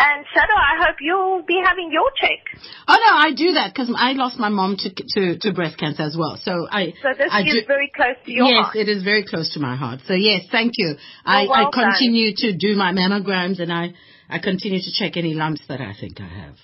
And 0.01 0.25
Shado, 0.31 0.55
I 0.55 0.75
hope 0.85 0.97
you'll 1.01 1.43
be 1.43 1.59
having 1.65 1.91
your 1.91 2.07
check. 2.21 2.39
Oh 2.87 2.95
no, 3.05 3.13
I 3.17 3.33
do 3.35 3.55
that 3.55 3.75
because 3.75 3.91
I 3.99 4.13
lost 4.13 4.39
my 4.39 4.49
mom 4.49 4.77
to, 4.85 4.89
to 4.95 5.39
to 5.41 5.53
breast 5.53 5.77
cancer 5.77 6.03
as 6.05 6.15
well. 6.17 6.39
So 6.41 6.69
I 6.71 6.93
So 7.03 7.09
this 7.19 7.31
I 7.33 7.41
is 7.43 7.53
do, 7.53 7.61
very 7.67 7.91
close 7.97 8.15
to 8.27 8.31
your 8.31 8.47
yes, 8.47 8.65
heart. 8.67 8.77
it 8.77 8.89
is 8.89 9.03
very 9.03 9.25
close 9.25 9.53
to 9.55 9.61
my 9.61 9.75
heart. 9.75 10.01
So 10.07 10.15
yes, 10.15 10.45
thank 10.53 10.73
you. 10.77 10.95
I, 11.25 11.45
well 11.49 11.53
I 11.53 11.63
done. 11.65 11.73
continue 11.73 12.31
to 12.37 12.57
do 12.57 12.77
my 12.77 12.93
mammograms 12.93 13.59
and 13.59 13.73
I 13.73 13.95
I 14.29 14.39
continue 14.39 14.79
to 14.79 14.93
check 14.93 15.17
any 15.17 15.35
lumps 15.35 15.63
that 15.69 15.81
I 15.81 15.95
think 15.99 16.21
I 16.21 16.29
have. 16.29 16.57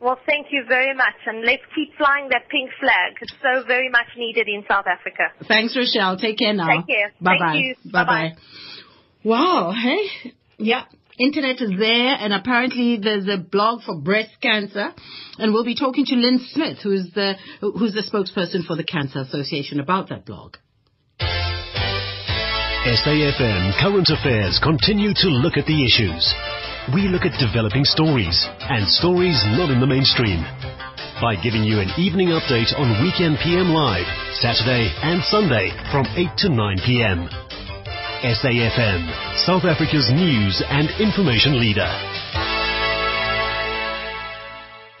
Well, 0.00 0.18
thank 0.24 0.46
you 0.50 0.64
very 0.66 0.94
much, 0.94 1.14
and 1.26 1.44
let's 1.44 1.62
keep 1.74 1.94
flying 1.98 2.28
that 2.30 2.48
pink 2.48 2.70
flag. 2.80 3.16
It's 3.20 3.34
so 3.42 3.64
very 3.66 3.90
much 3.90 4.06
needed 4.16 4.48
in 4.48 4.64
South 4.66 4.86
Africa. 4.86 5.24
Thanks, 5.46 5.76
Rochelle. 5.76 6.16
Take 6.16 6.38
care 6.38 6.54
now. 6.54 6.68
Take 6.78 6.86
care. 6.86 7.12
Bye 7.20 7.36
bye. 7.38 7.74
Bye 7.84 7.90
Bye-bye. 7.92 8.28
bye. 8.30 8.36
Wow. 9.24 9.72
Hey. 9.72 10.32
Yeah. 10.56 10.84
Internet 11.18 11.60
is 11.60 11.72
there, 11.78 12.16
and 12.18 12.32
apparently 12.32 12.96
there's 12.96 13.28
a 13.28 13.36
blog 13.36 13.82
for 13.82 14.00
breast 14.00 14.30
cancer, 14.40 14.94
and 15.36 15.52
we'll 15.52 15.66
be 15.66 15.74
talking 15.74 16.06
to 16.06 16.14
Lynn 16.14 16.40
Smith, 16.48 16.78
who's 16.82 17.10
the 17.14 17.34
who's 17.60 17.92
the 17.92 18.00
spokesperson 18.00 18.64
for 18.66 18.74
the 18.76 18.84
Cancer 18.84 19.18
Association 19.18 19.80
about 19.80 20.08
that 20.08 20.24
blog. 20.24 20.56
SAFM 22.86 23.78
Current 23.78 24.08
Affairs 24.08 24.58
continue 24.62 25.12
to 25.14 25.28
look 25.28 25.58
at 25.58 25.66
the 25.66 25.84
issues. 25.84 26.34
We 26.88 27.12
look 27.12 27.28
at 27.28 27.36
developing 27.38 27.84
stories 27.84 28.48
and 28.64 28.88
stories 28.88 29.36
not 29.52 29.68
in 29.68 29.84
the 29.84 29.86
mainstream 29.86 30.40
by 31.20 31.36
giving 31.36 31.62
you 31.62 31.78
an 31.78 31.92
evening 32.00 32.32
update 32.32 32.72
on 32.72 33.04
Weekend 33.04 33.36
PM 33.44 33.68
Live, 33.68 34.08
Saturday 34.40 34.88
and 35.04 35.22
Sunday 35.28 35.76
from 35.92 36.08
8 36.16 36.32
to 36.38 36.48
9 36.48 36.80
p.m. 36.88 37.28
SAFM, 38.24 39.00
South 39.44 39.68
Africa's 39.68 40.08
news 40.08 40.64
and 40.72 40.88
information 40.98 41.60
leader. 41.60 41.86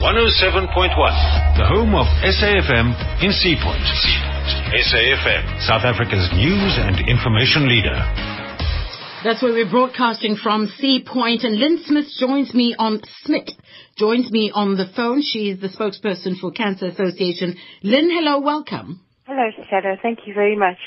107.1, 0.04 1.56
the 1.56 1.64
home 1.64 1.96
of 1.96 2.06
SAFM 2.22 2.92
in 3.24 3.32
Seapoint. 3.32 3.88
SAFM, 4.76 5.64
South 5.64 5.88
Africa's 5.88 6.28
news 6.36 6.76
and 6.76 7.00
information 7.08 7.66
leader. 7.66 8.29
That's 9.22 9.42
where 9.42 9.52
we're 9.52 9.68
broadcasting 9.70 10.36
from 10.36 10.66
Sea 10.78 11.04
Point, 11.06 11.44
and 11.44 11.56
Lynn 11.56 11.78
Smith 11.84 12.06
joins 12.18 12.54
me 12.54 12.74
on 12.78 13.02
Smith 13.24 13.50
joins 13.98 14.30
me 14.30 14.50
on 14.54 14.78
the 14.78 14.86
phone. 14.96 15.20
She's 15.20 15.60
the 15.60 15.68
spokesperson 15.68 16.40
for 16.40 16.50
Cancer 16.50 16.86
Association. 16.86 17.56
Lynn, 17.82 18.08
hello, 18.10 18.40
welcome. 18.40 19.00
Hello, 19.26 19.50
Shado. 19.70 20.00
Thank 20.00 20.20
you 20.26 20.32
very 20.32 20.56
much. 20.56 20.78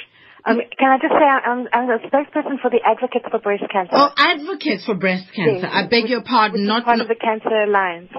Um, 0.45 0.57
can 0.79 0.89
I 0.89 0.97
just 0.97 1.13
say 1.13 1.23
I'm, 1.23 1.67
I'm 1.71 1.89
a 1.89 1.99
spokesperson 2.09 2.59
for 2.59 2.71
the 2.71 2.79
Advocates 2.83 3.25
for 3.29 3.39
Breast 3.39 3.63
Cancer. 3.71 3.93
Oh, 3.93 4.09
advocates 4.17 4.83
for 4.85 4.95
breast 4.95 5.25
cancer. 5.35 5.67
Yes, 5.67 5.71
I 5.71 5.87
beg 5.87 6.03
which- 6.03 6.11
your 6.11 6.23
pardon, 6.23 6.61
is 6.63 6.67
not 6.67 6.85
part 6.85 7.01
of 7.01 7.07
the 7.07 7.15
Cancer 7.15 7.49
Alliance. 7.49 8.11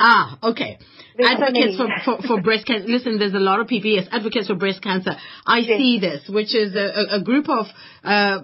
Ah, 0.00 0.38
okay. 0.44 0.78
There's 1.18 1.36
so 1.36 1.44
advocates 1.44 1.76
for, 1.76 1.88
for, 2.04 2.22
for 2.28 2.40
breast 2.40 2.64
cancer. 2.64 2.86
Listen, 2.86 3.18
there's 3.18 3.34
a 3.34 3.42
lot 3.42 3.58
of 3.58 3.66
people. 3.66 3.90
Yes, 3.90 4.06
advocates 4.12 4.46
for 4.46 4.54
breast 4.54 4.80
cancer. 4.82 5.16
I 5.44 5.58
Yes. 5.58 5.78
see 5.78 5.98
this, 5.98 6.28
which 6.28 6.54
is 6.54 6.76
a, 6.76 7.16
a, 7.16 7.16
a 7.18 7.20
group 7.20 7.48
of 7.48 7.66
uh, 8.04 8.38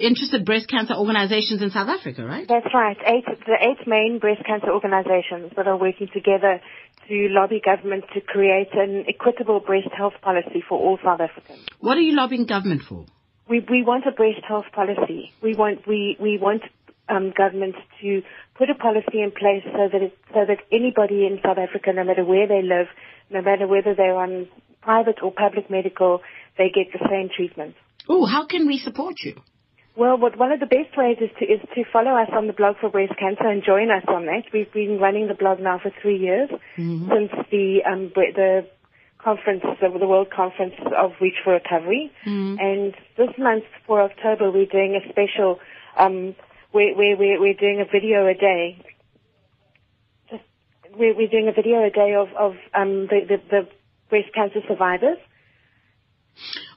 interested 0.00 0.44
breast 0.44 0.68
cancer 0.68 0.94
organizations 0.94 1.62
in 1.62 1.70
South 1.70 1.88
Africa, 1.88 2.24
right? 2.24 2.46
That's 2.48 2.66
right. 2.74 2.96
Eight, 3.06 3.24
the 3.46 3.56
eight 3.62 3.86
main 3.86 4.18
breast 4.18 4.42
cancer 4.44 4.70
organizations 4.70 5.52
that 5.56 5.68
are 5.68 5.76
working 5.78 6.08
together 6.12 6.60
to 7.08 7.28
lobby 7.30 7.60
government 7.64 8.04
to 8.14 8.20
create 8.20 8.72
an 8.72 9.04
equitable 9.08 9.60
breast 9.60 9.88
health 9.96 10.14
policy 10.20 10.64
for 10.68 10.76
all 10.78 10.98
South 11.04 11.20
Africans. 11.20 11.60
What 11.78 11.96
are 11.96 12.00
you 12.00 12.16
lobbying 12.16 12.46
government 12.46 12.82
for? 12.88 13.06
We, 13.48 13.64
we 13.70 13.84
want 13.84 14.04
a 14.04 14.10
breast 14.10 14.42
health 14.48 14.66
policy. 14.74 15.32
We 15.40 15.54
want, 15.54 15.86
we, 15.86 16.16
we 16.20 16.38
want 16.38 16.62
um, 17.08 17.32
government 17.36 17.76
to 18.02 18.22
put 18.58 18.70
a 18.70 18.74
policy 18.74 19.20
in 19.22 19.30
place 19.30 19.62
so 19.64 19.88
that 19.92 20.02
it, 20.02 20.16
so 20.32 20.44
that 20.46 20.58
anybody 20.72 21.26
in 21.26 21.38
South 21.44 21.58
Africa, 21.58 21.92
no 21.94 22.04
matter 22.04 22.24
where 22.24 22.46
they 22.46 22.62
live, 22.62 22.86
no 23.30 23.42
matter 23.42 23.66
whether 23.66 23.94
they're 23.94 24.16
on 24.16 24.48
private 24.82 25.22
or 25.22 25.32
public 25.32 25.70
medical, 25.70 26.20
they 26.58 26.70
get 26.70 26.92
the 26.92 27.06
same 27.10 27.28
treatment. 27.34 27.74
Oh, 28.08 28.24
how 28.24 28.46
can 28.46 28.66
we 28.66 28.78
support 28.78 29.16
you? 29.22 29.34
Well, 29.96 30.18
what, 30.18 30.38
one 30.38 30.52
of 30.52 30.60
the 30.60 30.66
best 30.66 30.96
ways 30.96 31.16
is 31.20 31.30
to 31.38 31.44
is 31.44 31.60
to 31.74 31.84
follow 31.90 32.12
us 32.12 32.28
on 32.32 32.46
the 32.46 32.52
blog 32.52 32.76
for 32.80 32.90
breast 32.90 33.14
cancer 33.18 33.48
and 33.48 33.62
join 33.64 33.90
us 33.90 34.04
on 34.08 34.26
that. 34.26 34.44
We've 34.52 34.70
been 34.72 34.98
running 35.00 35.26
the 35.26 35.34
blog 35.34 35.58
now 35.58 35.78
for 35.82 35.90
three 36.02 36.18
years 36.18 36.50
since 37.08 37.32
the 37.50 37.82
um, 37.90 38.12
the 38.14 38.66
conference, 39.18 39.62
the, 39.80 39.98
the 39.98 40.06
World 40.06 40.28
Conference 40.30 40.74
of 40.96 41.12
Reach 41.20 41.34
for 41.42 41.54
Recovery. 41.54 42.12
And 42.60 42.94
this 43.16 43.30
month 43.38 43.64
for 43.86 44.02
October, 44.02 44.52
we're 44.52 44.66
doing 44.66 45.00
a 45.02 45.08
special 45.10 45.58
um, 45.98 46.36
where, 46.76 46.94
where 46.94 47.16
we're, 47.16 47.40
we're 47.40 47.54
doing 47.54 47.80
a 47.80 47.90
video 47.90 48.26
a 48.28 48.34
day. 48.34 48.84
Just, 50.30 50.44
we're, 50.92 51.16
we're 51.16 51.32
doing 51.32 51.48
a 51.48 51.56
video 51.56 51.82
a 51.82 51.90
day 51.90 52.12
of 52.14 52.28
of 52.36 52.52
um, 52.76 53.08
the, 53.08 53.20
the 53.30 53.36
the 53.50 53.60
breast 54.10 54.28
cancer 54.34 54.60
survivors. 54.68 55.18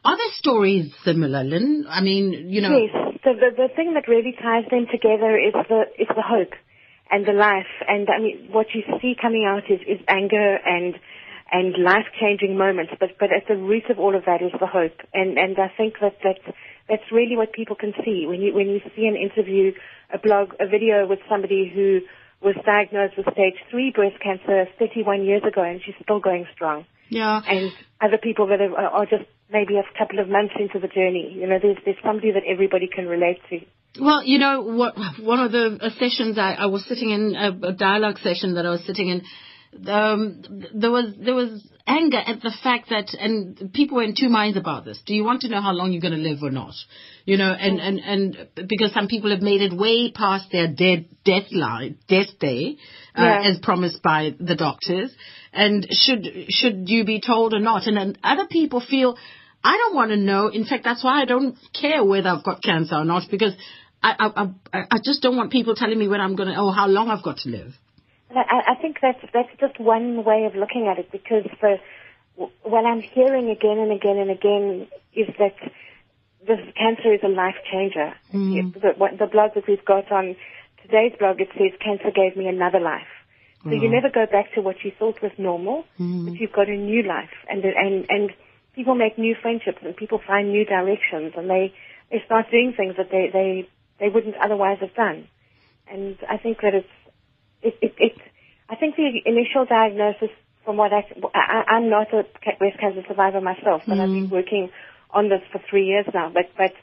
Are 0.05 0.15
there 0.15 0.33
stories 0.39 0.93
similar, 1.03 1.43
Lynn? 1.43 1.85
I 1.89 1.99
mean, 1.99 2.47
you 2.47 2.61
know. 2.61 2.71
Yes, 2.79 3.19
the, 3.25 3.33
the 3.33 3.49
the 3.67 3.69
thing 3.75 3.93
that 3.95 4.07
really 4.07 4.33
ties 4.41 4.63
them 4.71 4.87
together 4.89 5.35
is 5.35 5.53
the 5.67 5.81
is 5.99 6.07
the 6.07 6.23
hope 6.23 6.55
and 7.11 7.27
the 7.27 7.33
life. 7.33 7.73
And 7.85 8.07
I 8.07 8.21
mean, 8.23 8.47
what 8.51 8.67
you 8.73 8.83
see 9.01 9.15
coming 9.21 9.43
out 9.45 9.69
is 9.69 9.81
is 9.81 9.99
anger 10.07 10.57
and 10.65 10.95
and 11.51 11.75
life 11.83 12.07
changing 12.21 12.57
moments. 12.57 12.93
But 12.97 13.19
but 13.19 13.35
at 13.35 13.47
the 13.49 13.57
root 13.57 13.89
of 13.89 13.99
all 13.99 14.15
of 14.15 14.23
that 14.25 14.41
is 14.41 14.53
the 14.63 14.67
hope. 14.67 14.95
And 15.13 15.37
and 15.37 15.59
I 15.59 15.69
think 15.75 15.95
that 15.99 16.15
that's 16.23 16.55
that's 16.89 17.09
really 17.11 17.37
what 17.37 17.53
people 17.53 17.75
can 17.75 17.93
see 18.03 18.25
when 18.27 18.41
you 18.41 18.53
when 18.53 18.67
you 18.67 18.81
see 18.95 19.05
an 19.05 19.15
interview, 19.15 19.71
a 20.13 20.17
blog, 20.17 20.53
a 20.59 20.67
video 20.67 21.07
with 21.07 21.19
somebody 21.29 21.71
who 21.73 22.01
was 22.41 22.55
diagnosed 22.65 23.15
with 23.17 23.27
stage 23.33 23.55
three 23.69 23.91
breast 23.91 24.15
cancer 24.23 24.65
31 24.79 25.23
years 25.25 25.43
ago, 25.47 25.61
and 25.61 25.81
she's 25.85 25.95
still 26.01 26.19
going 26.19 26.45
strong 26.53 26.85
Yeah. 27.09 27.41
and 27.47 27.71
other 28.01 28.17
people 28.17 28.47
that 28.47 28.61
are, 28.61 29.05
just 29.05 29.25
maybe 29.51 29.75
a 29.75 29.83
couple 29.97 30.19
of 30.19 30.29
months 30.29 30.53
into 30.59 30.79
the 30.79 30.87
journey. 30.87 31.35
You 31.35 31.47
know, 31.47 31.59
there's 31.61 31.77
there's 31.85 31.97
somebody 32.03 32.31
that 32.31 32.43
everybody 32.47 32.87
can 32.93 33.07
relate 33.07 33.39
to. 33.49 33.59
Well, 33.99 34.23
you 34.23 34.37
know 34.39 34.61
what? 34.61 34.95
One 35.19 35.39
of 35.39 35.51
the 35.51 35.77
uh, 35.81 35.89
sessions 35.99 36.37
I, 36.37 36.53
I 36.53 36.65
was 36.67 36.85
sitting 36.87 37.09
in 37.09 37.35
a, 37.35 37.67
a 37.69 37.73
dialogue 37.73 38.19
session 38.19 38.55
that 38.55 38.65
I 38.65 38.69
was 38.69 38.83
sitting 38.85 39.09
in. 39.09 39.23
Um, 39.87 40.41
there 40.73 40.91
was 40.91 41.13
there 41.19 41.35
was 41.35 41.65
anger 41.85 42.17
at 42.17 42.41
the 42.41 42.53
fact 42.63 42.89
that 42.89 43.13
and 43.13 43.71
people 43.73 43.97
were 43.97 44.03
in 44.03 44.15
two 44.19 44.29
minds 44.29 44.57
about 44.57 44.83
this. 44.83 44.99
Do 45.05 45.13
you 45.13 45.23
want 45.23 45.41
to 45.41 45.49
know 45.49 45.61
how 45.61 45.73
long 45.73 45.91
you're 45.91 46.01
going 46.01 46.19
to 46.21 46.29
live 46.29 46.41
or 46.41 46.49
not? 46.49 46.73
You 47.25 47.37
know, 47.37 47.51
and 47.51 47.79
and 47.79 47.99
and 47.99 48.67
because 48.67 48.91
some 48.93 49.07
people 49.07 49.29
have 49.29 49.41
made 49.41 49.61
it 49.61 49.71
way 49.77 50.11
past 50.11 50.51
their 50.51 50.67
dead 50.67 51.05
death 51.23 51.51
line, 51.51 51.97
death 52.07 52.39
day, 52.39 52.77
uh, 53.15 53.23
Yeah. 53.23 53.41
as 53.49 53.59
promised 53.59 54.01
by 54.01 54.33
the 54.39 54.55
doctors. 54.55 55.11
And 55.53 55.87
should 55.91 56.27
should 56.49 56.89
you 56.89 57.03
be 57.05 57.21
told 57.21 57.53
or 57.53 57.59
not? 57.59 57.85
And 57.87 57.95
then 57.97 58.17
other 58.23 58.47
people 58.47 58.81
feel 58.81 59.17
I 59.63 59.77
don't 59.77 59.95
want 59.95 60.11
to 60.11 60.17
know. 60.17 60.47
In 60.47 60.65
fact, 60.65 60.83
that's 60.83 61.03
why 61.03 61.21
I 61.21 61.25
don't 61.25 61.55
care 61.79 62.03
whether 62.03 62.29
I've 62.29 62.43
got 62.43 62.63
cancer 62.63 62.95
or 62.95 63.05
not 63.05 63.23
because 63.29 63.53
I 64.01 64.15
I 64.19 64.41
I, 64.73 64.83
I 64.91 64.97
just 65.03 65.21
don't 65.21 65.37
want 65.37 65.51
people 65.51 65.75
telling 65.75 65.99
me 65.99 66.07
when 66.07 66.21
I'm 66.21 66.35
going 66.35 66.49
to 66.49 66.59
or 66.59 66.73
how 66.73 66.87
long 66.87 67.09
I've 67.09 67.23
got 67.23 67.37
to 67.39 67.49
live. 67.49 67.73
I, 68.37 68.73
I 68.73 68.75
think 68.75 68.97
that's 69.01 69.19
that's 69.33 69.49
just 69.59 69.79
one 69.79 70.23
way 70.23 70.45
of 70.45 70.55
looking 70.55 70.87
at 70.87 70.99
it 70.99 71.11
because 71.11 71.45
the 71.61 71.79
what 72.63 72.85
I'm 72.85 73.01
hearing 73.01 73.49
again 73.49 73.79
and 73.79 73.91
again 73.91 74.17
and 74.17 74.31
again 74.31 74.87
is 75.13 75.27
that 75.39 75.55
this 76.47 76.59
cancer 76.77 77.13
is 77.13 77.19
a 77.23 77.27
life 77.27 77.55
changer. 77.69 78.13
Mm. 78.33 78.73
The, 78.73 78.93
what, 78.97 79.17
the 79.17 79.27
blog 79.27 79.55
that 79.55 79.67
we've 79.67 79.83
got 79.83 80.11
on 80.11 80.35
today's 80.81 81.13
blog 81.19 81.41
it 81.41 81.49
says 81.53 81.77
cancer 81.83 82.11
gave 82.11 82.37
me 82.37 82.47
another 82.47 82.79
life. 82.79 83.07
So 83.63 83.71
you 83.71 83.89
mm. 83.89 83.91
never 83.91 84.09
go 84.09 84.25
back 84.25 84.53
to 84.53 84.61
what 84.61 84.77
you 84.85 84.91
thought 84.97 85.21
was 85.21 85.33
normal, 85.37 85.83
mm. 85.99 86.25
but 86.25 86.39
you've 86.39 86.53
got 86.53 86.69
a 86.69 86.77
new 86.77 87.03
life, 87.03 87.33
and 87.49 87.65
and 87.65 88.05
and 88.09 88.31
people 88.73 88.95
make 88.95 89.17
new 89.17 89.35
friendships, 89.41 89.79
and 89.83 89.95
people 89.95 90.21
find 90.25 90.49
new 90.49 90.63
directions, 90.63 91.33
and 91.35 91.49
they 91.49 91.73
they 92.09 92.23
start 92.25 92.49
doing 92.51 92.73
things 92.75 92.95
that 92.95 93.11
they 93.11 93.29
they 93.33 93.67
they 93.99 94.07
wouldn't 94.07 94.35
otherwise 94.41 94.77
have 94.79 94.93
done. 94.93 95.27
And 95.91 96.17
I 96.29 96.37
think 96.37 96.61
that 96.61 96.73
it's 96.73 96.87
it, 97.61 97.75
it, 97.81 97.93
it, 97.97 98.13
I 98.69 98.75
think 98.75 98.95
the 98.95 99.21
initial 99.25 99.65
diagnosis, 99.65 100.29
from 100.65 100.77
what 100.77 100.91
I, 100.93 101.05
I 101.33 101.75
I'm 101.75 101.89
not 101.89 102.13
a 102.13 102.23
breast 102.57 102.79
cancer 102.79 103.01
survivor 103.07 103.41
myself, 103.41 103.83
but 103.87 103.99
I've 103.99 104.09
been 104.09 104.29
working 104.29 104.69
on 105.11 105.29
this 105.29 105.41
for 105.51 105.61
three 105.69 105.85
years 105.85 106.05
now. 106.13 106.31
But 106.33 106.45
but 106.57 106.73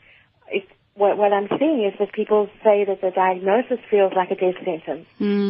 it, 0.48 0.64
what, 0.94 1.18
what 1.18 1.32
I'm 1.32 1.46
seeing 1.58 1.84
is 1.84 1.98
that 2.00 2.12
people 2.12 2.48
say 2.64 2.84
that 2.84 3.00
the 3.02 3.10
diagnosis 3.14 3.78
feels 3.90 4.12
like 4.16 4.30
a 4.30 4.34
death 4.34 4.56
sentence, 4.64 5.06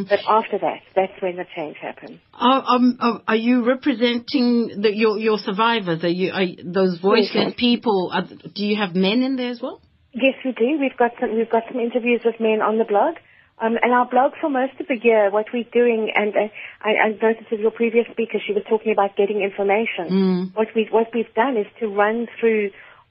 but 0.09 0.19
after 0.29 0.59
that, 0.59 0.81
that's 0.95 1.13
when 1.23 1.37
the 1.37 1.47
change 1.55 1.77
happens. 1.81 2.19
Are, 2.35 2.65
um, 2.67 2.99
are, 3.01 3.23
are 3.29 3.37
you 3.37 3.65
representing 3.65 4.83
the, 4.83 4.95
your 4.95 5.19
your 5.19 5.39
survivors? 5.39 6.05
Are 6.05 6.09
you 6.09 6.33
are 6.33 6.47
those 6.65 6.99
voiceless 7.01 7.55
people? 7.57 8.11
Are, 8.13 8.23
do 8.23 8.65
you 8.65 8.77
have 8.77 8.95
men 8.95 9.23
in 9.23 9.37
there 9.37 9.51
as 9.51 9.63
well? 9.63 9.81
Yes, 10.13 10.35
we 10.45 10.53
do. 10.53 10.79
We've 10.81 10.97
got 10.97 11.13
some, 11.21 11.37
we've 11.37 11.51
got 11.51 11.65
some 11.71 11.81
interviews 11.81 12.23
with 12.25 12.37
men 12.41 12.61
on 12.63 12.79
the 12.79 12.85
blog. 12.85 13.17
Um, 13.59 13.79
and 13.83 13.93
our 13.93 14.07
blog 14.07 14.33
for 14.39 14.51
most 14.51 14.79
of 14.81 14.87
the 14.87 14.99
year, 15.03 15.31
what 15.31 15.47
we're 15.53 15.65
doing, 15.73 16.13
and 16.15 16.37
uh, 16.37 16.49
I, 16.83 16.91
I 16.97 17.09
noticed 17.09 17.51
with 17.51 17.61
your 17.61 17.71
previous 17.71 18.07
speaker, 18.13 18.39
she 18.45 18.53
was 18.53 18.63
talking 18.69 18.93
about 18.93 19.17
getting 19.17 19.41
information. 19.41 20.09
What 20.55 20.69
we 20.75 20.89
what 20.91 21.09
we've 21.15 21.33
done 21.35 21.57
is 21.57 21.67
to 21.81 21.89
run 21.89 22.29
through 22.39 22.71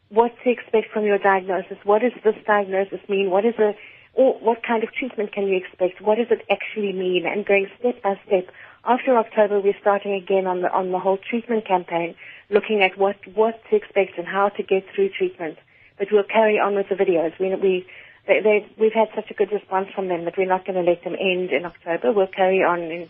what 0.09 0.31
to 0.43 0.49
expect 0.51 0.91
from 0.93 1.05
your 1.05 1.17
diagnosis. 1.17 1.77
What 1.83 2.03
does 2.03 2.11
this 2.23 2.35
diagnosis 2.45 2.99
mean? 3.09 3.31
What 3.31 3.43
is 3.43 3.55
a 3.57 3.73
or 4.13 4.39
what 4.39 4.61
kind 4.63 4.83
of 4.83 4.93
treatment 4.93 5.33
can 5.33 5.47
you 5.47 5.57
expect? 5.57 5.99
What 6.01 6.17
does 6.17 6.27
it 6.29 6.45
actually 6.49 6.93
mean? 6.93 7.25
And 7.25 7.45
going 7.45 7.67
step 7.79 8.01
by 8.03 8.19
step. 8.27 8.47
After 8.85 9.17
October, 9.17 9.59
we're 9.59 9.75
starting 9.81 10.13
again 10.13 10.45
on 10.45 10.61
the 10.61 10.71
on 10.71 10.91
the 10.91 10.99
whole 10.99 11.17
treatment 11.17 11.67
campaign, 11.67 12.13
looking 12.51 12.83
at 12.83 12.99
what 12.99 13.17
what 13.33 13.59
to 13.71 13.75
expect 13.75 14.19
and 14.19 14.27
how 14.27 14.49
to 14.49 14.61
get 14.61 14.85
through 14.93 15.09
treatment. 15.09 15.57
But 15.97 16.09
we'll 16.11 16.23
carry 16.23 16.59
on 16.59 16.75
with 16.75 16.89
the 16.89 16.95
videos. 16.95 17.33
We 17.39 17.55
we 17.55 17.87
they, 18.27 18.65
we've 18.79 18.93
had 18.93 19.09
such 19.15 19.29
a 19.29 19.33
good 19.33 19.51
response 19.51 19.87
from 19.93 20.07
them 20.07 20.25
that 20.25 20.37
we're 20.37 20.47
not 20.47 20.65
going 20.65 20.83
to 20.83 20.89
let 20.89 21.03
them 21.03 21.15
end 21.19 21.51
in 21.51 21.65
October. 21.65 22.11
We'll 22.11 22.27
carry 22.27 22.63
on 22.63 22.81
in 22.81 23.09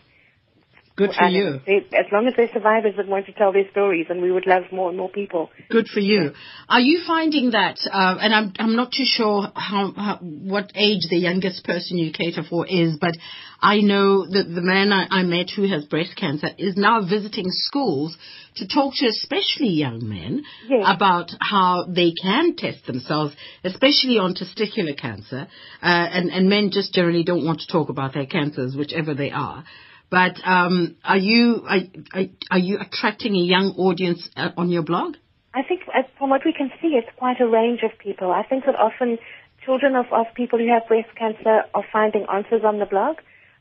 Good 0.96 1.12
for 1.12 1.26
you. 1.26 1.60
They, 1.66 1.84
as 1.92 2.06
long 2.10 2.26
as 2.26 2.32
they're 2.36 2.50
survivors 2.52 2.94
that 2.96 3.06
want 3.06 3.26
to 3.26 3.32
tell 3.32 3.52
their 3.52 3.68
stories, 3.70 4.06
and 4.08 4.22
we 4.22 4.32
would 4.32 4.46
love 4.46 4.62
more 4.72 4.88
and 4.88 4.96
more 4.96 5.10
people. 5.10 5.50
Good 5.68 5.88
for 5.88 6.00
you. 6.00 6.32
Are 6.70 6.80
you 6.80 7.02
finding 7.06 7.50
that? 7.50 7.76
Uh, 7.84 8.16
and 8.18 8.34
I'm 8.34 8.52
I'm 8.58 8.76
not 8.76 8.92
too 8.92 9.04
sure 9.04 9.52
how, 9.54 9.92
how 9.94 10.18
what 10.22 10.72
age 10.74 11.06
the 11.10 11.18
youngest 11.18 11.64
person 11.64 11.98
you 11.98 12.12
cater 12.12 12.42
for 12.48 12.66
is, 12.66 12.96
but 12.98 13.12
I 13.60 13.80
know 13.80 14.26
that 14.26 14.44
the 14.44 14.62
man 14.62 14.90
I, 14.90 15.06
I 15.10 15.22
met 15.22 15.50
who 15.54 15.68
has 15.68 15.84
breast 15.84 16.16
cancer 16.16 16.48
is 16.56 16.76
now 16.76 17.06
visiting 17.06 17.46
schools 17.48 18.16
to 18.56 18.66
talk 18.66 18.94
to 18.96 19.06
especially 19.06 19.68
young 19.68 20.08
men 20.08 20.44
Yes. 20.68 20.84
about 20.86 21.30
how 21.40 21.86
they 21.88 22.12
can 22.12 22.56
test 22.56 22.86
themselves, 22.86 23.34
especially 23.64 24.18
on 24.18 24.34
testicular 24.34 24.98
cancer. 24.98 25.46
Uh, 25.82 25.86
and, 25.86 26.30
and 26.30 26.48
men 26.48 26.70
just 26.70 26.94
generally 26.94 27.22
don't 27.22 27.44
want 27.44 27.60
to 27.60 27.66
talk 27.70 27.90
about 27.90 28.14
their 28.14 28.26
cancers, 28.26 28.74
whichever 28.74 29.14
they 29.14 29.30
are. 29.30 29.64
But 30.10 30.36
um, 30.44 30.96
are 31.04 31.18
you 31.18 31.64
are, 31.68 32.22
are, 32.50 32.58
you 32.58 32.78
attracting 32.80 33.34
a 33.34 33.42
young 33.42 33.74
audience 33.76 34.28
uh, 34.36 34.50
on 34.56 34.70
your 34.70 34.82
blog? 34.82 35.16
I 35.52 35.62
think, 35.62 35.82
uh, 35.88 36.02
from 36.18 36.30
what 36.30 36.42
we 36.44 36.52
can 36.52 36.70
see, 36.80 36.88
it's 36.88 37.08
quite 37.16 37.40
a 37.40 37.48
range 37.48 37.80
of 37.82 37.98
people. 37.98 38.30
I 38.30 38.44
think 38.44 38.66
that 38.66 38.76
often 38.76 39.18
children 39.64 39.96
of, 39.96 40.06
of 40.12 40.26
people 40.34 40.58
who 40.58 40.68
have 40.68 40.86
breast 40.86 41.08
cancer 41.18 41.64
are 41.74 41.84
finding 41.92 42.24
answers 42.32 42.62
on 42.64 42.78
the 42.78 42.86
blog. 42.86 43.16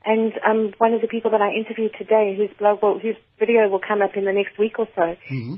And 0.05 0.33
um, 0.45 0.71
one 0.77 0.93
of 0.93 1.01
the 1.01 1.07
people 1.07 1.31
that 1.31 1.41
I 1.41 1.49
interviewed 1.49 1.95
today, 1.97 2.35
whose 2.37 2.53
blog, 2.59 2.83
will, 2.83 2.99
whose 2.99 3.15
video 3.39 3.67
will 3.69 3.81
come 3.81 4.03
up 4.03 4.15
in 4.15 4.25
the 4.25 4.31
next 4.31 4.59
week 4.59 4.77
or 4.77 4.87
so, 4.93 5.15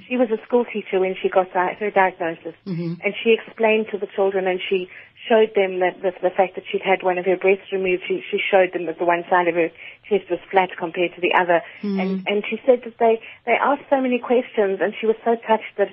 she 0.07 0.15
was 0.15 0.29
a 0.31 0.39
school 0.47 0.63
teacher 0.63 1.01
when 1.01 1.15
she 1.21 1.27
got 1.27 1.51
di- 1.51 1.75
her 1.77 1.91
diagnosis, 1.91 2.55
and 3.03 3.13
she 3.21 3.35
explained 3.35 3.87
to 3.91 3.97
the 3.97 4.07
children 4.15 4.47
and 4.47 4.61
she 4.63 4.87
showed 5.27 5.51
them 5.53 5.83
that 5.83 5.99
the, 6.01 6.15
the 6.23 6.31
fact 6.31 6.55
that 6.55 6.63
she'd 6.71 6.81
had 6.81 7.03
one 7.03 7.17
of 7.17 7.25
her 7.25 7.35
breasts 7.35 7.67
removed. 7.73 8.03
She, 8.07 8.23
she 8.31 8.39
showed 8.39 8.71
them 8.71 8.85
that 8.85 8.97
the 8.97 9.03
one 9.03 9.25
side 9.29 9.49
of 9.49 9.55
her 9.55 9.67
chest 10.09 10.29
was 10.29 10.39
flat 10.51 10.69
compared 10.77 11.13
to 11.15 11.21
the 11.21 11.33
other, 11.33 11.61
hmm. 11.81 11.99
and 11.99 12.23
and 12.27 12.43
she 12.49 12.57
said 12.65 12.81
that 12.85 12.97
they 12.99 13.19
they 13.45 13.55
asked 13.59 13.83
so 13.89 14.01
many 14.01 14.19
questions, 14.19 14.79
and 14.81 14.93
she 14.99 15.05
was 15.05 15.15
so 15.23 15.35
touched 15.35 15.75
that 15.77 15.89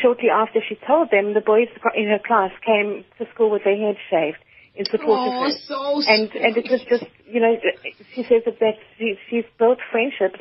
shortly 0.00 0.30
after 0.30 0.60
she 0.66 0.76
told 0.86 1.10
them, 1.10 1.34
the 1.34 1.40
boys 1.40 1.68
in 1.94 2.08
her 2.08 2.20
class 2.20 2.52
came 2.64 3.04
to 3.18 3.26
school 3.34 3.50
with 3.50 3.64
their 3.64 3.76
heads 3.76 3.98
shaved 4.10 4.38
in 4.78 4.84
support 4.86 5.18
Oh, 5.18 5.44
of 5.44 5.52
her. 5.52 5.58
so 5.66 6.02
and 6.06 6.30
and 6.32 6.56
it 6.56 6.70
was 6.70 6.80
just 6.88 7.04
you 7.26 7.40
know 7.40 7.56
she 8.14 8.22
says 8.22 8.42
that, 8.46 8.58
that 8.60 8.78
she, 8.96 9.16
she's 9.28 9.44
built 9.58 9.78
friendships. 9.90 10.40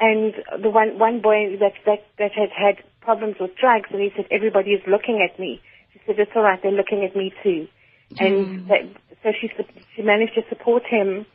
And 0.00 0.32
the 0.62 0.70
one 0.70 0.98
one 0.98 1.20
boy 1.20 1.58
that 1.58 1.74
that 1.84 2.06
that 2.18 2.32
had 2.32 2.50
had 2.54 2.76
problems 3.00 3.36
with 3.40 3.56
drugs 3.56 3.90
and 3.90 4.00
he 4.00 4.10
said 4.14 4.26
everybody 4.30 4.70
is 4.70 4.82
looking 4.86 5.26
at 5.26 5.38
me. 5.38 5.60
She 5.92 6.00
said 6.06 6.18
it's 6.18 6.30
all 6.36 6.42
right. 6.42 6.60
They're 6.62 6.70
looking 6.70 7.04
at 7.04 7.16
me 7.16 7.32
too. 7.42 7.66
And 8.18 8.62
hmm. 8.62 8.68
that, 8.68 8.82
so 9.22 9.30
she 9.40 9.50
she 9.96 10.02
managed 10.02 10.34
to 10.34 10.42
support 10.48 10.84
him 10.86 11.26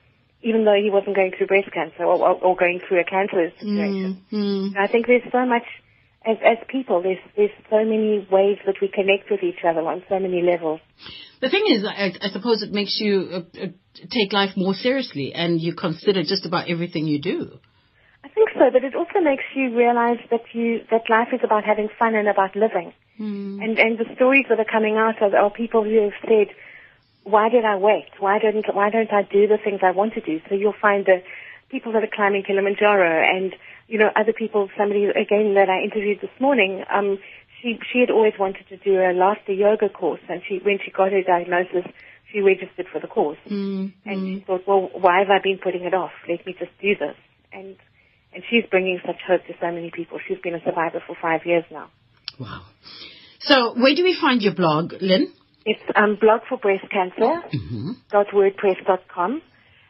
even 0.44 0.66
though 0.66 0.76
he 0.76 0.90
wasn't 0.90 1.16
going 1.16 1.32
through 1.36 1.48
breast 1.48 1.72
cancer 1.74 2.04
or, 2.04 2.20
or, 2.20 2.34
or 2.44 2.56
going 2.56 2.80
through 2.88 3.00
a 3.00 3.04
cancer 3.04 3.52
situation 3.60 4.24
Mm. 4.32 4.76
I 4.78 4.88
think 4.88 5.08
there's 5.08 5.24
so 5.32 5.46
much 5.46 5.64
as 6.26 6.38
as 6.44 6.58
people 6.68 7.02
there's 7.02 7.24
there's 7.36 7.56
so 7.70 7.84
many 7.84 8.28
ways 8.32 8.58
that 8.66 8.76
we 8.82 8.88
connect 8.88 9.30
with 9.32 9.44
each 9.44 9.64
other 9.68 9.82
on 9.82 10.04
so 10.10 10.20
many 10.20 10.42
levels 10.42 10.80
The 11.44 11.50
thing 11.50 11.66
is, 11.68 11.84
I, 11.84 12.16
I 12.22 12.30
suppose 12.32 12.64
it 12.64 12.72
makes 12.72 12.96
you 13.04 13.28
uh, 13.34 13.38
uh, 13.64 13.68
take 14.10 14.32
life 14.32 14.56
more 14.56 14.74
seriously, 14.74 15.34
and 15.34 15.60
you 15.60 15.76
consider 15.76 16.24
just 16.24 16.46
about 16.46 16.70
everything 16.70 17.06
you 17.06 17.20
do. 17.20 17.60
I 18.24 18.30
think 18.30 18.52
so, 18.54 18.72
but 18.72 18.86
it 18.86 18.96
also 18.96 19.20
makes 19.20 19.44
you 19.54 19.76
realize 19.76 20.20
that 20.32 20.44
you 20.54 20.80
that 20.90 21.10
life 21.10 21.28
is 21.34 21.42
about 21.44 21.66
having 21.66 21.90
fun 22.00 22.16
and 22.16 22.30
about 22.30 22.56
living. 22.56 22.94
And 23.20 23.78
and 23.78 23.98
the 23.98 24.06
stories 24.16 24.46
that 24.50 24.60
are 24.60 24.72
coming 24.72 24.96
out 24.96 25.22
are, 25.22 25.36
are 25.36 25.52
people 25.52 25.84
who 25.84 26.02
have 26.04 26.18
said, 26.24 26.48
"Why 27.24 27.50
did 27.50 27.66
I 27.66 27.76
wait? 27.78 28.10
Why 28.20 28.40
didn't 28.40 28.66
Why 28.74 28.90
don't 28.90 29.12
I 29.12 29.24
do 29.24 29.48
the 29.48 29.58
things 29.58 29.80
I 29.84 29.92
want 29.92 30.14
to 30.14 30.22
do?" 30.22 30.42
So 30.50 30.56
you'll 30.56 30.82
find 30.82 31.06
the 31.06 31.24
people 31.70 31.92
that 31.94 32.04
are 32.04 32.14
climbing 32.14 32.44
Kilimanjaro, 32.44 33.24
and 33.36 33.56
you 33.88 33.98
know 33.98 34.12
other 34.16 34.34
people. 34.34 34.70
Somebody 34.78 35.06
again 35.06 35.56
that 35.56 35.70
I 35.70 35.84
interviewed 35.84 36.22
this 36.22 36.36
morning. 36.40 36.84
Um, 36.94 37.20
she 37.62 37.80
she 37.92 38.00
had 38.00 38.12
always 38.12 38.34
wanted 38.38 38.68
to 38.70 38.78
do 38.78 39.00
a 39.00 39.14
laughter 39.14 39.54
yoga 39.54 39.90
course, 39.90 40.22
and 40.30 40.42
she 40.48 40.60
when 40.60 40.80
she 40.84 40.92
got 40.92 41.12
her 41.12 41.24
diagnosis, 41.24 41.86
she 42.32 42.42
registered 42.42 42.88
for 42.92 43.00
the 43.00 43.08
course. 43.08 43.38
And 44.06 44.38
she 44.40 44.44
thought, 44.46 44.68
well, 44.68 44.90
why 44.94 45.20
have 45.20 45.30
I 45.30 45.40
been 45.42 45.60
putting 45.64 45.84
it 45.84 45.94
off? 45.94 46.12
Let 46.28 46.46
me 46.46 46.54
just 46.58 46.72
do 46.82 46.96
this. 46.96 47.16
And 47.52 47.76
and 48.34 48.44
she's 48.50 48.64
bringing 48.70 49.00
such 49.06 49.22
hope 49.28 49.46
to 49.46 49.54
so 49.62 49.72
many 49.72 49.92
people. 49.92 50.20
She's 50.28 50.40
been 50.40 50.56
a 50.56 50.64
survivor 50.64 51.02
for 51.06 51.16
five 51.22 51.46
years 51.46 51.64
now. 51.72 51.90
Wow. 52.40 52.64
So, 53.40 53.74
where 53.76 53.94
do 53.94 54.04
we 54.04 54.18
find 54.20 54.42
your 54.42 54.56
blog, 54.56 54.94
Lynn? 55.02 55.32
It's 55.66 55.82
um, 55.96 56.18
blog 56.20 56.42
for 56.50 56.58
breast 56.58 56.86
cancer 56.92 57.42
dot 58.12 58.28
wordpress 58.34 58.84
dot 58.86 59.02
com, 59.08 59.42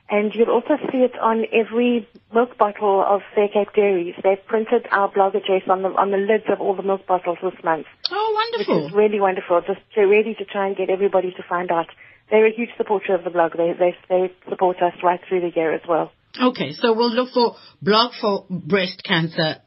and 0.10 0.32
you'll 0.36 0.52
also 0.52 0.76
see 0.92 1.00
it 1.00 1.18
on 1.20 1.46
every 1.52 2.08
milk 2.34 2.58
bottle 2.58 3.04
of 3.08 3.22
Fair 3.34 3.48
Cape 3.48 3.74
Dairies. 3.76 4.14
They've 4.24 4.46
printed 4.46 4.88
our 4.92 5.10
blog 5.12 5.34
address 5.36 5.64
on 5.68 5.82
the 5.82 5.90
on 5.90 6.12
the 6.12 6.18
lids 6.18 6.44
of 6.48 6.62
all 6.62 6.76
the 6.76 6.84
milk 6.84 7.08
bottles 7.08 7.38
this 7.42 7.54
month, 7.64 7.88
Oh, 8.12 8.32
wonderful! 8.52 8.76
which 8.84 8.92
is 8.92 8.96
really 8.96 9.20
wonderful. 9.20 9.62
Just 9.66 9.80
to, 9.96 10.02
really 10.02 10.36
to 10.36 10.46
try 10.46 10.68
and 10.68 10.78
get 10.78 10.90
everybody 10.90 11.32
to 11.32 11.44
find 11.50 11.72
out. 11.72 11.88
They're 12.30 12.46
a 12.48 12.52
huge 12.56 12.70
supporter 12.78 13.16
of 13.16 13.24
the 13.24 13.30
blog. 13.32 13.54
They 13.58 13.74
they 13.74 13.96
they 14.10 14.32
support 14.50 14.78
us 14.82 14.94
right 15.04 15.20
through 15.28 15.42
the 15.42 15.52
year 15.56 15.74
as 15.74 15.82
well. 15.88 16.12
Okay, 16.42 16.74
so 16.74 16.94
we'll 16.94 17.12
look 17.14 17.30
for 17.34 17.56
blog 17.82 18.12
for 18.22 18.46
breast 18.50 19.02
cancer. 19.04 19.58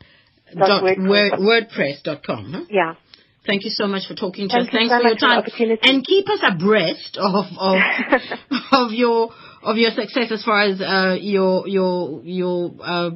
Dot 0.56 0.68
Dot 0.68 0.82
wordpress. 0.84 1.08
word, 1.08 1.32
wordpress.com. 1.40 2.52
Huh? 2.52 2.60
Yeah. 2.70 2.94
Thank 3.46 3.64
you 3.64 3.70
so 3.70 3.86
much 3.86 4.06
for 4.08 4.14
talking 4.14 4.48
to 4.48 4.54
Thank 4.54 4.68
us. 4.68 4.72
you 4.72 4.78
Thanks 4.78 4.92
so 4.92 4.98
for 4.98 5.02
your 5.02 5.42
much 5.44 5.48
for 5.48 5.66
time. 5.66 5.78
And 5.82 6.04
keep 6.04 6.28
us 6.28 6.40
abreast 6.42 7.16
of 7.18 7.46
of, 7.58 7.80
of 8.72 8.92
your 8.92 9.30
of 9.62 9.76
your 9.76 9.90
success 9.92 10.30
as 10.30 10.44
far 10.44 10.62
as 10.62 10.80
uh, 10.80 11.16
your 11.20 11.68
your 11.68 12.22
your 12.24 12.70
uh, 12.82 13.10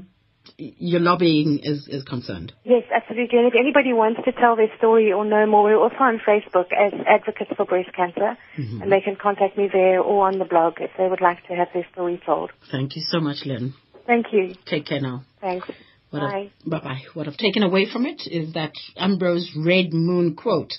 your 0.59 1.01
lobbying 1.01 1.61
is 1.63 1.89
is 1.89 2.05
concerned. 2.05 2.53
Yes, 2.65 2.85
absolutely. 2.95 3.39
And 3.39 3.49
if 3.49 3.55
anybody 3.59 3.93
wants 3.93 4.21
to 4.25 4.33
tell 4.33 4.57
their 4.57 4.71
story 4.79 5.13
or 5.13 5.25
know 5.25 5.47
more, 5.47 5.65
we're 5.65 5.77
also 5.79 5.97
on 6.01 6.21
Facebook 6.27 6.73
as 6.73 6.93
Advocates 7.07 7.51
for 7.57 7.65
Breast 7.65 7.91
Cancer, 7.95 8.37
and 8.57 8.93
they 8.93 9.01
can 9.01 9.17
contact 9.17 9.57
me 9.57 9.69
there 9.73 10.01
or 10.01 10.27
on 10.27 10.39
the 10.39 10.45
blog 10.45 10.81
if 10.81 10.91
they 10.99 11.09
would 11.09 11.21
like 11.21 11.47
to 11.49 11.55
have 11.55 11.69
their 11.73 11.87
story 11.93 12.21
told. 12.25 12.51
Thank 12.71 12.97
you 12.97 13.03
so 13.03 13.21
much, 13.21 13.45
Lynn. 13.45 13.75
Thank 14.07 14.27
you. 14.33 14.55
Take 14.67 14.87
care 14.87 15.01
now. 15.01 15.25
Thanks. 15.41 15.69
What 16.11 16.21
Bye. 16.21 16.51
I've, 16.65 16.71
bye-bye. 16.71 17.03
What 17.15 17.29
I've 17.29 17.37
taken 17.37 17.63
away 17.63 17.87
from 17.91 18.05
it 18.05 18.23
is 18.27 18.55
that 18.55 18.73
Ambrose 18.97 19.51
Redmoon 19.57 20.37
quote, 20.37 20.73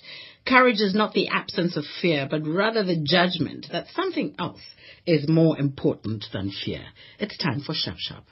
courage 0.45 0.82
is 0.82 0.93
not 0.93 1.13
the 1.13 1.29
absence 1.29 1.77
of 1.77 1.86
fear, 2.01 2.27
but 2.29 2.45
rather 2.45 2.84
the 2.84 3.01
judgment 3.01 3.67
that 3.71 3.88
something 3.95 4.36
else 4.38 4.61
is 5.05 5.29
more 5.29 5.57
important 5.57 6.25
than 6.34 6.51
fear. 6.65 6.84
It's 7.19 7.38
time 7.38 7.61
for 7.61 7.73
Sharp 7.73 7.97
Sharp. 7.97 8.25